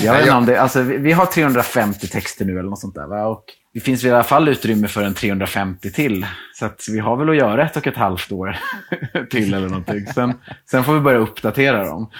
jag 0.00 0.12
vet 0.12 0.22
inte 0.22 0.34
om 0.34 0.46
det, 0.46 0.60
alltså, 0.60 0.82
vi, 0.82 0.96
vi 0.96 1.12
har 1.12 1.26
350 1.26 2.06
texter 2.06 2.44
nu 2.44 2.58
eller 2.58 2.70
något 2.70 2.80
sånt 2.80 2.94
där. 2.94 3.06
Va? 3.06 3.26
Och 3.26 3.44
det 3.76 3.80
finns 3.80 4.04
i 4.04 4.10
alla 4.10 4.24
fall 4.24 4.48
utrymme 4.48 4.88
för 4.88 5.02
en 5.02 5.14
350 5.14 5.90
till. 5.90 6.26
Så 6.54 6.66
att 6.66 6.86
vi 6.90 6.98
har 6.98 7.16
väl 7.16 7.28
att 7.28 7.36
göra 7.36 7.66
ett 7.66 7.76
och 7.76 7.86
ett 7.86 7.96
halvt 7.96 8.32
år 8.32 8.58
till 9.30 9.54
eller 9.54 9.68
någonting. 9.68 10.06
Sen, 10.06 10.34
sen 10.70 10.84
får 10.84 10.94
vi 10.94 11.00
börja 11.00 11.18
uppdatera 11.18 11.84
dem. 11.84 12.10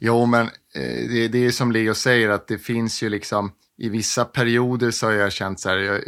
jo, 0.00 0.26
men 0.26 0.46
eh, 0.46 1.08
det, 1.08 1.28
det 1.28 1.46
är 1.46 1.50
som 1.50 1.72
Leo 1.72 1.94
säger 1.94 2.30
att 2.30 2.48
det 2.48 2.58
finns 2.58 3.02
ju 3.02 3.08
liksom 3.08 3.52
i 3.78 3.88
vissa 3.88 4.24
perioder 4.24 4.90
så 4.90 5.06
har 5.06 5.12
jag 5.12 5.32
känt 5.32 5.60
så 5.60 5.68
här, 5.68 6.04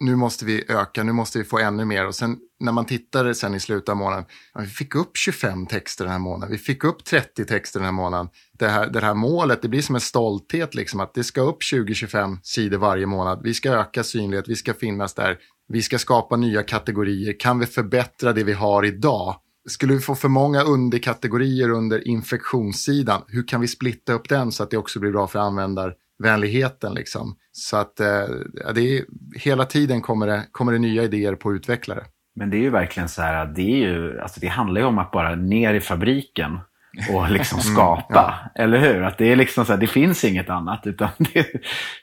nu 0.00 0.16
måste 0.16 0.44
vi 0.44 0.64
öka, 0.68 1.02
nu 1.02 1.12
måste 1.12 1.38
vi 1.38 1.44
få 1.44 1.58
ännu 1.58 1.84
mer. 1.84 2.06
Och 2.06 2.14
sen 2.14 2.38
när 2.60 2.72
man 2.72 2.86
tittade 2.86 3.34
sen 3.34 3.54
i 3.54 3.60
slutet 3.60 3.88
av 3.88 3.96
månaden, 3.96 4.24
ja, 4.54 4.60
vi 4.60 4.66
fick 4.66 4.94
upp 4.94 5.10
25 5.16 5.66
texter 5.66 6.04
den 6.04 6.12
här 6.12 6.18
månaden, 6.18 6.52
vi 6.52 6.58
fick 6.58 6.84
upp 6.84 7.04
30 7.04 7.44
texter 7.44 7.80
den 7.80 7.84
här 7.84 7.92
månaden. 7.92 8.28
Det 8.58 8.68
här, 8.68 8.90
det 8.90 9.00
här 9.00 9.14
målet, 9.14 9.62
det 9.62 9.68
blir 9.68 9.82
som 9.82 9.94
en 9.94 10.00
stolthet 10.00 10.74
liksom, 10.74 11.00
att 11.00 11.14
det 11.14 11.24
ska 11.24 11.40
upp 11.40 11.62
20-25 11.62 12.38
sidor 12.42 12.78
varje 12.78 13.06
månad. 13.06 13.40
Vi 13.42 13.54
ska 13.54 13.72
öka 13.72 14.04
synlighet, 14.04 14.48
vi 14.48 14.56
ska 14.56 14.74
finnas 14.74 15.14
där, 15.14 15.38
vi 15.68 15.82
ska 15.82 15.98
skapa 15.98 16.36
nya 16.36 16.62
kategorier. 16.62 17.40
Kan 17.40 17.58
vi 17.58 17.66
förbättra 17.66 18.32
det 18.32 18.44
vi 18.44 18.52
har 18.52 18.84
idag? 18.84 19.36
Skulle 19.68 19.94
vi 19.94 20.00
få 20.00 20.14
för 20.14 20.28
många 20.28 20.62
underkategorier 20.62 21.70
under 21.70 22.08
infektionssidan, 22.08 23.22
hur 23.28 23.48
kan 23.48 23.60
vi 23.60 23.68
splitta 23.68 24.12
upp 24.12 24.28
den 24.28 24.52
så 24.52 24.62
att 24.62 24.70
det 24.70 24.76
också 24.76 25.00
blir 25.00 25.10
bra 25.10 25.26
för 25.26 25.38
användare? 25.38 25.92
Vänligheten. 26.22 26.94
Liksom. 26.94 27.36
Så 27.52 27.76
att 27.76 28.00
eh, 28.00 28.24
det 28.74 28.98
är, 28.98 29.04
hela 29.38 29.64
tiden 29.64 30.00
kommer 30.00 30.26
det, 30.26 30.46
kommer 30.52 30.72
det 30.72 30.78
nya 30.78 31.02
idéer 31.02 31.34
på 31.34 31.54
utvecklare. 31.54 32.04
Men 32.34 32.50
det 32.50 32.56
är 32.56 32.60
ju 32.60 32.70
verkligen 32.70 33.08
så 33.08 33.22
här, 33.22 33.46
det, 33.46 33.62
är 33.62 33.76
ju, 33.76 34.20
alltså 34.20 34.40
det 34.40 34.46
handlar 34.46 34.80
ju 34.80 34.86
om 34.86 34.98
att 34.98 35.10
bara 35.10 35.34
ner 35.34 35.74
i 35.74 35.80
fabriken 35.80 36.58
och 37.12 37.30
liksom 37.30 37.58
mm, 37.64 37.74
skapa. 37.74 38.20
Mm, 38.20 38.50
ja. 38.54 38.62
Eller 38.62 38.78
hur? 38.78 39.02
Att 39.02 39.18
det, 39.18 39.32
är 39.32 39.36
liksom 39.36 39.64
så 39.64 39.72
här, 39.72 39.80
det 39.80 39.86
finns 39.86 40.24
inget 40.24 40.50
annat. 40.50 40.86
Utan 40.86 41.08
det, 41.18 41.46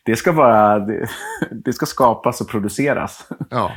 det 0.06 0.16
ska 0.16 0.34
bara 0.34 0.80
det, 0.80 1.08
det, 1.52 1.74
ska 1.74 1.86
skapas 1.86 2.42
och 2.42 2.50
produceras. 2.50 3.30
Ja. 3.50 3.72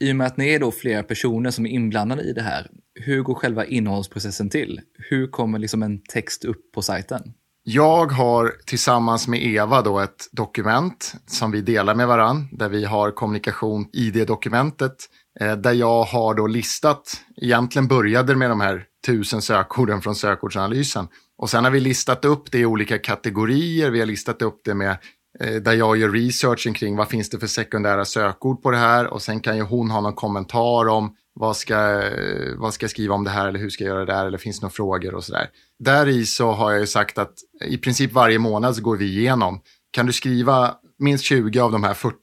I 0.00 0.12
och 0.12 0.16
med 0.16 0.26
att 0.26 0.36
ni 0.36 0.54
är 0.54 0.58
då 0.58 0.70
flera 0.72 1.02
personer 1.02 1.50
som 1.50 1.66
är 1.66 1.70
inblandade 1.70 2.22
i 2.22 2.32
det 2.32 2.42
här, 2.42 2.66
hur 2.94 3.22
går 3.22 3.34
själva 3.34 3.64
innehållsprocessen 3.64 4.50
till? 4.50 4.80
Hur 5.10 5.26
kommer 5.26 5.58
liksom 5.58 5.82
en 5.82 6.02
text 6.02 6.44
upp 6.44 6.72
på 6.74 6.82
sajten? 6.82 7.22
Jag 7.62 8.12
har 8.12 8.52
tillsammans 8.66 9.28
med 9.28 9.42
Eva 9.42 9.82
då 9.82 9.98
ett 9.98 10.28
dokument 10.32 11.14
som 11.26 11.50
vi 11.50 11.60
delar 11.60 11.94
med 11.94 12.06
varann. 12.06 12.48
Där 12.52 12.68
vi 12.68 12.84
har 12.84 13.10
kommunikation 13.10 13.88
i 13.92 14.10
det 14.10 14.24
dokumentet. 14.24 14.96
Eh, 15.40 15.56
där 15.56 15.72
jag 15.72 16.02
har 16.02 16.34
då 16.34 16.46
listat, 16.46 17.20
egentligen 17.36 17.88
började 17.88 18.36
med 18.36 18.50
de 18.50 18.60
här 18.60 18.84
tusen 19.06 19.42
sökorden 19.42 20.00
från 20.00 20.14
sökordsanalysen. 20.14 21.08
Och 21.38 21.50
sen 21.50 21.64
har 21.64 21.70
vi 21.70 21.80
listat 21.80 22.24
upp 22.24 22.52
det 22.52 22.58
i 22.58 22.66
olika 22.66 22.98
kategorier. 22.98 23.90
Vi 23.90 23.98
har 23.98 24.06
listat 24.06 24.42
upp 24.42 24.60
det 24.64 24.74
med 24.74 24.96
eh, 25.40 25.54
där 25.54 25.72
jag 25.72 25.96
gör 25.96 26.10
researchen 26.10 26.74
kring 26.74 26.96
vad 26.96 27.08
finns 27.08 27.30
det 27.30 27.38
för 27.38 27.46
sekundära 27.46 28.04
sökord 28.04 28.62
på 28.62 28.70
det 28.70 28.76
här. 28.76 29.06
Och 29.06 29.22
sen 29.22 29.40
kan 29.40 29.56
ju 29.56 29.62
hon 29.62 29.90
ha 29.90 30.00
någon 30.00 30.14
kommentar 30.14 30.88
om 30.88 31.14
vad 31.40 31.56
ska, 31.56 32.02
vad 32.56 32.74
ska 32.74 32.84
jag 32.84 32.90
skriva 32.90 33.14
om 33.14 33.24
det 33.24 33.30
här 33.30 33.48
eller 33.48 33.58
hur 33.58 33.70
ska 33.70 33.84
jag 33.84 33.88
göra 33.88 34.04
det 34.04 34.12
där 34.12 34.26
eller 34.26 34.38
finns 34.38 34.60
det 34.60 34.64
några 34.64 34.72
frågor 34.72 35.14
och 35.14 35.24
sådär. 35.24 35.48
Där 35.78 36.08
i 36.08 36.26
så 36.26 36.52
har 36.52 36.70
jag 36.70 36.80
ju 36.80 36.86
sagt 36.86 37.18
att 37.18 37.34
i 37.66 37.78
princip 37.78 38.12
varje 38.12 38.38
månad 38.38 38.76
så 38.76 38.82
går 38.82 38.96
vi 38.96 39.04
igenom. 39.04 39.60
Kan 39.90 40.06
du 40.06 40.12
skriva 40.12 40.74
minst 40.98 41.24
20 41.24 41.60
av 41.60 41.72
de 41.72 41.84
här 41.84 41.94
40 41.94 42.16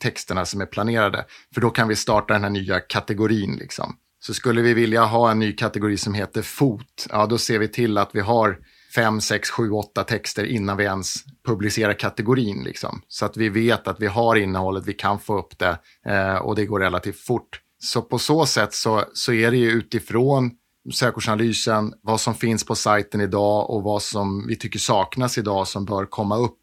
texterna 0.00 0.44
som 0.44 0.60
är 0.60 0.66
planerade? 0.66 1.24
För 1.54 1.60
då 1.60 1.70
kan 1.70 1.88
vi 1.88 1.96
starta 1.96 2.34
den 2.34 2.42
här 2.42 2.50
nya 2.50 2.80
kategorin 2.80 3.56
liksom. 3.56 3.96
Så 4.20 4.34
skulle 4.34 4.62
vi 4.62 4.74
vilja 4.74 5.04
ha 5.04 5.30
en 5.30 5.38
ny 5.38 5.52
kategori 5.52 5.96
som 5.96 6.14
heter 6.14 6.42
fot, 6.42 7.06
ja 7.10 7.26
då 7.26 7.38
ser 7.38 7.58
vi 7.58 7.68
till 7.68 7.98
att 7.98 8.10
vi 8.12 8.20
har 8.20 8.58
5, 8.94 9.20
6, 9.20 9.50
7, 9.50 9.70
8 9.70 10.04
texter 10.04 10.44
innan 10.44 10.76
vi 10.76 10.84
ens 10.84 11.14
publicerar 11.46 11.92
kategorin. 11.92 12.62
Liksom. 12.64 13.02
Så 13.08 13.24
att 13.24 13.36
vi 13.36 13.48
vet 13.48 13.88
att 13.88 14.00
vi 14.00 14.06
har 14.06 14.36
innehållet, 14.36 14.86
vi 14.86 14.92
kan 14.92 15.20
få 15.20 15.38
upp 15.38 15.58
det 15.58 15.78
eh, 16.06 16.36
och 16.36 16.56
det 16.56 16.66
går 16.66 16.80
relativt 16.80 17.20
fort. 17.20 17.60
Så 17.78 18.02
på 18.02 18.18
så 18.18 18.46
sätt 18.46 18.74
så, 18.74 19.04
så 19.12 19.32
är 19.32 19.50
det 19.50 19.56
ju 19.56 19.70
utifrån 19.70 20.50
sökordsanalysen, 20.92 21.92
vad 22.02 22.20
som 22.20 22.34
finns 22.34 22.64
på 22.64 22.74
sajten 22.74 23.20
idag 23.20 23.70
och 23.70 23.82
vad 23.82 24.02
som 24.02 24.46
vi 24.46 24.56
tycker 24.56 24.78
saknas 24.78 25.38
idag 25.38 25.68
som 25.68 25.84
bör 25.84 26.06
komma 26.06 26.36
upp. 26.36 26.60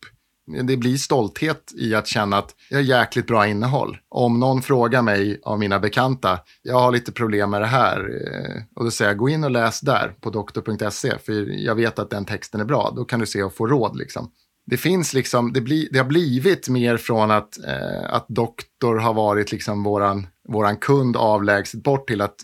Det 0.64 0.78
blir 0.78 0.98
stolthet 0.98 1.72
i 1.76 1.96
att 1.96 2.08
känna 2.08 2.38
att 2.38 2.56
jag 2.70 2.78
har 2.78 2.84
jäkligt 2.84 3.28
bra 3.28 3.48
innehåll. 3.48 3.98
Om 4.10 4.40
någon 4.40 4.62
frågar 4.62 5.02
mig 5.02 5.40
av 5.44 5.60
mina 5.60 5.80
bekanta, 5.80 6.40
jag 6.62 6.80
har 6.80 6.92
lite 6.92 7.12
problem 7.12 7.50
med 7.50 7.62
det 7.62 7.68
här, 7.68 8.00
eh, 8.00 8.64
och 8.76 8.86
då 8.86 8.92
säger 8.92 9.12
jag 9.12 9.18
gå 9.18 9.30
in 9.30 9.44
och 9.44 9.52
läs 9.52 9.82
där 9.82 10.16
på 10.22 10.30
doktor.se, 10.30 11.18
för 11.18 11.34
jag 11.66 11.76
vet 11.76 12.00
att 12.00 12.10
den 12.10 12.26
texten 12.26 12.62
är 12.62 12.66
bra, 12.66 12.94
då 12.96 13.06
kan 13.06 13.20
du 13.20 13.26
se 13.26 13.44
och 13.44 13.56
få 13.56 13.68
råd 13.68 13.98
liksom 13.98 14.32
det 14.66 14.78
finns 14.78 15.14
liksom, 15.14 15.54
det, 15.54 15.62
bli, 15.62 15.90
det 15.92 15.98
har 15.98 16.06
blivit 16.06 16.70
mer 16.70 16.98
från 16.98 17.32
att, 17.32 17.66
eh, 17.66 18.14
att 18.14 18.26
doktor 18.28 18.96
har 18.96 19.14
varit 19.14 19.52
liksom 19.52 19.84
våran, 19.84 20.28
våran 20.50 20.78
kund 20.78 21.18
avlägset 21.18 21.84
bort 21.84 22.08
till 22.08 22.22
att 22.22 22.36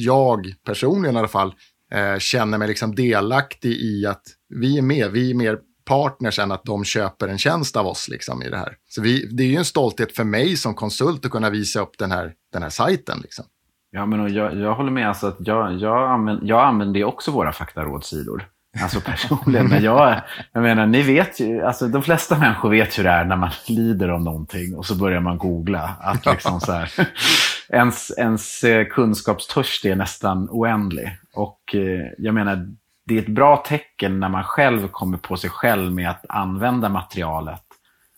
jag 0.00 0.54
personligen 0.64 1.16
i 1.16 1.18
alla 1.18 1.28
fall 1.28 1.54
eh, 1.92 2.18
känner 2.18 2.58
mig 2.58 2.68
liksom 2.68 2.94
delaktig 2.94 3.72
i 3.72 4.06
att 4.06 4.22
vi 4.48 4.78
är 4.78 4.82
med, 4.82 5.10
vi 5.10 5.30
är 5.30 5.34
mer 5.34 5.58
partners 5.88 6.38
än 6.38 6.52
att 6.52 6.64
de 6.64 6.84
köper 6.84 7.28
en 7.28 7.38
tjänst 7.38 7.76
av 7.76 7.86
oss 7.86 8.08
liksom 8.08 8.42
i 8.42 8.50
det 8.50 8.56
här. 8.56 8.76
Så 8.88 9.02
vi, 9.02 9.26
det 9.26 9.42
är 9.42 9.46
ju 9.46 9.56
en 9.56 9.64
stolthet 9.64 10.16
för 10.16 10.24
mig 10.24 10.56
som 10.56 10.74
konsult 10.74 11.24
att 11.24 11.30
kunna 11.30 11.50
visa 11.50 11.80
upp 11.80 11.98
den 11.98 12.10
här, 12.10 12.32
den 12.52 12.62
här 12.62 12.70
sajten. 12.70 13.18
Liksom. 13.22 13.44
Ja, 13.90 14.06
men 14.06 14.34
jag, 14.34 14.56
jag 14.56 14.74
håller 14.74 14.90
med. 14.90 15.08
Alltså 15.08 15.26
att 15.26 15.36
jag, 15.38 15.78
jag, 15.78 16.10
använder, 16.10 16.46
jag 16.46 16.64
använder 16.64 17.04
också 17.04 17.30
våra 17.30 17.52
faktarådsidor. 17.52 18.48
Alltså 18.82 19.00
personligen. 19.00 19.68
Men 19.68 19.82
jag, 19.82 20.20
jag 20.52 20.62
menar, 20.62 20.86
ni 20.86 21.02
vet 21.02 21.40
ju, 21.40 21.62
alltså 21.62 21.88
de 21.88 22.02
flesta 22.02 22.38
människor 22.38 22.70
vet 22.70 22.98
hur 22.98 23.04
det 23.04 23.10
är 23.10 23.24
när 23.24 23.36
man 23.36 23.50
lider 23.68 24.08
av 24.08 24.22
någonting 24.22 24.76
och 24.76 24.86
så 24.86 24.94
börjar 24.94 25.20
man 25.20 25.38
googla. 25.38 25.96
Att 26.00 26.26
liksom 26.26 26.60
så 26.60 26.72
här, 26.72 26.92
ens, 27.68 28.10
ens 28.18 28.64
eh, 28.64 28.86
kunskapstörst 28.86 29.84
är 29.84 29.96
nästan 29.96 30.48
oändlig. 30.50 31.16
Och 31.34 31.74
eh, 31.74 32.06
jag 32.18 32.34
menar, 32.34 32.68
det 33.04 33.14
är 33.14 33.22
ett 33.22 33.28
bra 33.28 33.56
tecken 33.56 34.20
när 34.20 34.28
man 34.28 34.44
själv 34.44 34.88
kommer 34.88 35.18
på 35.18 35.36
sig 35.36 35.50
själv 35.50 35.92
med 35.92 36.10
att 36.10 36.24
använda 36.28 36.88
materialet 36.88 37.62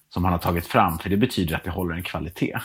som 0.08 0.22
man 0.22 0.32
har 0.32 0.38
tagit 0.38 0.66
fram. 0.66 0.98
För 0.98 1.10
det 1.10 1.16
betyder 1.16 1.56
att 1.56 1.64
det 1.64 1.70
håller 1.70 1.94
en 1.94 2.02
kvalitet. 2.02 2.58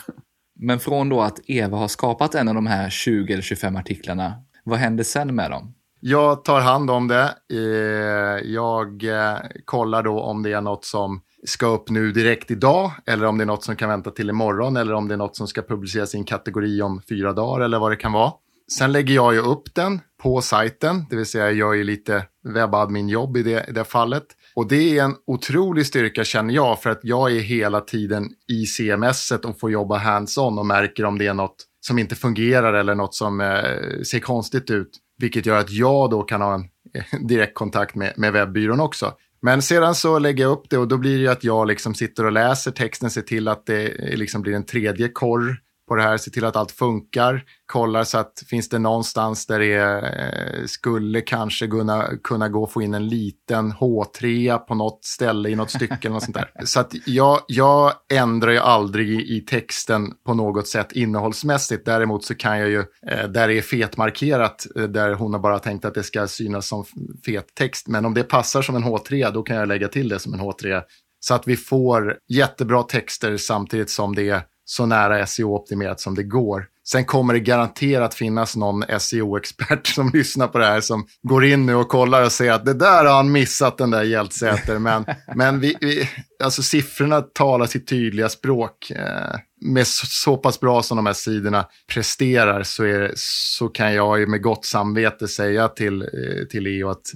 Men 0.58 0.80
från 0.80 1.08
då 1.08 1.20
att 1.22 1.40
Eva 1.46 1.78
har 1.78 1.88
skapat 1.88 2.34
en 2.34 2.48
av 2.48 2.54
de 2.54 2.66
här 2.66 2.90
20 2.90 3.32
eller 3.32 3.42
25 3.42 3.76
artiklarna, 3.76 4.34
vad 4.64 4.78
händer 4.78 5.04
sen 5.04 5.34
med 5.34 5.50
dem? 5.50 5.74
Jag 6.08 6.44
tar 6.44 6.60
hand 6.60 6.90
om 6.90 7.08
det. 7.08 7.34
Eh, 7.52 8.50
jag 8.52 9.04
eh, 9.04 9.38
kollar 9.64 10.02
då 10.02 10.20
om 10.20 10.42
det 10.42 10.52
är 10.52 10.60
något 10.60 10.84
som 10.84 11.20
ska 11.46 11.66
upp 11.66 11.90
nu 11.90 12.12
direkt 12.12 12.50
idag 12.50 12.90
eller 13.06 13.26
om 13.26 13.38
det 13.38 13.44
är 13.44 13.46
något 13.46 13.64
som 13.64 13.76
kan 13.76 13.88
vänta 13.88 14.10
till 14.10 14.30
imorgon 14.30 14.76
eller 14.76 14.92
om 14.92 15.08
det 15.08 15.14
är 15.14 15.18
något 15.18 15.36
som 15.36 15.46
ska 15.46 15.62
publiceras 15.62 16.14
i 16.14 16.18
en 16.18 16.24
kategori 16.24 16.82
om 16.82 17.02
fyra 17.08 17.32
dagar 17.32 17.64
eller 17.64 17.78
vad 17.78 17.92
det 17.92 17.96
kan 17.96 18.12
vara. 18.12 18.32
Sen 18.78 18.92
lägger 18.92 19.14
jag 19.14 19.34
ju 19.34 19.40
upp 19.40 19.74
den 19.74 20.00
på 20.22 20.40
sajten, 20.40 21.04
det 21.10 21.16
vill 21.16 21.26
säga 21.26 21.44
jag 21.44 21.54
gör 21.54 21.72
ju 21.72 21.84
lite 21.84 22.24
webbadmin-jobb 22.44 23.36
i 23.36 23.42
det, 23.42 23.66
i 23.68 23.72
det 23.72 23.84
fallet. 23.84 24.26
Och 24.54 24.68
det 24.68 24.98
är 24.98 25.04
en 25.04 25.14
otrolig 25.26 25.86
styrka 25.86 26.24
känner 26.24 26.54
jag 26.54 26.82
för 26.82 26.90
att 26.90 27.00
jag 27.02 27.36
är 27.36 27.40
hela 27.40 27.80
tiden 27.80 28.28
i 28.48 28.66
CMS 28.66 29.30
och 29.30 29.60
får 29.60 29.70
jobba 29.70 29.98
hands-on 29.98 30.58
och 30.58 30.66
märker 30.66 31.04
om 31.04 31.18
det 31.18 31.26
är 31.26 31.34
något 31.34 31.56
som 31.80 31.98
inte 31.98 32.14
fungerar 32.14 32.72
eller 32.72 32.94
något 32.94 33.14
som 33.14 33.40
eh, 33.40 34.02
ser 34.02 34.20
konstigt 34.20 34.70
ut. 34.70 35.00
Vilket 35.18 35.46
gör 35.46 35.58
att 35.58 35.70
jag 35.70 36.10
då 36.10 36.22
kan 36.22 36.40
ha 36.40 36.54
en 36.54 36.64
eh, 36.94 37.20
direktkontakt 37.20 37.94
med, 37.94 38.12
med 38.16 38.32
webbyrån 38.32 38.80
också. 38.80 39.14
Men 39.42 39.62
sedan 39.62 39.94
så 39.94 40.18
lägger 40.18 40.44
jag 40.44 40.52
upp 40.52 40.70
det 40.70 40.78
och 40.78 40.88
då 40.88 40.98
blir 40.98 41.14
det 41.14 41.22
ju 41.22 41.28
att 41.28 41.44
jag 41.44 41.66
liksom 41.66 41.94
sitter 41.94 42.24
och 42.24 42.32
läser 42.32 42.70
texten, 42.70 43.10
ser 43.10 43.22
till 43.22 43.48
att 43.48 43.66
det 43.66 43.88
eh, 43.88 44.16
liksom 44.16 44.42
blir 44.42 44.54
en 44.54 44.66
tredje 44.66 45.08
korr 45.08 45.56
på 45.88 45.94
det 45.94 46.02
här, 46.02 46.16
se 46.16 46.30
till 46.30 46.44
att 46.44 46.56
allt 46.56 46.72
funkar, 46.72 47.44
kollar 47.66 48.04
så 48.04 48.18
att 48.18 48.42
finns 48.46 48.68
det 48.68 48.78
någonstans 48.78 49.46
där 49.46 49.58
det 49.58 49.74
eh, 49.74 50.66
skulle 50.66 51.20
kanske 51.20 51.66
kunna, 51.66 52.08
kunna 52.24 52.48
gå 52.48 52.64
att 52.64 52.72
få 52.72 52.82
in 52.82 52.94
en 52.94 53.08
liten 53.08 53.72
H3 53.72 54.58
på 54.58 54.74
något 54.74 55.04
ställe 55.04 55.48
i 55.48 55.54
något 55.54 55.70
stycke 55.70 55.96
eller 56.00 56.10
något 56.10 56.22
sånt 56.22 56.36
där. 56.36 56.50
Så 56.64 56.80
att 56.80 56.94
jag, 57.06 57.40
jag 57.46 57.92
ändrar 58.12 58.52
ju 58.52 58.58
aldrig 58.58 59.08
i, 59.08 59.36
i, 59.36 59.40
texten 59.40 60.12
på 60.26 60.34
något 60.34 60.68
sätt 60.68 60.92
innehållsmässigt. 60.92 61.84
Däremot 61.84 62.24
så 62.24 62.34
kan 62.34 62.58
jag 62.58 62.68
ju, 62.68 62.84
eh, 63.06 63.28
där 63.28 63.48
det 63.48 63.58
är 63.58 63.62
fetmarkerat, 63.62 64.66
eh, 64.76 64.82
där 64.82 65.14
hon 65.14 65.32
har 65.32 65.40
bara 65.40 65.58
tänkt 65.58 65.84
att 65.84 65.94
det 65.94 66.02
ska 66.02 66.26
synas 66.26 66.68
som 66.68 66.84
fet 67.26 67.54
text. 67.54 67.88
Men 67.88 68.04
om 68.04 68.14
det 68.14 68.22
passar 68.22 68.62
som 68.62 68.76
en 68.76 68.84
H3, 68.84 69.32
då 69.32 69.42
kan 69.42 69.56
jag 69.56 69.68
lägga 69.68 69.88
till 69.88 70.08
det 70.08 70.18
som 70.18 70.34
en 70.34 70.40
H3. 70.40 70.82
Så 71.20 71.34
att 71.34 71.48
vi 71.48 71.56
får 71.56 72.18
jättebra 72.28 72.82
texter 72.82 73.36
samtidigt 73.36 73.90
som 73.90 74.14
det 74.14 74.28
är 74.28 74.42
så 74.68 74.86
nära 74.86 75.26
SEO-optimerat 75.26 76.00
som 76.00 76.14
det 76.14 76.22
går. 76.22 76.66
Sen 76.88 77.04
kommer 77.04 77.34
det 77.34 77.40
garanterat 77.40 78.14
finnas 78.14 78.56
någon 78.56 78.82
SEO-expert 78.98 79.86
som 79.94 80.10
lyssnar 80.14 80.48
på 80.48 80.58
det 80.58 80.66
här 80.66 80.80
som 80.80 81.06
går 81.22 81.44
in 81.44 81.66
nu 81.66 81.74
och 81.74 81.88
kollar 81.88 82.24
och 82.24 82.32
säger 82.32 82.52
att 82.52 82.64
det 82.64 82.74
där 82.74 83.04
har 83.04 83.16
han 83.16 83.32
missat 83.32 83.78
den 83.78 83.90
där 83.90 84.02
Hjältsäter. 84.02 84.78
Men, 84.78 85.04
men 85.34 85.60
vi, 85.60 85.76
vi, 85.80 86.08
alltså 86.44 86.62
siffrorna 86.62 87.20
talar 87.20 87.66
sitt 87.66 87.88
tydliga 87.88 88.28
språk. 88.28 88.90
Eh, 88.90 89.38
med 89.60 89.86
så, 89.86 90.06
så, 90.06 90.36
pass 90.36 90.60
bra 90.60 90.82
som 90.82 90.96
de 90.96 91.06
här 91.06 91.12
sidorna 91.12 91.66
presterar 91.92 92.62
så, 92.62 92.84
är, 92.84 93.12
så 93.16 93.68
kan 93.68 93.94
jag 93.94 94.28
med 94.28 94.42
gott 94.42 94.64
samvete 94.64 95.28
säga 95.28 95.68
till, 95.68 96.02
eh, 96.02 96.46
till 96.50 96.66
EO 96.66 96.88
att 96.88 97.06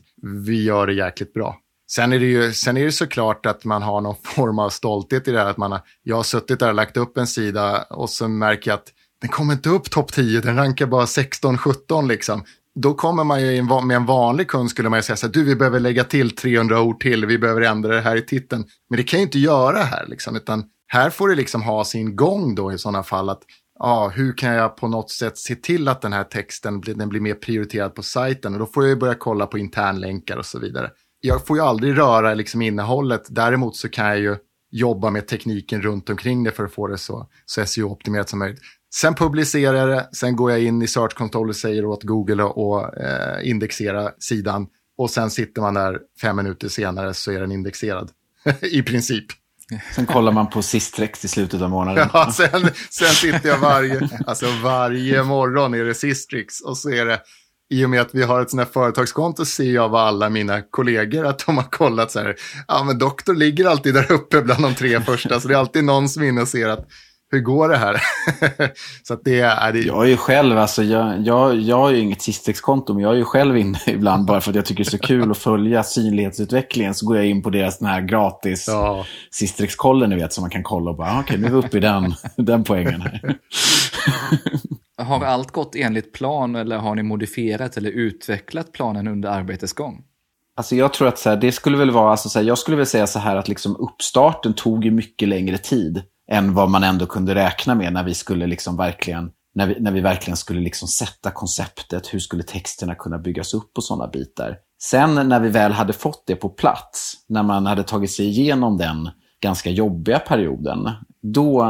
vi 0.47 0.65
gör 0.65 0.87
det 0.87 0.95
jäkligt 0.95 1.33
bra. 1.33 1.57
Sen 1.93 2.13
är, 2.13 2.19
det 2.19 2.27
ju, 2.27 2.53
sen 2.53 2.77
är 2.77 2.85
det 2.85 2.93
såklart 2.93 3.47
att 3.47 3.65
man 3.65 3.83
har 3.83 4.01
någon 4.01 4.17
form 4.25 4.59
av 4.59 4.71
stolthet 4.71 5.29
i 5.29 5.33
det 5.33 5.39
här. 5.39 5.51
Att 5.51 5.57
man 5.57 5.73
har, 5.73 5.81
jag 6.03 6.17
har 6.17 6.23
suttit 6.23 6.59
där 6.59 6.69
och 6.69 6.75
lagt 6.75 6.97
upp 6.97 7.19
en 7.19 7.27
sida 7.27 7.83
och 7.83 8.11
så 8.11 8.29
märker 8.29 8.71
jag 8.71 8.77
att 8.79 8.89
den 9.21 9.31
kommer 9.31 9.53
inte 9.53 9.69
upp 9.69 9.91
topp 9.91 10.13
10, 10.13 10.41
den 10.41 10.57
rankar 10.57 10.87
bara 10.87 11.05
16-17 11.05 12.09
liksom. 12.09 12.45
Då 12.75 12.95
kommer 12.95 13.25
man 13.25 13.43
ju 13.43 13.63
med 13.63 13.97
en 13.97 14.07
vanlig 14.07 14.49
kund 14.49 14.71
skulle 14.71 14.89
man 14.89 14.99
ju 14.99 15.03
säga 15.03 15.17
så 15.17 15.27
här, 15.27 15.33
du 15.33 15.45
vi 15.45 15.57
behöver 15.57 15.81
lägga 15.81 16.05
till 16.05 16.37
300 16.37 16.81
ord 16.81 17.01
till, 17.01 17.27
vi 17.27 17.39
behöver 17.39 17.61
ändra 17.61 17.95
det 17.95 18.01
här 18.01 18.17
i 18.17 18.23
titeln. 18.23 18.65
Men 18.91 18.97
det 18.97 19.03
kan 19.03 19.19
ju 19.19 19.25
inte 19.25 19.39
göra 19.39 19.79
här 19.79 20.07
liksom, 20.07 20.37
utan 20.37 20.65
här 20.87 21.11
får 21.11 21.29
det 21.29 21.35
liksom 21.35 21.63
ha 21.63 21.85
sin 21.85 22.17
gång 22.17 22.55
då 22.55 22.73
i 22.73 22.79
sådana 22.79 23.03
fall. 23.03 23.29
att 23.29 23.43
ja, 23.79 24.13
hur 24.15 24.37
kan 24.37 24.55
jag 24.55 24.77
på 24.77 24.89
något 24.89 25.11
sätt 25.11 25.39
se 25.39 25.55
till 25.55 25.89
att 25.89 26.03
den 26.03 26.13
här 26.13 26.25
texten 26.25 26.81
den 26.81 27.09
blir 27.09 27.21
mer 27.21 27.35
prioriterad 27.35 27.95
på 27.95 28.03
sajten? 28.03 28.53
Och 28.53 28.59
då 28.59 28.67
får 28.67 28.83
jag 28.83 28.91
ju 28.91 28.97
börja 28.97 29.15
kolla 29.15 29.47
på 29.47 29.59
internlänkar 29.59 30.37
och 30.37 30.47
så 30.47 30.59
vidare 30.59 30.91
jag 31.21 31.47
får 31.47 31.57
ju 31.57 31.63
aldrig 31.63 31.99
röra 31.99 32.35
liksom 32.35 32.63
innehållet. 32.63 33.23
Däremot 33.29 33.77
så 33.77 33.89
kan 33.89 34.07
jag 34.07 34.19
ju 34.19 34.37
jobba 34.71 35.11
med 35.11 35.29
tekniken 35.29 35.83
runt 35.83 36.11
omkring 36.11 36.45
det 36.45 36.53
för 36.53 36.65
att 36.65 36.73
få 36.73 36.87
det 36.87 36.99
så, 36.99 37.27
så 37.47 37.67
SEO-optimerat 37.67 38.29
som 38.29 38.39
möjligt. 38.39 38.61
Sen 38.95 39.15
publicerar 39.15 39.77
jag 39.77 39.89
det, 39.89 40.09
sen 40.13 40.37
går 40.37 40.51
jag 40.51 40.63
in 40.63 40.83
i 40.83 40.87
Search 40.87 41.15
Console 41.15 41.49
och 41.49 41.57
säger 41.57 41.85
åt 41.85 42.03
Google 42.03 42.45
att 42.45 42.97
eh, 42.97 43.51
indexera 43.51 44.11
sidan. 44.19 44.67
Och 44.99 45.11
sen 45.11 45.31
sitter 45.31 45.63
man 45.63 45.75
där 45.75 45.99
fem 46.21 46.37
minuter 46.37 46.69
senare 46.69 47.15
så 47.15 47.33
är 47.33 47.41
den 47.41 47.53
indexerad. 47.53 48.11
I 48.63 48.83
princip. 48.83 49.27
Sen 49.95 50.07
kollar 50.07 50.33
man 50.33 50.51
på 50.51 50.63
Sistrex 50.63 51.25
i 51.25 51.29
slutet 51.29 51.63
av 51.63 51.71
månaden. 51.71 52.09
Ja, 52.13 52.33
sen, 52.33 52.69
sen 52.91 53.09
sitter 53.09 53.49
jag 53.49 53.59
varje, 53.59 54.09
alltså 54.27 54.47
varje 54.63 55.23
morgon 55.23 55.75
är 55.75 55.85
det 55.85 55.95
Sistrix 55.95 56.61
och 56.61 56.79
så 56.79 56.91
är 56.91 57.07
det 57.07 57.21
i 57.71 57.85
och 57.85 57.91
med 57.91 58.01
att 58.01 58.15
vi 58.15 58.23
har 58.23 58.43
ett 58.43 58.51
sånt 58.51 58.61
här 58.61 58.73
företagskonto 58.73 59.45
ser 59.45 59.73
jag 59.73 59.89
vad 59.89 60.03
alla 60.03 60.29
mina 60.29 60.63
kollegor 60.63 61.27
att 61.27 61.47
de 61.47 61.57
har 61.57 61.71
kollat 61.71 62.11
så 62.11 62.19
här. 62.19 62.37
Ja, 62.69 62.85
men 62.85 62.99
doktor 62.99 63.35
ligger 63.35 63.67
alltid 63.67 63.95
där 63.95 64.13
uppe 64.13 64.43
bland 64.43 64.63
de 64.63 64.75
tre 64.75 65.01
första, 65.01 65.41
så 65.41 65.49
det 65.49 65.55
är 65.55 65.59
alltid 65.59 65.85
någon 65.85 66.09
som 66.09 66.23
är 66.23 66.29
inne 66.29 66.41
och 66.41 66.49
ser 66.49 66.69
att 66.69 66.89
hur 67.33 67.41
går 67.41 67.69
det 67.69 67.77
här? 67.77 68.03
så 69.03 69.17
det 69.25 69.41
är, 69.41 69.73
det... 69.73 69.79
Jag 69.79 70.05
är 70.05 70.09
ju 70.09 70.17
själv, 70.17 70.59
alltså, 70.59 70.83
jag, 70.83 71.21
jag, 71.21 71.57
jag 71.57 71.77
har 71.77 71.91
ju 71.91 71.99
inget 71.99 72.23
Sistex-konto, 72.23 72.95
men 72.95 73.03
jag 73.03 73.13
är 73.13 73.17
ju 73.17 73.25
själv 73.25 73.57
inne 73.57 73.79
ibland 73.87 74.27
bara 74.27 74.41
för 74.41 74.51
att 74.51 74.57
jag 74.57 74.65
tycker 74.65 74.85
det 74.85 74.89
är 74.89 74.91
så 74.91 74.99
kul 74.99 75.31
att 75.31 75.39
följa 75.39 75.83
synlighetsutvecklingen. 75.83 76.95
Så 76.95 77.07
går 77.07 77.17
jag 77.17 77.27
in 77.27 77.43
på 77.43 77.51
deras 77.51 77.79
den 77.79 77.89
här 77.89 78.01
gratis 78.01 78.65
ja. 78.69 79.07
Sistex-kollen, 79.31 80.11
ni 80.11 80.17
vet, 80.17 80.33
som 80.33 80.43
man 80.43 80.51
kan 80.51 80.63
kolla 80.63 80.91
och 80.91 80.97
bara, 80.97 81.11
ah, 81.11 81.21
okej, 81.21 81.23
okay, 81.23 81.39
nu 81.39 81.47
är 81.47 81.51
vi 81.51 81.67
uppe 81.67 81.77
i 81.77 81.81
den, 81.81 82.15
den 82.47 82.65
poängen 82.65 83.01
här. 83.01 83.37
Har 85.01 85.25
allt 85.25 85.51
gått 85.51 85.75
enligt 85.75 86.13
plan 86.13 86.57
eller 86.57 86.79
har 86.79 86.95
ni 86.95 87.03
modifierat 87.03 87.77
eller 87.77 87.91
utvecklat 87.91 88.73
planen 88.73 89.09
under 89.09 89.29
arbetets 89.29 89.73
gång? 89.73 90.05
Alltså 90.57 90.77
jag 90.77 90.93
tror 90.93 91.09
att 91.09 91.19
så 91.19 91.29
här, 91.29 91.37
det 91.37 91.53
skulle 91.53 91.77
väl 91.77 91.91
vara, 91.91 92.11
alltså 92.11 92.29
så 92.29 92.39
här, 92.39 92.47
jag 92.47 92.59
skulle 92.59 92.77
väl 92.77 92.87
säga 92.87 93.07
så 93.07 93.19
här 93.19 93.37
att 93.37 93.49
liksom 93.49 93.77
uppstarten 93.77 94.55
tog 94.55 94.85
ju 94.85 94.91
mycket 94.91 95.29
längre 95.29 95.59
tid 95.59 96.03
än 96.31 96.55
vad 96.55 96.71
man 96.71 96.85
ändå 96.85 97.07
kunde 97.07 97.35
räkna 97.35 97.75
med 97.75 97.93
när 97.93 98.05
vi 98.05 98.15
skulle 98.15 98.47
liksom 98.47 98.77
verkligen, 98.77 99.31
när 99.55 99.67
vi, 99.67 99.81
när 99.81 99.93
vi 99.93 100.01
verkligen 100.01 100.37
skulle 100.37 100.61
liksom 100.61 100.89
sätta 100.89 101.31
konceptet, 101.31 102.15
hur 102.15 102.19
skulle 102.19 102.43
texterna 102.43 102.95
kunna 102.95 103.19
byggas 103.19 103.55
upp 103.55 103.77
och 103.77 103.85
sådana 103.85 104.07
bitar. 104.07 104.57
Sen 104.83 105.29
när 105.29 105.41
vi 105.41 105.49
väl 105.49 105.73
hade 105.73 105.93
fått 105.93 106.23
det 106.27 106.37
på 106.37 106.49
plats, 106.49 107.15
när 107.29 107.43
man 107.43 107.67
hade 107.67 107.83
tagit 107.83 108.11
sig 108.11 108.27
igenom 108.27 108.77
den 108.77 109.11
ganska 109.43 109.71
jobbiga 109.71 110.19
perioden, 110.19 110.91
då, 111.23 111.67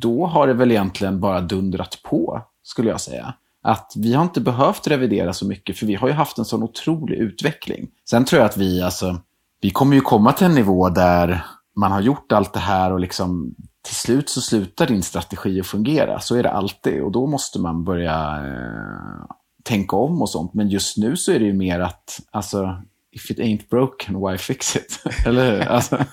då 0.00 0.26
har 0.26 0.46
det 0.46 0.54
väl 0.54 0.70
egentligen 0.70 1.20
bara 1.20 1.40
dundrat 1.40 1.98
på 2.02 2.42
skulle 2.68 2.90
jag 2.90 3.00
säga. 3.00 3.34
Att 3.62 3.92
vi 3.96 4.14
har 4.14 4.22
inte 4.22 4.40
behövt 4.40 4.86
revidera 4.86 5.32
så 5.32 5.46
mycket, 5.46 5.78
för 5.78 5.86
vi 5.86 5.94
har 5.94 6.08
ju 6.08 6.14
haft 6.14 6.38
en 6.38 6.44
sån 6.44 6.62
otrolig 6.62 7.16
utveckling. 7.16 7.88
Sen 8.10 8.24
tror 8.24 8.40
jag 8.40 8.48
att 8.48 8.56
vi, 8.56 8.82
alltså, 8.82 9.20
vi 9.60 9.70
kommer 9.70 9.94
ju 9.96 10.00
komma 10.00 10.32
till 10.32 10.46
en 10.46 10.54
nivå 10.54 10.88
där 10.88 11.44
man 11.76 11.92
har 11.92 12.00
gjort 12.00 12.32
allt 12.32 12.52
det 12.52 12.60
här 12.60 12.92
och 12.92 13.00
liksom 13.00 13.54
till 13.82 13.94
slut 13.94 14.28
så 14.28 14.40
slutar 14.40 14.86
din 14.86 15.02
strategi 15.02 15.60
att 15.60 15.66
fungera. 15.66 16.20
Så 16.20 16.36
är 16.36 16.42
det 16.42 16.50
alltid 16.50 17.02
och 17.02 17.12
då 17.12 17.26
måste 17.26 17.58
man 17.60 17.84
börja 17.84 18.46
eh, 18.46 19.26
tänka 19.64 19.96
om 19.96 20.22
och 20.22 20.30
sånt. 20.30 20.54
Men 20.54 20.68
just 20.68 20.96
nu 20.96 21.16
så 21.16 21.32
är 21.32 21.38
det 21.38 21.44
ju 21.44 21.54
mer 21.54 21.80
att, 21.80 22.20
alltså, 22.30 22.82
if 23.18 23.30
it 23.30 23.38
ain't 23.38 23.68
broken, 23.68 24.20
why 24.20 24.38
fix 24.38 24.76
it? 24.76 25.00
Eller 25.26 25.52
hur? 25.52 25.60
Alltså. 25.60 26.04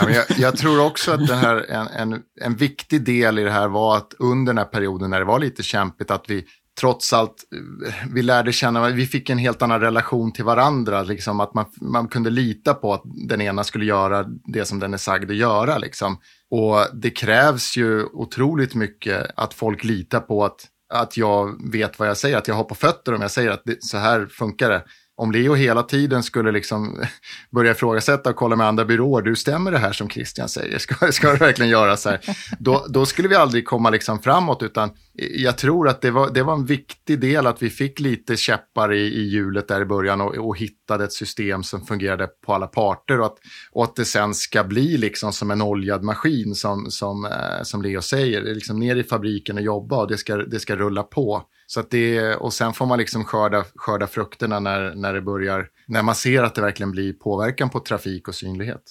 Ja, 0.00 0.10
jag, 0.10 0.24
jag, 0.38 0.56
tror 0.56 0.86
också 0.86 1.12
att 1.12 1.26
det 1.26 1.34
här, 1.34 1.70
en, 1.70 1.86
en, 1.86 2.22
en 2.40 2.56
viktig 2.56 3.04
del 3.04 3.38
i 3.38 3.42
det 3.42 3.50
här 3.50 3.68
var 3.68 3.96
att 3.96 4.14
under 4.18 4.52
den 4.52 4.58
här 4.58 4.64
perioden 4.64 5.10
när 5.10 5.18
det 5.18 5.24
var 5.24 5.38
lite 5.38 5.62
kämpigt, 5.62 6.10
att 6.10 6.24
vi 6.28 6.44
trots 6.80 7.12
allt, 7.12 7.44
eh, 7.86 7.94
vi 8.14 8.22
lärde 8.22 8.52
känna, 8.52 8.88
vi 8.88 9.06
fick 9.06 9.30
en 9.30 9.38
helt 9.38 9.62
annan 9.62 9.80
relation 9.80 10.32
till 10.32 10.44
varandra. 10.44 11.02
Liksom, 11.02 11.40
att 11.40 11.54
man, 11.54 11.66
man 11.80 12.08
kunde 12.08 12.30
lita 12.30 12.74
på 12.74 12.94
att 12.94 13.02
den 13.04 13.40
ena 13.40 13.64
skulle 13.64 13.84
göra 13.84 14.26
det 14.44 14.64
som 14.64 14.78
den 14.78 14.94
är 14.94 14.98
sagd 14.98 15.30
att 15.30 15.36
göra. 15.36 15.78
Liksom. 15.78 16.18
Och 16.50 16.86
det 16.92 17.10
krävs 17.10 17.76
ju 17.76 18.04
otroligt 18.04 18.74
mycket 18.74 19.26
att 19.36 19.54
folk 19.54 19.84
litar 19.84 20.20
på 20.20 20.44
att, 20.44 20.66
att 20.94 21.16
jag 21.16 21.70
vet 21.72 21.98
vad 21.98 22.08
jag 22.08 22.16
säger, 22.16 22.36
att 22.36 22.48
jag 22.48 22.54
har 22.54 22.64
på 22.64 22.74
fötter 22.74 23.14
om 23.14 23.22
jag 23.22 23.30
säger 23.30 23.50
att 23.50 23.62
det, 23.64 23.84
så 23.84 23.98
här 23.98 24.26
funkar 24.26 24.70
det 24.70 24.84
om 25.16 25.32
Leo 25.32 25.54
hela 25.54 25.82
tiden 25.82 26.22
skulle 26.22 26.52
liksom 26.52 27.02
börja 27.50 27.70
ifrågasätta 27.70 28.30
och 28.30 28.36
kolla 28.36 28.56
med 28.56 28.66
andra 28.66 28.84
byråer, 28.84 29.22
du 29.22 29.36
stämmer 29.36 29.72
det 29.72 29.78
här 29.78 29.92
som 29.92 30.08
Christian 30.08 30.48
säger, 30.48 30.78
ska, 30.78 31.12
ska 31.12 31.32
det 31.32 31.38
verkligen 31.38 31.70
göra 31.70 31.96
så 31.96 32.08
här? 32.08 32.20
Då, 32.58 32.86
då 32.88 33.06
skulle 33.06 33.28
vi 33.28 33.34
aldrig 33.34 33.66
komma 33.66 33.90
liksom 33.90 34.22
framåt, 34.22 34.62
utan 34.62 34.90
jag 35.18 35.58
tror 35.58 35.88
att 35.88 36.00
det 36.00 36.10
var, 36.10 36.30
det 36.30 36.42
var 36.42 36.54
en 36.54 36.66
viktig 36.66 37.20
del 37.20 37.46
att 37.46 37.62
vi 37.62 37.70
fick 37.70 38.00
lite 38.00 38.36
käppar 38.36 38.92
i, 38.92 39.00
i 39.00 39.28
hjulet 39.28 39.68
där 39.68 39.80
i 39.80 39.84
början 39.84 40.20
och, 40.20 40.34
och 40.34 40.58
hittade 40.58 41.04
ett 41.04 41.12
system 41.12 41.62
som 41.62 41.86
fungerade 41.86 42.26
på 42.46 42.54
alla 42.54 42.66
parter 42.66 43.20
och 43.20 43.26
att, 43.26 43.38
och 43.72 43.84
att 43.84 43.96
det 43.96 44.04
sen 44.04 44.34
ska 44.34 44.64
bli 44.64 44.96
liksom 44.96 45.32
som 45.32 45.50
en 45.50 45.62
oljad 45.62 46.02
maskin 46.02 46.54
som, 46.54 46.90
som, 46.90 47.24
eh, 47.24 47.62
som 47.62 47.82
Leo 47.82 48.02
säger, 48.02 48.42
liksom 48.42 48.78
ner 48.78 48.96
i 48.96 49.04
fabriken 49.04 49.56
och 49.56 49.62
jobba 49.62 49.96
och 49.96 50.08
det 50.08 50.18
ska, 50.18 50.36
det 50.36 50.60
ska 50.60 50.76
rulla 50.76 51.02
på. 51.02 51.42
Så 51.66 51.80
att 51.80 51.90
det, 51.90 52.34
och 52.34 52.52
sen 52.52 52.72
får 52.72 52.86
man 52.86 52.98
liksom 52.98 53.24
skörda, 53.24 53.64
skörda 53.74 54.06
frukterna 54.06 54.60
när, 54.60 54.94
när 54.94 55.14
det 55.14 55.22
börjar, 55.22 55.68
när 55.86 56.02
man 56.02 56.14
ser 56.14 56.42
att 56.42 56.54
det 56.54 56.60
verkligen 56.60 56.90
blir 56.90 57.12
påverkan 57.12 57.70
på 57.70 57.80
trafik 57.80 58.28
och 58.28 58.34
synlighet. 58.34 58.82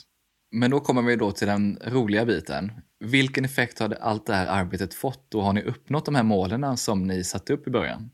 Men 0.52 0.72
då 0.72 0.80
kommer 0.80 1.02
vi 1.02 1.16
då 1.16 1.32
till 1.32 1.48
den 1.48 1.80
roliga 1.88 2.26
biten. 2.26 2.72
Vilken 3.00 3.46
effekt 3.46 3.80
har 3.80 3.98
allt 4.02 4.26
det 4.26 4.34
här 4.34 4.48
arbetet 4.48 4.94
fått 4.94 5.36
och 5.36 5.44
har 5.44 5.54
ni 5.54 5.64
uppnått 5.64 6.06
de 6.06 6.16
här 6.16 6.24
målen 6.24 6.78
som 6.78 7.08
ni 7.08 7.24
satte 7.24 7.54
upp 7.54 7.68
i 7.68 7.72
början? 7.72 8.10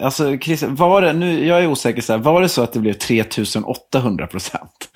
Alltså, 0.00 0.38
Chris, 0.38 0.62
var 0.62 1.02
det, 1.02 1.12
nu, 1.12 1.46
jag 1.46 1.62
är 1.62 1.66
osäker, 1.66 2.02
så 2.02 2.12
här, 2.12 2.20
var 2.20 2.42
det 2.42 2.48
så 2.48 2.62
att 2.62 2.72
det 2.72 2.78
blev 2.78 2.92
3800 2.92 4.26
procent? 4.26 4.88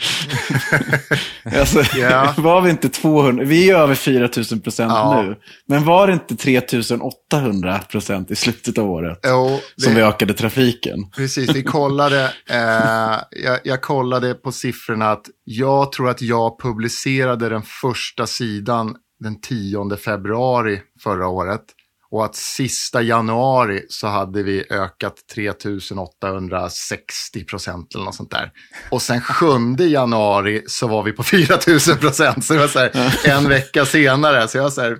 alltså, 1.58 1.96
yeah. 1.98 2.38
Var 2.40 2.60
vi 2.60 2.70
inte 2.70 2.88
200? 2.88 3.44
Vi 3.44 3.70
är 3.70 3.76
över 3.76 3.94
4000 3.94 4.60
procent 4.60 4.92
ja. 4.92 5.22
nu. 5.22 5.36
Men 5.66 5.84
var 5.84 6.06
det 6.06 6.12
inte 6.12 6.36
3800 6.36 7.78
procent 7.78 8.30
i 8.30 8.36
slutet 8.36 8.78
av 8.78 8.90
året? 8.90 9.20
Jo, 9.22 9.60
det... 9.76 9.82
Som 9.82 9.94
vi 9.94 10.02
ökade 10.02 10.34
trafiken. 10.34 11.10
Precis, 11.16 11.54
vi 11.54 11.62
kollade, 11.62 12.24
eh, 12.50 13.18
jag, 13.44 13.60
jag 13.64 13.82
kollade 13.82 14.34
på 14.34 14.52
siffrorna 14.52 15.10
att 15.10 15.26
jag 15.44 15.92
tror 15.92 16.10
att 16.10 16.22
jag 16.22 16.60
publicerade 16.60 17.48
den 17.48 17.62
första 17.62 18.26
sidan 18.26 18.96
den 19.20 19.40
10 19.40 19.96
februari 19.96 20.80
förra 21.02 21.28
året. 21.28 21.62
Och 22.10 22.24
att 22.24 22.36
sista 22.36 23.02
januari 23.02 23.86
så 23.88 24.06
hade 24.06 24.42
vi 24.42 24.64
ökat 24.70 25.14
3860 25.34 27.44
procent 27.44 27.94
eller 27.94 28.04
något 28.04 28.14
sånt 28.14 28.30
där. 28.30 28.52
Och 28.90 29.02
sen 29.02 29.20
7 29.20 29.46
januari 29.78 30.62
så 30.66 30.88
var 30.88 31.02
vi 31.02 31.12
på 31.12 31.22
4000 31.22 31.96
procent. 31.96 32.44
Så 32.44 32.52
det 32.52 32.58
var 32.58 32.68
så 32.68 32.78
här, 32.78 32.90
en 33.24 33.48
vecka 33.48 33.84
senare. 33.84 34.48
Så 34.48 34.58
jag 34.58 34.62
var 34.62 34.70
så 34.70 34.80
här, 34.80 34.98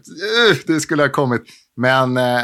det 0.66 0.80
skulle 0.80 1.02
ha 1.02 1.10
kommit. 1.10 1.42
Men, 1.76 2.16
eh, 2.16 2.42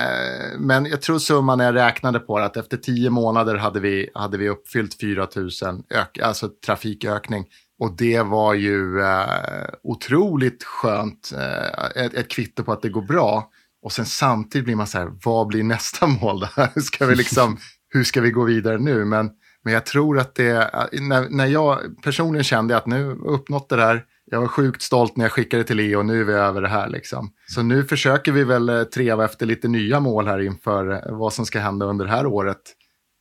men 0.59 0.87
jag 0.87 1.03
tror 1.03 1.19
summan 1.19 1.59
när 1.59 1.65
jag 1.65 1.75
räknade 1.75 2.19
på 2.19 2.39
det, 2.39 2.45
att 2.45 2.57
efter 2.57 2.77
tio 2.77 3.11
månader 3.11 3.55
hade 3.55 3.81
vi, 3.81 4.11
hade 4.15 4.39
vi 4.39 4.49
uppfyllt 4.49 5.01
4000 5.01 5.83
ök, 5.91 6.19
alltså 6.19 6.49
trafikökning. 6.67 7.45
Och 7.79 7.97
det 7.97 8.23
var 8.23 8.55
ju 8.55 9.01
eh, 9.01 9.69
otroligt 9.83 10.65
skönt, 10.65 11.33
eh, 11.35 12.05
ett, 12.05 12.15
ett 12.15 12.29
kvitto 12.29 12.63
på 12.63 12.73
att 12.73 12.83
det 12.83 12.89
går 12.89 13.03
bra. 13.03 13.51
Och 13.87 13.93
sen 13.93 14.07
samtidigt 14.07 14.65
blir 14.65 14.77
man 14.77 14.87
så 14.87 14.99
här, 14.99 15.13
vad 15.25 15.47
blir 15.47 15.63
nästa 15.63 16.07
mål? 16.23 16.41
Där? 16.41 16.81
Ska 16.81 17.07
vi 17.07 17.15
liksom, 17.15 17.59
hur 17.89 18.05
ska 18.05 18.21
vi 18.21 18.31
gå 18.31 18.45
vidare 18.45 18.79
nu? 18.79 19.05
Men, 19.05 19.31
men 19.65 19.73
jag 19.73 19.87
tror 19.87 20.19
att 20.19 20.35
det, 20.35 20.71
när, 20.93 21.29
när 21.29 21.47
jag 21.47 21.79
personligen 22.03 22.45
kände 22.45 22.77
att 22.77 22.87
nu 22.87 23.11
uppnått 23.11 23.69
det 23.69 23.77
här, 23.77 24.05
jag 24.25 24.41
var 24.41 24.49
sjukt 24.49 24.83
stolt 24.83 25.17
när 25.17 25.25
jag 25.25 25.33
skickade 25.33 25.65
till 25.65 25.77
Leo, 25.77 26.03
nu 26.03 26.21
är 26.21 26.25
vi 26.25 26.33
över 26.33 26.63
det 26.63 26.69
här 26.69 26.89
liksom. 26.89 27.31
Så 27.47 27.63
nu 27.63 27.85
försöker 27.85 28.33
vi 28.33 28.45
väl 28.45 28.69
eh, 28.69 28.83
treva 28.83 29.25
efter 29.25 29.47
lite 29.47 29.69
nya 29.69 30.01
mål 30.01 30.27
här 30.27 30.39
inför 30.39 30.93
eh, 30.93 31.19
vad 31.19 31.33
som 31.33 31.47
ska 31.47 31.61
hända 31.61 31.87
under 31.87 32.05
det 32.05 32.11
här 32.11 32.27
året. 32.27 32.63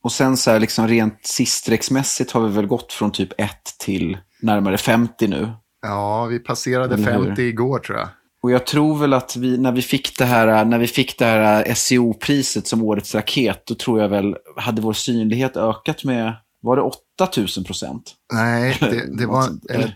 Och 0.04 0.12
sen 0.12 0.36
så 0.36 0.50
här 0.50 0.60
liksom 0.60 0.88
rent 0.88 1.26
sisträcksmässigt 1.26 2.32
har 2.32 2.40
vi 2.48 2.54
väl 2.54 2.66
gått 2.66 2.92
från 2.92 3.12
typ 3.12 3.32
1 3.38 3.50
till 3.78 4.18
närmare 4.42 4.78
50 4.78 5.28
nu. 5.28 5.52
Ja, 5.82 6.24
vi 6.24 6.38
passerade 6.38 6.98
50 6.98 7.42
igår 7.42 7.78
tror 7.78 7.98
jag. 7.98 8.08
Och 8.42 8.50
jag 8.50 8.66
tror 8.66 8.98
väl 8.98 9.12
att 9.12 9.36
vi, 9.36 9.58
när 9.58 9.72
vi 9.72 9.82
fick 9.82 10.18
det 10.18 10.24
här, 10.24 10.64
när 10.64 10.78
vi 10.78 10.86
fick 10.86 11.18
det 11.18 11.24
här 11.24 11.74
SEO-priset 11.74 12.66
som 12.66 12.82
årets 12.82 13.14
raket, 13.14 13.62
då 13.66 13.74
tror 13.74 14.00
jag 14.00 14.08
väl, 14.08 14.36
hade 14.56 14.82
vår 14.82 14.92
synlighet 14.92 15.56
ökat 15.56 16.04
med, 16.04 16.34
var 16.62 16.76
det 16.76 16.82
8000 17.22 17.64
procent? 17.64 18.14
Nej, 18.32 18.76
det, 18.80 19.18
det 19.18 19.26
var, 19.26 19.48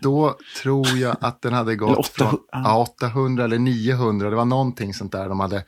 då 0.02 0.36
tror 0.62 0.88
jag 0.88 1.16
att 1.20 1.42
den 1.42 1.52
hade 1.52 1.76
gått 1.76 1.98
800, 1.98 2.08
från 2.12 2.40
ja, 2.52 2.78
800 2.78 3.44
eller 3.44 3.58
900, 3.58 4.30
det 4.30 4.36
var 4.36 4.44
någonting 4.44 4.94
sånt 4.94 5.12
där 5.12 5.28
de 5.28 5.40
hade. 5.40 5.64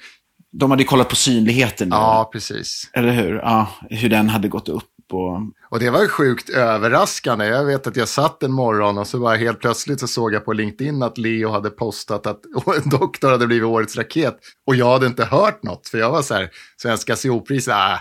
De 0.53 0.71
hade 0.71 0.85
kollat 0.85 1.09
på 1.09 1.17
synligheten. 1.17 1.89
Ja, 1.91 2.31
precis. 2.33 2.91
Eller 2.93 3.13
hur? 3.13 3.35
Ja, 3.35 3.69
hur 3.91 4.09
den 4.09 4.29
hade 4.29 4.49
gått 4.49 4.69
upp. 4.69 4.89
Och... 5.15 5.39
och 5.71 5.79
det 5.79 5.91
var 5.91 6.09
sjukt 6.09 6.49
överraskande. 6.49 7.47
Jag 7.47 7.65
vet 7.65 7.87
att 7.87 7.97
jag 7.97 8.09
satt 8.09 8.43
en 8.43 8.53
morgon 8.53 8.99
och 8.99 9.07
så 9.07 9.19
bara 9.19 9.37
helt 9.37 9.61
plötsligt 9.61 10.01
så 10.01 10.07
såg 10.07 10.35
jag 10.35 10.45
på 10.45 10.53
LinkedIn 10.53 11.03
att 11.03 11.19
Leo 11.19 11.49
hade 11.49 11.71
postat 11.71 12.27
att 12.27 12.41
en 12.85 12.91
doktor 12.91 13.31
hade 13.31 13.47
blivit 13.47 13.67
årets 13.67 13.97
raket. 13.97 14.39
Och 14.67 14.77
jag 14.77 14.93
hade 14.93 15.07
inte 15.07 15.25
hört 15.25 15.63
något, 15.63 15.89
för 15.89 15.99
jag 15.99 16.11
var 16.11 16.23
så 16.23 16.35
här, 16.35 16.51
Svenska 16.77 17.17
CO-pris, 17.17 17.69
äh, 17.69 17.99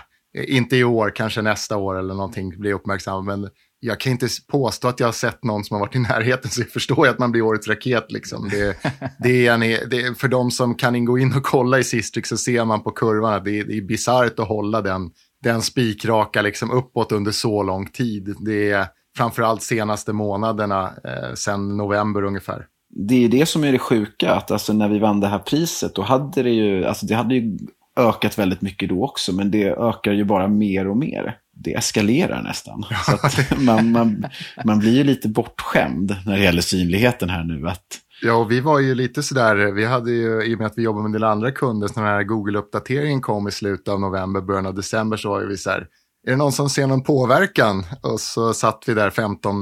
inte 0.48 0.76
i 0.76 0.84
år, 0.84 1.12
kanske 1.14 1.42
nästa 1.42 1.76
år 1.76 1.98
eller 1.98 2.14
någonting, 2.14 2.60
blir 2.60 2.72
uppmärksam. 2.72 3.24
Men 3.24 3.48
jag 3.84 4.00
kan 4.00 4.12
inte 4.12 4.28
påstå 4.48 4.88
att 4.88 5.00
jag 5.00 5.06
har 5.06 5.12
sett 5.12 5.44
någon 5.44 5.64
som 5.64 5.74
har 5.74 5.80
varit 5.80 5.96
i 5.96 5.98
närheten, 5.98 6.50
så 6.50 6.60
jag 6.60 6.68
förstår 6.68 7.08
att 7.08 7.18
man 7.18 7.32
blir 7.32 7.42
årets 7.42 7.68
raket. 7.68 8.12
Liksom. 8.12 8.48
Det, 8.48 8.76
det 9.18 9.46
är 9.46 9.54
en, 9.54 9.60
det, 9.60 10.18
för 10.18 10.28
de 10.28 10.50
som 10.50 10.74
kan 10.74 11.04
gå 11.04 11.18
in 11.18 11.36
och 11.36 11.42
kolla 11.42 11.78
i 11.78 11.84
Sistrix 11.84 12.28
så 12.28 12.36
ser 12.36 12.64
man 12.64 12.82
på 12.82 12.90
kurvan 12.90 13.34
att 13.34 13.44
det, 13.44 13.62
det 13.62 13.76
är 13.76 13.82
bisarrt 13.82 14.38
att 14.38 14.48
hålla 14.48 14.80
den 14.82 15.10
den 15.42 15.62
spikraka 15.62 16.42
liksom 16.42 16.70
uppåt 16.70 17.12
under 17.12 17.32
så 17.32 17.62
lång 17.62 17.86
tid. 17.86 18.34
Det 18.40 18.70
är 18.70 18.86
framförallt 19.16 19.62
senaste 19.62 20.12
månaderna, 20.12 20.92
eh, 21.04 21.34
sen 21.34 21.76
november 21.76 22.24
ungefär. 22.24 22.66
Det 22.94 23.24
är 23.24 23.28
det 23.28 23.46
som 23.46 23.64
är 23.64 23.72
det 23.72 23.78
sjuka, 23.78 24.32
att 24.32 24.50
alltså 24.50 24.72
när 24.72 24.88
vi 24.88 24.98
vann 24.98 25.20
det 25.20 25.28
här 25.28 25.38
priset, 25.38 25.94
då 25.94 26.02
hade 26.02 26.42
det 26.42 26.50
ju, 26.50 26.84
alltså 26.84 27.06
det 27.06 27.14
hade 27.14 27.34
ju 27.34 27.58
ökat 27.96 28.38
väldigt 28.38 28.62
mycket 28.62 28.88
då 28.88 29.04
också, 29.04 29.32
men 29.32 29.50
det 29.50 29.64
ökar 29.64 30.12
ju 30.12 30.24
bara 30.24 30.48
mer 30.48 30.88
och 30.88 30.96
mer. 30.96 31.36
Det 31.54 31.74
eskalerar 31.74 32.42
nästan. 32.42 32.84
Så 33.30 33.60
man, 33.60 33.92
man, 33.92 34.26
man 34.64 34.78
blir 34.78 34.96
ju 34.96 35.04
lite 35.04 35.28
bortskämd 35.28 36.16
när 36.26 36.36
det 36.36 36.44
gäller 36.44 36.62
synligheten 36.62 37.30
här 37.30 37.44
nu. 37.44 37.68
Att 37.68 37.98
Ja, 38.24 38.34
och 38.34 38.50
vi 38.50 38.60
var 38.60 38.80
ju 38.80 38.94
lite 38.94 39.22
sådär, 39.22 39.56
vi 39.56 39.84
hade 39.84 40.10
ju, 40.10 40.42
i 40.42 40.54
och 40.54 40.58
med 40.58 40.66
att 40.66 40.78
vi 40.78 40.82
jobbar 40.82 41.00
med 41.00 41.06
en 41.06 41.12
del 41.12 41.24
andra 41.24 41.50
kunder, 41.52 41.88
så 41.88 42.00
när 42.00 42.06
den 42.06 42.16
här 42.16 42.22
Google-uppdateringen 42.22 43.20
kom 43.20 43.48
i 43.48 43.50
slutet 43.50 43.88
av 43.88 44.00
november, 44.00 44.40
början 44.40 44.66
av 44.66 44.74
december, 44.74 45.16
så 45.16 45.28
var 45.28 45.40
vi 45.40 45.56
så 45.56 45.70
här, 45.70 45.86
är 46.26 46.30
det 46.30 46.36
någon 46.36 46.52
som 46.52 46.70
ser 46.70 46.86
någon 46.86 47.02
påverkan? 47.02 47.84
Och 48.02 48.20
så 48.20 48.54
satt 48.54 48.84
vi 48.86 48.94
där 48.94 49.10
15 49.10 49.54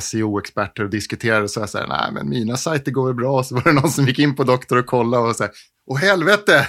SEO-experter 0.00 0.84
och 0.84 0.90
diskuterade 0.90 1.42
och 1.42 1.50
så 1.50 1.60
här, 1.60 1.86
nej 1.86 2.12
men 2.12 2.28
mina 2.28 2.56
sajter 2.56 2.92
går 2.92 3.06
väl 3.06 3.14
bra. 3.14 3.38
Och 3.38 3.46
så 3.46 3.54
var 3.54 3.62
det 3.62 3.72
någon 3.72 3.90
som 3.90 4.06
gick 4.06 4.18
in 4.18 4.36
på 4.36 4.44
Doktor 4.44 4.76
och 4.78 4.86
kollade 4.86 5.28
och 5.28 5.36
så 5.36 5.42
här, 5.42 5.52
åh 5.90 5.98
helvete, 5.98 6.66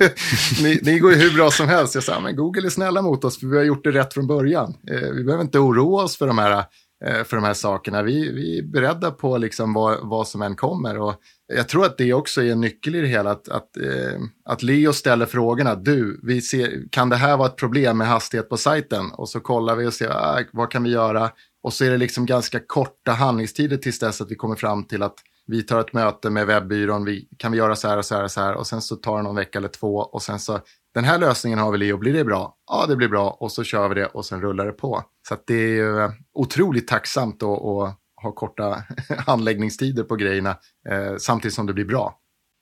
ni, 0.62 0.80
ni, 0.82 0.98
går 0.98 1.12
ju 1.12 1.18
hur 1.18 1.34
bra 1.34 1.50
som 1.50 1.68
helst. 1.68 1.94
Jag 1.94 2.04
sa, 2.04 2.20
men 2.20 2.36
Google 2.36 2.66
är 2.66 2.70
snälla 2.70 3.02
mot 3.02 3.24
oss 3.24 3.40
för 3.40 3.46
vi 3.46 3.56
har 3.56 3.64
gjort 3.64 3.84
det 3.84 3.90
rätt 3.90 4.14
från 4.14 4.26
början. 4.26 4.74
Eh, 4.90 5.10
vi 5.14 5.24
behöver 5.24 5.44
inte 5.44 5.58
oroa 5.58 6.04
oss 6.04 6.16
för 6.16 6.26
de 6.26 6.38
här 6.38 6.64
Eh, 7.04 7.24
för 7.24 7.36
de 7.36 7.44
här 7.44 7.54
sakerna. 7.54 8.02
Vi, 8.02 8.32
vi 8.32 8.58
är 8.58 8.62
beredda 8.62 9.10
på 9.10 9.38
liksom 9.38 9.72
vad, 9.72 9.98
vad 10.02 10.28
som 10.28 10.42
än 10.42 10.56
kommer. 10.56 10.98
Och 10.98 11.14
jag 11.46 11.68
tror 11.68 11.84
att 11.84 11.98
det 11.98 12.12
också 12.12 12.42
är 12.42 12.52
en 12.52 12.60
nyckel 12.60 12.94
i 12.94 13.00
det 13.00 13.06
hela, 13.06 13.30
att, 13.30 13.48
att, 13.48 13.76
eh, 13.76 14.20
att 14.44 14.62
Leo 14.62 14.92
ställer 14.92 15.26
frågorna. 15.26 15.74
Du, 15.74 16.20
vi 16.22 16.40
ser, 16.40 16.88
kan 16.90 17.08
det 17.08 17.16
här 17.16 17.36
vara 17.36 17.48
ett 17.48 17.56
problem 17.56 17.98
med 17.98 18.06
hastighet 18.06 18.48
på 18.48 18.56
sajten? 18.56 19.10
Och 19.12 19.28
så 19.28 19.40
kollar 19.40 19.76
vi 19.76 19.86
och 19.86 19.94
ser, 19.94 20.08
ah, 20.10 20.42
vad 20.52 20.70
kan 20.70 20.82
vi 20.82 20.90
göra? 20.90 21.30
Och 21.62 21.72
så 21.72 21.84
är 21.84 21.90
det 21.90 21.96
liksom 21.96 22.26
ganska 22.26 22.60
korta 22.66 23.12
handlingstider 23.12 23.76
tills 23.76 23.98
dess 23.98 24.20
att 24.20 24.30
vi 24.30 24.34
kommer 24.34 24.56
fram 24.56 24.84
till 24.84 25.02
att 25.02 25.14
vi 25.46 25.62
tar 25.62 25.80
ett 25.80 25.92
möte 25.92 26.30
med 26.30 26.46
webbyrån, 26.46 27.04
vi, 27.04 27.28
kan 27.36 27.52
vi 27.52 27.58
göra 27.58 27.76
så 27.76 27.88
här 27.88 27.96
och 27.96 28.04
så 28.04 28.14
här 28.14 28.24
och 28.24 28.30
så 28.30 28.40
här 28.40 28.54
och 28.54 28.66
sen 28.66 28.82
så 28.82 28.96
tar 28.96 29.16
det 29.16 29.22
någon 29.22 29.36
vecka 29.36 29.58
eller 29.58 29.68
två 29.68 29.96
och 29.96 30.22
sen 30.22 30.38
så 30.38 30.60
den 30.94 31.04
här 31.04 31.18
lösningen 31.18 31.58
har 31.58 31.72
vi 31.72 31.78
Leo, 31.78 31.96
blir 31.96 32.12
det 32.12 32.24
bra? 32.24 32.54
Ja, 32.70 32.86
det 32.86 32.96
blir 32.96 33.08
bra 33.08 33.30
och 33.40 33.52
så 33.52 33.64
kör 33.64 33.88
vi 33.88 33.94
det 33.94 34.06
och 34.06 34.24
sen 34.24 34.40
rullar 34.40 34.66
det 34.66 34.72
på. 34.72 35.02
Så 35.28 35.36
det 35.46 35.54
är 35.54 35.68
ju 35.68 36.00
eh, 36.00 36.10
otroligt 36.34 36.88
tacksamt 36.88 37.42
att, 37.42 37.48
att 37.48 37.98
ha 38.22 38.32
korta 38.34 38.84
handläggningstider 39.26 40.02
på 40.02 40.16
grejerna 40.16 40.50
eh, 40.88 41.16
samtidigt 41.18 41.54
som 41.54 41.66
det 41.66 41.74
blir 41.74 41.84
bra. 41.84 42.18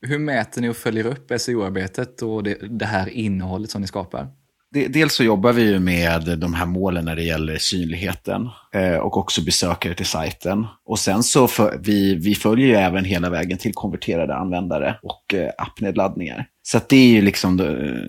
Hur 0.06 0.18
mäter 0.18 0.60
ni 0.60 0.68
och 0.68 0.76
följer 0.76 1.06
upp 1.06 1.40
SEO-arbetet 1.40 2.22
och 2.22 2.42
det, 2.42 2.78
det 2.78 2.86
här 2.86 3.08
innehållet 3.08 3.70
som 3.70 3.80
ni 3.80 3.86
skapar? 3.86 4.28
dels 4.70 5.14
så 5.14 5.24
jobbar 5.24 5.52
vi 5.52 5.62
ju 5.62 5.78
med 5.78 6.38
de 6.38 6.54
här 6.54 6.66
målen 6.66 7.04
när 7.04 7.16
det 7.16 7.22
gäller 7.22 7.58
synligheten 7.58 8.48
eh, 8.74 8.96
och 8.96 9.16
också 9.16 9.44
besökare 9.44 9.94
till 9.94 10.06
sajten. 10.06 10.66
Och 10.84 10.98
sen 10.98 11.22
så 11.22 11.48
för, 11.48 11.78
vi, 11.82 12.14
vi 12.14 12.34
följer 12.34 12.66
ju 12.66 12.74
även 12.74 13.04
hela 13.04 13.30
vägen 13.30 13.58
till 13.58 13.74
konverterade 13.74 14.34
användare 14.34 14.98
och 15.02 15.34
eh, 15.34 15.50
appnedladdningar. 15.58 16.46
Så 16.66 16.80
det 16.88 16.96
är 16.96 17.08
ju 17.08 17.22
liksom 17.22 17.56
det, 17.56 17.68
eh, 17.68 18.02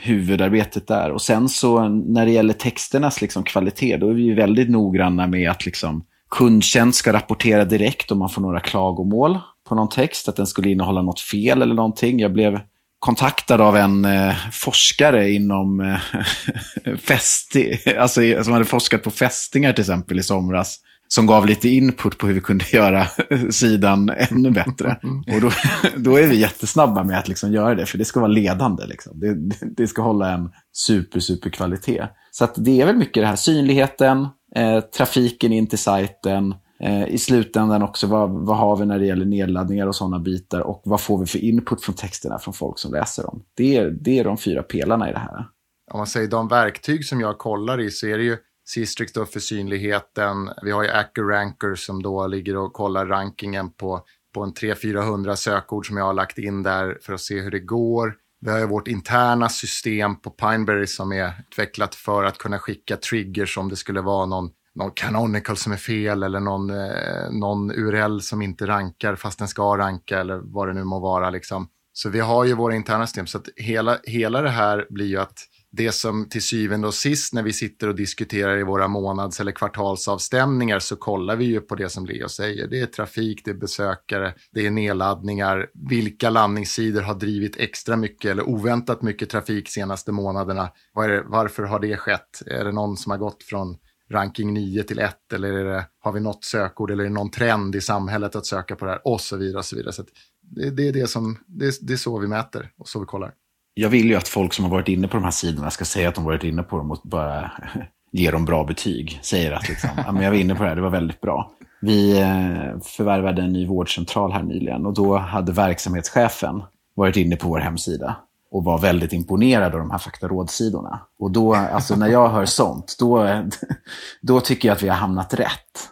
huvudarbetet 0.00 0.86
där. 0.86 1.10
Och 1.10 1.22
sen 1.22 1.48
så 1.48 1.88
när 1.88 2.26
det 2.26 2.32
gäller 2.32 2.54
texternas 2.54 3.20
liksom 3.20 3.42
kvalitet, 3.42 3.96
då 3.96 4.08
är 4.08 4.14
vi 4.14 4.22
ju 4.22 4.34
väldigt 4.34 4.70
noggranna 4.70 5.26
med 5.26 5.50
att 5.50 5.66
liksom 5.66 6.04
kundtjänst 6.30 6.98
ska 6.98 7.12
rapportera 7.12 7.64
direkt 7.64 8.10
om 8.10 8.18
man 8.18 8.28
får 8.28 8.42
några 8.42 8.60
klagomål 8.60 9.38
på 9.68 9.74
någon 9.74 9.88
text, 9.88 10.28
att 10.28 10.36
den 10.36 10.46
skulle 10.46 10.70
innehålla 10.70 11.02
något 11.02 11.20
fel 11.20 11.62
eller 11.62 11.74
någonting. 11.74 12.20
Jag 12.20 12.32
blev 12.32 12.60
kontaktad 12.98 13.60
av 13.60 13.76
en 13.76 14.04
eh, 14.04 14.34
forskare 14.52 15.30
inom 15.30 15.80
eh, 15.80 16.96
fästi, 16.96 17.78
alltså, 17.98 18.20
som 18.44 18.52
hade 18.52 18.64
forskat 18.64 19.02
på 19.02 19.10
fästingar 19.10 19.72
till 19.72 19.82
exempel 19.82 20.18
i 20.18 20.22
somras. 20.22 20.78
Som 21.14 21.26
gav 21.26 21.46
lite 21.46 21.68
input 21.68 22.18
på 22.18 22.26
hur 22.26 22.34
vi 22.34 22.40
kunde 22.40 22.64
göra 22.72 23.06
sidan 23.50 24.10
ännu 24.30 24.50
bättre. 24.50 24.96
Och 25.34 25.40
då, 25.40 25.50
då 25.96 26.16
är 26.16 26.26
vi 26.26 26.40
jättesnabba 26.40 27.04
med 27.04 27.18
att 27.18 27.28
liksom 27.28 27.52
göra 27.52 27.74
det, 27.74 27.86
för 27.86 27.98
det 27.98 28.04
ska 28.04 28.20
vara 28.20 28.30
ledande. 28.30 28.86
Liksom. 28.86 29.20
Det, 29.20 29.34
det 29.76 29.86
ska 29.86 30.02
hålla 30.02 30.32
en 30.32 30.50
super, 30.72 31.20
super 31.20 31.50
kvalitet. 31.50 32.06
Så 32.30 32.48
det 32.56 32.80
är 32.80 32.86
väl 32.86 32.96
mycket 32.96 33.22
det 33.22 33.26
här 33.26 33.36
synligheten, 33.36 34.28
eh, 34.56 34.80
trafiken 34.80 35.52
in 35.52 35.66
till 35.66 35.78
sajten, 35.78 36.54
Eh, 36.82 37.08
i 37.08 37.18
slutändan 37.18 37.82
också 37.82 38.06
vad, 38.06 38.30
vad 38.30 38.56
har 38.56 38.76
vi 38.76 38.86
när 38.86 38.98
det 38.98 39.06
gäller 39.06 39.24
nedladdningar 39.24 39.86
och 39.86 39.96
sådana 39.96 40.18
bitar 40.18 40.60
och 40.60 40.82
vad 40.84 41.00
får 41.00 41.18
vi 41.18 41.26
för 41.26 41.38
input 41.38 41.82
från 41.82 41.94
texterna 41.94 42.38
från 42.38 42.54
folk 42.54 42.78
som 42.78 42.92
läser 42.92 43.22
dem. 43.22 43.42
Det 43.54 43.76
är, 43.76 43.90
det 43.90 44.18
är 44.18 44.24
de 44.24 44.36
fyra 44.36 44.62
pelarna 44.62 45.10
i 45.10 45.12
det 45.12 45.18
här. 45.18 45.46
Om 45.92 45.98
man 45.98 46.06
säger 46.06 46.28
de 46.28 46.48
verktyg 46.48 47.04
som 47.04 47.20
jag 47.20 47.38
kollar 47.38 47.80
i 47.80 47.90
så 47.90 48.06
är 48.06 48.18
det 48.18 48.24
ju 48.24 48.36
Sistrix 48.64 49.12
då 49.12 49.26
för 49.26 49.40
synligheten. 49.40 50.50
Vi 50.62 50.70
har 50.70 50.82
ju 50.82 50.90
AccuRanker 50.90 51.74
som 51.74 52.02
då 52.02 52.26
ligger 52.26 52.56
och 52.56 52.72
kollar 52.72 53.06
rankingen 53.06 53.72
på, 53.72 54.04
på 54.34 54.42
en 54.42 54.52
300-400 54.52 55.34
sökord 55.34 55.86
som 55.86 55.96
jag 55.96 56.04
har 56.04 56.14
lagt 56.14 56.38
in 56.38 56.62
där 56.62 56.98
för 57.02 57.12
att 57.12 57.20
se 57.20 57.40
hur 57.40 57.50
det 57.50 57.60
går. 57.60 58.14
Vi 58.40 58.50
har 58.50 58.58
ju 58.58 58.66
vårt 58.66 58.88
interna 58.88 59.48
system 59.48 60.20
på 60.20 60.30
Pineberry 60.30 60.86
som 60.86 61.12
är 61.12 61.32
utvecklat 61.48 61.94
för 61.94 62.24
att 62.24 62.38
kunna 62.38 62.58
skicka 62.58 62.96
triggers 62.96 63.58
om 63.58 63.68
det 63.68 63.76
skulle 63.76 64.00
vara 64.00 64.26
någon 64.26 64.50
någon 64.74 64.90
canonical 64.90 65.56
som 65.56 65.72
är 65.72 65.76
fel 65.76 66.22
eller 66.22 66.40
någon, 66.40 66.70
eh, 66.70 67.30
någon 67.30 67.70
URL 67.70 68.20
som 68.20 68.42
inte 68.42 68.66
rankar 68.66 69.16
fast 69.16 69.38
den 69.38 69.48
ska 69.48 69.78
ranka 69.78 70.20
eller 70.20 70.40
vad 70.44 70.68
det 70.68 70.74
nu 70.74 70.84
må 70.84 71.00
vara. 71.00 71.30
Liksom. 71.30 71.68
Så 71.92 72.08
vi 72.08 72.20
har 72.20 72.44
ju 72.44 72.54
våra 72.54 72.74
interna 72.74 73.06
system. 73.06 73.26
Så 73.26 73.38
att 73.38 73.48
hela, 73.56 73.98
hela 74.04 74.42
det 74.42 74.50
här 74.50 74.86
blir 74.90 75.06
ju 75.06 75.16
att 75.16 75.38
det 75.72 75.92
som 75.92 76.28
till 76.28 76.42
syvende 76.42 76.86
och 76.86 76.94
sist 76.94 77.34
när 77.34 77.42
vi 77.42 77.52
sitter 77.52 77.88
och 77.88 77.94
diskuterar 77.94 78.58
i 78.58 78.62
våra 78.62 78.88
månads 78.88 79.40
eller 79.40 79.52
kvartalsavstämningar 79.52 80.78
så 80.78 80.96
kollar 80.96 81.36
vi 81.36 81.44
ju 81.44 81.60
på 81.60 81.74
det 81.74 81.88
som 81.88 82.06
Leo 82.06 82.28
säger. 82.28 82.66
Det 82.66 82.80
är 82.80 82.86
trafik, 82.86 83.44
det 83.44 83.50
är 83.50 83.54
besökare, 83.54 84.34
det 84.52 84.66
är 84.66 84.70
nedladdningar. 84.70 85.66
Vilka 85.74 86.30
landningssidor 86.30 87.00
har 87.00 87.14
drivit 87.14 87.56
extra 87.56 87.96
mycket 87.96 88.30
eller 88.30 88.48
oväntat 88.48 89.02
mycket 89.02 89.30
trafik 89.30 89.68
senaste 89.68 90.12
månaderna? 90.12 90.70
Var 90.92 91.08
det, 91.08 91.22
varför 91.26 91.62
har 91.62 91.80
det 91.80 91.96
skett? 91.96 92.42
Är 92.46 92.64
det 92.64 92.72
någon 92.72 92.96
som 92.96 93.10
har 93.10 93.18
gått 93.18 93.42
från 93.42 93.76
ranking 94.10 94.54
9 94.54 94.82
till 94.82 94.98
1 94.98 95.32
eller 95.32 95.52
är 95.52 95.64
det, 95.64 95.86
har 96.00 96.12
vi 96.12 96.20
något 96.20 96.44
sökord 96.44 96.90
eller 96.90 97.04
är 97.04 97.08
det 97.08 97.14
någon 97.14 97.30
trend 97.30 97.74
i 97.74 97.80
samhället 97.80 98.36
att 98.36 98.46
söka 98.46 98.76
på 98.76 98.84
det 98.84 98.90
här 98.90 99.00
och 99.04 99.20
så 99.20 99.36
vidare. 99.36 99.58
Och 99.58 99.64
så 99.64 99.76
vidare. 99.76 99.92
Så 99.92 100.04
det, 100.42 100.70
det, 100.70 100.88
är 100.88 100.92
det, 100.92 101.06
som, 101.06 101.38
det, 101.46 101.78
det 101.80 101.92
är 101.92 101.96
så 101.96 102.18
vi 102.18 102.26
mäter 102.26 102.70
och 102.78 102.88
så 102.88 103.00
vi 103.00 103.06
kollar. 103.06 103.34
Jag 103.74 103.88
vill 103.88 104.10
ju 104.10 104.14
att 104.14 104.28
folk 104.28 104.52
som 104.52 104.64
har 104.64 104.72
varit 104.72 104.88
inne 104.88 105.08
på 105.08 105.16
de 105.16 105.24
här 105.24 105.30
sidorna 105.30 105.70
ska 105.70 105.84
säga 105.84 106.08
att 106.08 106.14
de 106.14 106.24
varit 106.24 106.44
inne 106.44 106.62
på 106.62 106.76
dem 106.76 106.90
och 106.90 107.00
bara 107.04 107.52
ge 108.12 108.30
dem 108.30 108.44
bra 108.44 108.64
betyg. 108.64 109.18
Säger 109.22 109.52
att 109.52 109.68
liksom, 109.68 109.90
ja, 109.96 110.12
men 110.12 110.22
jag 110.22 110.30
var 110.30 110.38
inne 110.38 110.54
på 110.54 110.62
det 110.62 110.68
här, 110.68 110.76
det 110.76 110.82
var 110.82 110.90
väldigt 110.90 111.20
bra. 111.20 111.52
Vi 111.80 112.20
eh, 112.20 112.80
förvärvade 112.82 113.42
en 113.42 113.52
ny 113.52 113.66
vårdcentral 113.66 114.32
här 114.32 114.42
nyligen 114.42 114.86
och 114.86 114.94
då 114.94 115.16
hade 115.16 115.52
verksamhetschefen 115.52 116.62
varit 116.94 117.16
inne 117.16 117.36
på 117.36 117.48
vår 117.48 117.58
hemsida 117.58 118.16
och 118.50 118.64
var 118.64 118.78
väldigt 118.78 119.12
imponerad 119.12 119.72
av 119.72 119.78
de 119.78 119.90
här 119.90 119.98
faktarådsidorna. 119.98 121.00
Och 121.18 121.30
då, 121.30 121.54
alltså 121.54 121.96
när 121.96 122.08
jag 122.08 122.28
hör 122.28 122.44
sånt, 122.44 122.96
då, 122.98 123.42
då 124.20 124.40
tycker 124.40 124.68
jag 124.68 124.76
att 124.76 124.82
vi 124.82 124.88
har 124.88 124.96
hamnat 124.96 125.34
rätt. 125.34 125.88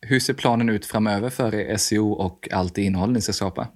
Hur 0.00 0.20
ser 0.20 0.34
planen 0.34 0.68
ut 0.68 0.86
framöver 0.86 1.30
för 1.30 1.76
SEO 1.76 2.12
och 2.12 2.48
allt 2.52 2.78
innehåll 2.78 3.12
ni 3.12 3.20
ska 3.20 3.32
skapa? 3.32 3.66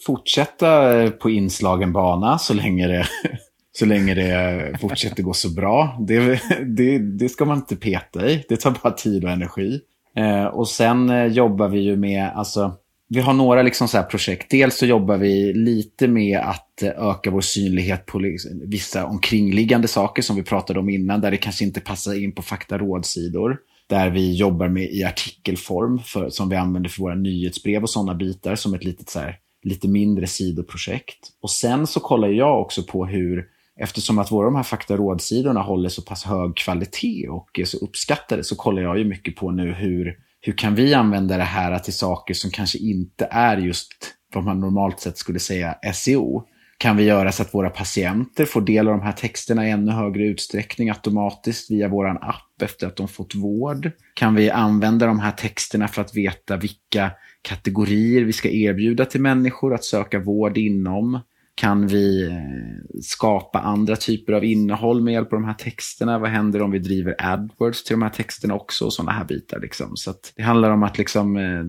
Fortsätta 0.00 1.00
eh, 1.02 1.10
på 1.10 1.30
inslagen 1.30 1.92
bana 1.92 2.38
så 2.38 2.54
länge 2.54 2.86
det, 2.86 3.06
så 3.78 3.86
länge 3.86 4.14
det 4.14 4.78
fortsätter 4.80 5.22
gå 5.22 5.32
så 5.32 5.50
bra. 5.50 5.96
Det, 6.00 6.40
det, 6.66 6.98
det 6.98 7.28
ska 7.28 7.44
man 7.44 7.56
inte 7.56 7.76
peta 7.76 8.30
i. 8.30 8.44
Det 8.48 8.56
tar 8.56 8.78
bara 8.82 8.92
tid 8.92 9.24
och 9.24 9.30
energi. 9.30 9.80
Eh, 10.16 10.44
och 10.44 10.68
sen 10.68 11.10
eh, 11.10 11.26
jobbar 11.26 11.68
vi 11.68 11.80
ju 11.80 11.96
med, 11.96 12.30
alltså, 12.34 12.74
vi 13.08 13.20
har 13.20 13.32
några 13.32 13.62
liksom 13.62 13.88
så 13.88 14.02
projekt. 14.02 14.50
Dels 14.50 14.78
så 14.78 14.86
jobbar 14.86 15.16
vi 15.16 15.52
lite 15.52 16.08
med 16.08 16.38
att 16.38 16.82
eh, 16.82 16.88
öka 16.88 17.30
vår 17.30 17.40
synlighet 17.40 18.06
på 18.06 18.38
vissa 18.66 19.06
omkringliggande 19.06 19.88
saker 19.88 20.22
som 20.22 20.36
vi 20.36 20.42
pratade 20.42 20.78
om 20.78 20.88
innan, 20.88 21.20
där 21.20 21.30
det 21.30 21.36
kanske 21.36 21.64
inte 21.64 21.80
passar 21.80 22.22
in 22.22 22.34
på 22.34 22.42
faktarådsidor. 22.42 23.58
Där 23.88 24.10
vi 24.10 24.36
jobbar 24.36 24.68
med 24.68 24.90
i 24.90 25.04
artikelform 25.04 25.98
för, 25.98 26.30
som 26.30 26.48
vi 26.48 26.56
använder 26.56 26.90
för 26.90 27.02
våra 27.02 27.14
nyhetsbrev 27.14 27.82
och 27.82 27.90
sådana 27.90 28.14
bitar 28.14 28.54
som 28.54 28.74
ett 28.74 28.84
litet 28.84 29.08
så 29.08 29.18
här, 29.18 29.38
lite 29.68 29.88
mindre 29.88 30.26
sidoprojekt. 30.26 31.18
Och 31.42 31.50
sen 31.50 31.86
så 31.86 32.00
kollar 32.00 32.28
jag 32.28 32.60
också 32.60 32.82
på 32.82 33.06
hur, 33.06 33.44
eftersom 33.80 34.18
att 34.18 34.32
våra 34.32 34.44
de 34.44 34.56
här 34.56 34.62
faktarådsidorna 34.62 35.62
håller 35.62 35.88
så 35.88 36.02
pass 36.02 36.24
hög 36.24 36.56
kvalitet 36.56 37.28
och 37.28 37.58
är 37.58 37.64
så 37.64 37.78
uppskattade, 37.78 38.44
så 38.44 38.56
kollar 38.56 38.82
jag 38.82 38.98
ju 38.98 39.04
mycket 39.04 39.36
på 39.36 39.50
nu 39.50 39.72
hur 39.72 40.16
hur 40.46 40.52
kan 40.52 40.74
vi 40.74 40.94
använda 40.94 41.36
det 41.36 41.42
här 41.42 41.78
till 41.78 41.92
saker 41.92 42.34
som 42.34 42.50
kanske 42.50 42.78
inte 42.78 43.28
är 43.30 43.56
just 43.56 43.92
vad 44.34 44.44
man 44.44 44.60
normalt 44.60 45.00
sett 45.00 45.18
skulle 45.18 45.38
säga 45.38 45.74
SEO? 45.94 46.42
Kan 46.78 46.96
vi 46.96 47.04
göra 47.04 47.32
så 47.32 47.42
att 47.42 47.54
våra 47.54 47.70
patienter 47.70 48.44
får 48.44 48.60
del 48.60 48.88
av 48.88 48.96
de 48.96 49.02
här 49.02 49.12
texterna 49.12 49.68
i 49.68 49.70
ännu 49.70 49.92
högre 49.92 50.24
utsträckning 50.24 50.90
automatiskt 50.90 51.70
via 51.70 51.88
vår 51.88 52.08
app 52.08 52.62
efter 52.62 52.86
att 52.86 52.96
de 52.96 53.08
fått 53.08 53.34
vård? 53.34 53.90
Kan 54.14 54.34
vi 54.34 54.50
använda 54.50 55.06
de 55.06 55.20
här 55.20 55.32
texterna 55.32 55.88
för 55.88 56.02
att 56.02 56.16
veta 56.16 56.56
vilka 56.56 57.10
kategorier 57.46 58.24
vi 58.24 58.32
ska 58.32 58.48
erbjuda 58.48 59.04
till 59.04 59.20
människor 59.20 59.74
att 59.74 59.84
söka 59.84 60.18
vård 60.18 60.58
inom? 60.58 61.20
Kan 61.54 61.86
vi 61.86 62.26
eh, 62.26 63.00
skapa 63.02 63.60
andra 63.60 63.96
typer 63.96 64.32
av 64.32 64.44
innehåll 64.44 65.00
med 65.00 65.14
hjälp 65.14 65.32
av 65.32 65.40
de 65.40 65.44
här 65.44 65.54
texterna? 65.54 66.18
Vad 66.18 66.30
händer 66.30 66.62
om 66.62 66.70
vi 66.70 66.78
driver 66.78 67.14
AdWords 67.18 67.84
till 67.84 67.94
de 67.94 68.02
här 68.02 68.10
texterna 68.10 68.54
också? 68.54 68.84
Och 68.84 68.92
sådana 68.92 69.12
här 69.12 69.24
bitar. 69.24 69.60
Liksom. 69.60 69.96
Så 69.96 70.14
det 70.36 70.42
handlar 70.42 70.70
om 70.70 70.82
att 70.82 70.98
liksom, 70.98 71.36
eh, 71.36 71.64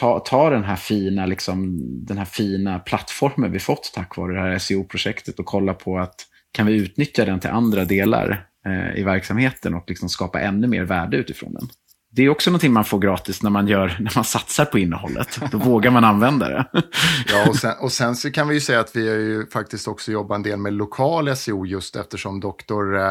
ta, 0.00 0.18
ta 0.18 0.50
den, 0.50 0.64
här 0.64 0.76
fina, 0.76 1.26
liksom, 1.26 1.78
den 2.04 2.18
här 2.18 2.24
fina 2.24 2.78
plattformen 2.78 3.52
vi 3.52 3.58
fått 3.58 3.92
tack 3.94 4.16
vare 4.16 4.34
det 4.34 4.40
här 4.40 4.58
SEO-projektet 4.58 5.38
och 5.38 5.46
kolla 5.46 5.74
på 5.74 5.98
att 5.98 6.26
kan 6.52 6.66
vi 6.66 6.76
utnyttja 6.76 7.24
den 7.24 7.40
till 7.40 7.50
andra 7.50 7.84
delar 7.84 8.46
eh, 8.66 9.00
i 9.00 9.02
verksamheten 9.02 9.74
och 9.74 9.84
liksom 9.88 10.08
skapa 10.08 10.40
ännu 10.40 10.66
mer 10.66 10.84
värde 10.84 11.16
utifrån 11.16 11.54
den 11.54 11.68
det 12.16 12.22
är 12.24 12.28
också 12.28 12.50
någonting 12.50 12.72
man 12.72 12.84
får 12.84 12.98
gratis 12.98 13.42
när 13.42 13.50
man, 13.50 13.68
gör, 13.68 13.96
när 14.00 14.12
man 14.14 14.24
satsar 14.24 14.64
på 14.64 14.78
innehållet. 14.78 15.40
Då 15.50 15.58
vågar 15.58 15.90
man 15.90 16.04
använda 16.04 16.48
det. 16.48 16.66
ja, 17.26 17.48
och 17.48 17.56
sen, 17.56 17.74
och 17.80 17.92
sen 17.92 18.16
så 18.16 18.30
kan 18.30 18.48
vi 18.48 18.54
ju 18.54 18.60
säga 18.60 18.80
att 18.80 18.96
vi 18.96 19.08
har 19.08 19.16
ju 19.16 19.46
faktiskt 19.46 19.88
också 19.88 20.12
jobbat 20.12 20.36
en 20.36 20.42
del 20.42 20.58
med 20.58 20.72
lokal 20.72 21.36
SEO 21.36 21.66
just 21.66 21.96
eftersom 21.96 22.40
Doktor 22.40 22.96
eh, 22.96 23.02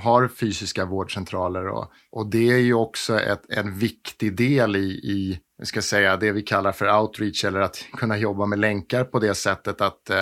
har 0.00 0.28
fysiska 0.28 0.84
vårdcentraler. 0.84 1.68
Och, 1.68 1.92
och 2.10 2.26
det 2.26 2.52
är 2.52 2.58
ju 2.58 2.74
också 2.74 3.20
ett, 3.20 3.42
en 3.48 3.78
viktig 3.78 4.36
del 4.36 4.76
i, 4.76 4.88
i 4.88 5.38
vi 5.58 5.66
ska 5.66 5.82
säga, 5.82 6.16
det 6.16 6.32
vi 6.32 6.42
kallar 6.42 6.72
för 6.72 7.00
outreach 7.00 7.44
eller 7.44 7.60
att 7.60 7.86
kunna 7.92 8.18
jobba 8.18 8.46
med 8.46 8.58
länkar 8.58 9.04
på 9.04 9.18
det 9.18 9.34
sättet 9.34 9.80
att 9.80 10.10
eh, 10.10 10.16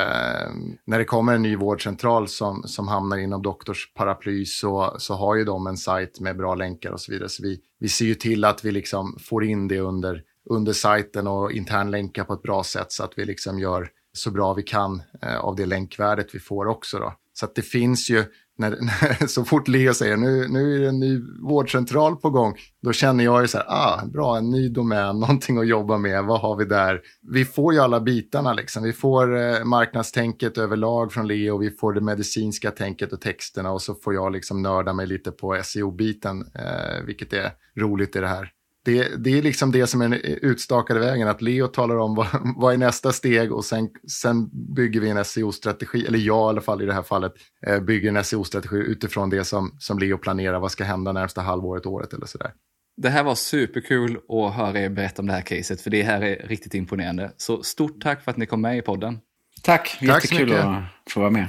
när 0.87 0.99
det 0.99 1.05
kommer 1.05 1.35
en 1.35 1.43
ny 1.43 1.57
vårdcentral 1.57 2.29
som, 2.29 2.63
som 2.63 2.89
hamnar 2.89 3.17
inom 3.17 3.43
doktors 3.43 3.93
paraply 3.95 4.45
så, 4.45 4.95
så 4.99 5.15
har 5.15 5.35
ju 5.35 5.45
de 5.45 5.67
en 5.67 5.77
sajt 5.77 6.21
med 6.21 6.37
bra 6.37 6.55
länkar 6.55 6.91
och 6.91 7.01
så 7.01 7.13
vidare. 7.13 7.29
Så 7.29 7.43
vi, 7.43 7.61
vi 7.79 7.89
ser 7.89 8.05
ju 8.05 8.15
till 8.15 8.45
att 8.45 8.65
vi 8.65 8.71
liksom 8.71 9.19
får 9.21 9.45
in 9.45 9.69
det 9.69 9.81
under, 9.81 10.23
under 10.51 10.73
sajten 10.73 11.27
och 11.27 11.53
internlänkar 11.53 12.25
på 12.25 12.33
ett 12.33 12.43
bra 12.43 12.65
sätt 12.65 12.93
så 12.93 13.05
att 13.05 13.13
vi 13.17 13.25
liksom 13.25 13.59
gör 13.59 13.89
så 14.13 14.31
bra 14.31 14.55
vi 14.55 14.63
kan 14.63 15.03
eh, 15.23 15.37
av 15.37 15.57
det 15.57 15.67
länkvärdet 15.67 16.35
vi 16.35 16.39
får 16.39 16.67
också. 16.67 16.99
Då. 16.99 17.15
Så 17.33 17.45
att 17.45 17.55
det 17.55 17.63
finns 17.63 18.11
ju 18.11 18.25
när, 18.59 18.71
när, 18.81 19.27
så 19.27 19.45
fort 19.45 19.69
Leo 19.69 19.95
säger 19.95 20.17
nu, 20.17 20.49
nu 20.49 20.77
är 20.77 20.81
det 20.81 20.89
en 20.89 21.01
ny 21.01 21.21
vårdcentral 21.43 22.17
på 22.17 22.31
gång, 22.31 22.55
då 22.83 22.93
känner 22.93 23.25
jag 23.25 23.43
ju 23.43 23.49
så 23.49 23.59
här, 23.59 23.67
ah, 23.69 24.07
bra, 24.07 24.37
en 24.37 24.51
ny 24.51 24.69
domän, 24.69 25.17
någonting 25.21 25.59
att 25.59 25.69
jobba 25.69 25.99
med, 25.99 26.25
vad 26.25 26.41
har 26.41 26.57
vi 26.57 26.65
där? 26.65 27.01
Vi 27.33 27.45
får 27.45 27.75
ju 27.75 27.81
alla 27.81 28.01
bitarna 28.01 28.53
liksom, 28.53 28.83
vi 28.83 28.93
får 28.93 29.37
eh, 29.37 29.65
marknadstänket 29.65 30.59
överlag 30.59 31.13
från 31.13 31.29
Leo, 31.29 31.59
vi 31.59 31.71
får 31.71 31.93
det 31.93 32.01
medicinska 32.01 32.71
tänket 32.71 33.13
och 33.13 33.21
texterna 33.21 33.71
och 33.71 33.83
så 33.83 33.95
får 33.95 34.15
jag 34.15 34.33
liksom 34.33 34.63
nörda 34.63 34.93
mig 34.93 35.07
lite 35.07 35.31
på 35.31 35.61
SEO-biten, 35.63 36.41
eh, 36.55 37.05
vilket 37.07 37.33
är 37.33 37.51
roligt 37.77 38.17
i 38.17 38.21
det 38.21 38.29
här 38.29 38.51
det, 38.85 39.25
det 39.25 39.39
är 39.39 39.43
liksom 39.43 39.73
det 39.73 39.87
som 39.87 40.03
är 40.03 40.09
den 40.09 40.21
utstakade 40.23 41.01
vägen, 41.01 41.29
att 41.29 41.43
Leo 41.43 41.67
talar 41.67 41.97
om 41.97 42.15
vad, 42.15 42.27
vad 42.57 42.75
är 42.75 42.79
nästa 42.79 43.13
steg 43.13 43.53
och 43.53 43.65
sen, 43.65 43.89
sen 44.09 44.51
bygger 44.75 45.01
vi 45.01 45.11
en 45.11 45.25
SEO-strategi, 45.25 46.07
eller 46.07 46.19
jag 46.19 46.49
i 46.49 46.49
alla 46.49 46.61
fall 46.61 46.83
i 46.83 46.87
det 46.87 46.95
här 46.95 47.03
fallet, 47.03 47.33
eh, 47.67 47.81
bygger 47.81 48.09
en 48.09 48.25
SEO-strategi 48.25 48.77
utifrån 48.77 49.31
det 49.31 49.45
som, 49.45 49.77
som 49.79 49.99
Leo 49.99 50.19
planerar, 50.19 50.61
vad 50.61 50.71
ska 50.71 50.85
hända 50.85 51.13
närmsta 51.13 51.41
halvåret, 51.41 51.87
året 51.87 52.13
eller 52.13 52.27
sådär. 52.27 52.53
Det 52.97 53.09
här 53.09 53.25
var 53.25 53.35
superkul 53.35 54.19
att 54.29 54.55
höra 54.55 54.81
er 54.81 54.89
berätta 54.89 55.23
om 55.23 55.27
det 55.27 55.33
här 55.33 55.41
caset, 55.41 55.81
för 55.81 55.91
det 55.91 56.03
här 56.03 56.23
är 56.23 56.47
riktigt 56.49 56.75
imponerande. 56.75 57.33
Så 57.37 57.63
stort 57.63 58.03
tack 58.03 58.25
för 58.25 58.31
att 58.31 58.37
ni 58.37 58.47
kom 58.47 58.61
med 58.61 58.79
i 58.79 58.83
podden. 58.83 59.19
Tack, 59.63 59.97
Tack 60.01 60.03
jättekul 60.03 60.53
att 60.53 60.85
få 61.11 61.21
vara 61.21 61.31
med. 61.31 61.47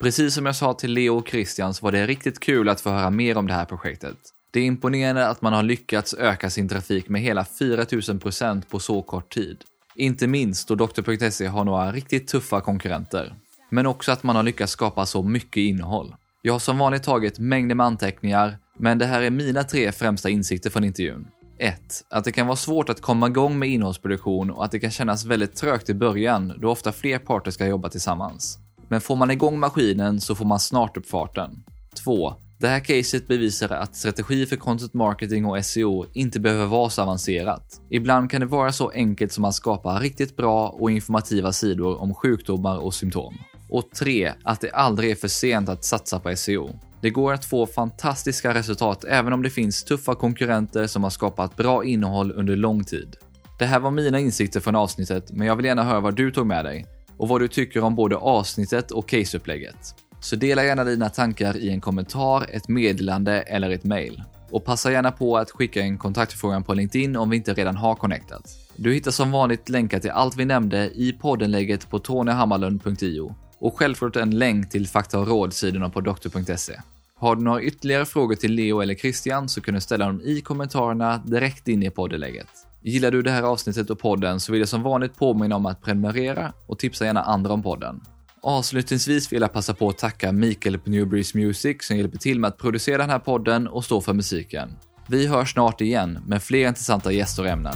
Precis 0.00 0.34
som 0.34 0.46
jag 0.46 0.56
sa 0.56 0.74
till 0.74 0.92
Leo 0.92 1.16
och 1.16 1.28
Christian 1.28 1.74
så 1.74 1.84
var 1.84 1.92
det 1.92 2.06
riktigt 2.06 2.40
kul 2.40 2.68
att 2.68 2.80
få 2.80 2.90
höra 2.90 3.10
mer 3.10 3.36
om 3.36 3.46
det 3.46 3.52
här 3.52 3.64
projektet. 3.64 4.16
Det 4.50 4.60
är 4.60 4.64
imponerande 4.64 5.28
att 5.28 5.42
man 5.42 5.52
har 5.52 5.62
lyckats 5.62 6.14
öka 6.14 6.50
sin 6.50 6.68
trafik 6.68 7.08
med 7.08 7.20
hela 7.20 7.44
4000 7.44 8.18
procent 8.18 8.68
på 8.68 8.78
så 8.78 9.02
kort 9.02 9.34
tid. 9.34 9.64
Inte 9.94 10.26
minst 10.26 10.68
då 10.68 10.74
Doktor.se 10.74 11.46
har 11.46 11.64
några 11.64 11.92
riktigt 11.92 12.28
tuffa 12.28 12.60
konkurrenter. 12.60 13.34
Men 13.70 13.86
också 13.86 14.12
att 14.12 14.22
man 14.22 14.36
har 14.36 14.42
lyckats 14.42 14.72
skapa 14.72 15.06
så 15.06 15.22
mycket 15.22 15.56
innehåll. 15.56 16.14
Jag 16.42 16.52
har 16.52 16.58
som 16.58 16.78
vanligt 16.78 17.02
tagit 17.02 17.38
mängder 17.38 17.74
med 17.74 17.86
anteckningar, 17.86 18.58
men 18.78 18.98
det 18.98 19.06
här 19.06 19.22
är 19.22 19.30
mina 19.30 19.64
tre 19.64 19.92
främsta 19.92 20.28
insikter 20.28 20.70
från 20.70 20.84
intervjun. 20.84 21.26
1. 21.58 22.04
Att 22.10 22.24
det 22.24 22.32
kan 22.32 22.46
vara 22.46 22.56
svårt 22.56 22.88
att 22.88 23.00
komma 23.00 23.26
igång 23.26 23.58
med 23.58 23.68
innehållsproduktion 23.68 24.50
och 24.50 24.64
att 24.64 24.70
det 24.70 24.80
kan 24.80 24.90
kännas 24.90 25.24
väldigt 25.24 25.56
trögt 25.56 25.88
i 25.88 25.94
början 25.94 26.52
då 26.58 26.70
ofta 26.70 26.92
fler 26.92 27.18
parter 27.18 27.50
ska 27.50 27.66
jobba 27.66 27.88
tillsammans. 27.88 28.58
Men 28.88 29.00
får 29.00 29.16
man 29.16 29.30
igång 29.30 29.58
maskinen 29.58 30.20
så 30.20 30.34
får 30.34 30.44
man 30.44 30.60
snart 30.60 30.96
upp 30.96 31.06
farten. 31.06 31.64
2. 32.04 32.34
Det 32.60 32.68
här 32.68 32.80
caset 32.80 33.28
bevisar 33.28 33.68
att 33.68 33.96
strategi 33.96 34.46
för 34.46 34.56
content 34.56 34.94
marketing 34.94 35.46
och 35.46 35.64
SEO 35.64 36.06
inte 36.12 36.40
behöver 36.40 36.66
vara 36.66 36.90
så 36.90 37.02
avancerat. 37.02 37.80
Ibland 37.90 38.30
kan 38.30 38.40
det 38.40 38.46
vara 38.46 38.72
så 38.72 38.90
enkelt 38.90 39.32
som 39.32 39.44
att 39.44 39.54
skapa 39.54 40.00
riktigt 40.00 40.36
bra 40.36 40.68
och 40.68 40.90
informativa 40.90 41.52
sidor 41.52 42.00
om 42.00 42.14
sjukdomar 42.14 42.78
och 42.78 42.94
symptom. 42.94 43.34
Och 43.68 43.90
3. 43.90 44.32
Att 44.44 44.60
det 44.60 44.70
aldrig 44.70 45.10
är 45.10 45.14
för 45.14 45.28
sent 45.28 45.68
att 45.68 45.84
satsa 45.84 46.20
på 46.20 46.36
SEO. 46.36 46.70
Det 47.02 47.10
går 47.10 47.32
att 47.32 47.44
få 47.44 47.66
fantastiska 47.66 48.54
resultat 48.54 49.04
även 49.04 49.32
om 49.32 49.42
det 49.42 49.50
finns 49.50 49.84
tuffa 49.84 50.14
konkurrenter 50.14 50.86
som 50.86 51.02
har 51.02 51.10
skapat 51.10 51.56
bra 51.56 51.84
innehåll 51.84 52.32
under 52.32 52.56
lång 52.56 52.84
tid. 52.84 53.16
Det 53.58 53.66
här 53.66 53.80
var 53.80 53.90
mina 53.90 54.20
insikter 54.20 54.60
från 54.60 54.76
avsnittet, 54.76 55.32
men 55.32 55.46
jag 55.46 55.56
vill 55.56 55.66
gärna 55.66 55.84
höra 55.84 56.00
vad 56.00 56.16
du 56.16 56.30
tog 56.30 56.46
med 56.46 56.64
dig 56.64 56.86
och 57.16 57.28
vad 57.28 57.40
du 57.40 57.48
tycker 57.48 57.84
om 57.84 57.94
både 57.94 58.16
avsnittet 58.16 58.90
och 58.90 59.08
caseupplägget. 59.08 59.94
Så 60.20 60.36
dela 60.36 60.64
gärna 60.64 60.84
dina 60.84 61.08
tankar 61.08 61.56
i 61.56 61.70
en 61.70 61.80
kommentar, 61.80 62.46
ett 62.48 62.68
meddelande 62.68 63.40
eller 63.40 63.70
ett 63.70 63.84
mail. 63.84 64.22
Och 64.50 64.64
passa 64.64 64.92
gärna 64.92 65.12
på 65.12 65.38
att 65.38 65.50
skicka 65.50 65.80
en 65.80 65.98
kontaktförfrågan 65.98 66.64
på 66.64 66.74
LinkedIn 66.74 67.16
om 67.16 67.30
vi 67.30 67.36
inte 67.36 67.54
redan 67.54 67.76
har 67.76 67.94
connectat. 67.94 68.42
Du 68.76 68.94
hittar 68.94 69.10
som 69.10 69.30
vanligt 69.30 69.68
länkar 69.68 69.98
till 69.98 70.10
allt 70.10 70.36
vi 70.36 70.44
nämnde 70.44 70.90
i 70.94 71.12
poddenlägget 71.12 71.90
på 71.90 71.98
tonyhammarlund.io 71.98 73.34
och 73.58 73.78
självklart 73.78 74.16
en 74.16 74.38
länk 74.38 74.70
till 74.70 74.86
fakta 74.86 75.18
och 75.18 75.26
rådsidorna 75.26 75.88
på 75.88 76.00
doktor.se. 76.00 76.80
Har 77.14 77.36
du 77.36 77.42
några 77.42 77.62
ytterligare 77.62 78.06
frågor 78.06 78.34
till 78.34 78.52
Leo 78.52 78.80
eller 78.80 78.94
Christian 78.94 79.48
så 79.48 79.60
kan 79.60 79.74
du 79.74 79.80
ställa 79.80 80.06
dem 80.06 80.20
i 80.24 80.40
kommentarerna 80.40 81.22
direkt 81.24 81.68
in 81.68 81.82
i 81.82 81.90
poddenlägget. 81.90 82.48
Gillar 82.82 83.10
du 83.10 83.22
det 83.22 83.30
här 83.30 83.42
avsnittet 83.42 83.90
och 83.90 83.98
podden 83.98 84.40
så 84.40 84.52
vill 84.52 84.60
jag 84.60 84.68
som 84.68 84.82
vanligt 84.82 85.16
påminna 85.16 85.56
om 85.56 85.66
att 85.66 85.82
prenumerera 85.82 86.52
och 86.66 86.78
tipsa 86.78 87.04
gärna 87.04 87.22
andra 87.22 87.52
om 87.52 87.62
podden. 87.62 88.00
Avslutningsvis 88.42 89.32
vill 89.32 89.40
jag 89.42 89.52
passa 89.52 89.74
på 89.74 89.88
att 89.88 89.98
tacka 89.98 90.32
Mikael 90.32 90.78
på 90.78 90.90
Newbreeze 90.90 91.38
Music 91.38 91.76
som 91.80 91.96
hjälper 91.96 92.18
till 92.18 92.40
med 92.40 92.48
att 92.48 92.58
producera 92.58 92.98
den 92.98 93.10
här 93.10 93.18
podden 93.18 93.68
och 93.68 93.84
stå 93.84 94.00
för 94.00 94.12
musiken. 94.12 94.76
Vi 95.08 95.26
hörs 95.26 95.52
snart 95.52 95.80
igen 95.80 96.18
med 96.26 96.42
fler 96.42 96.68
intressanta 96.68 97.12
gäster 97.12 97.42
och 97.42 97.48
ämnen. 97.48 97.74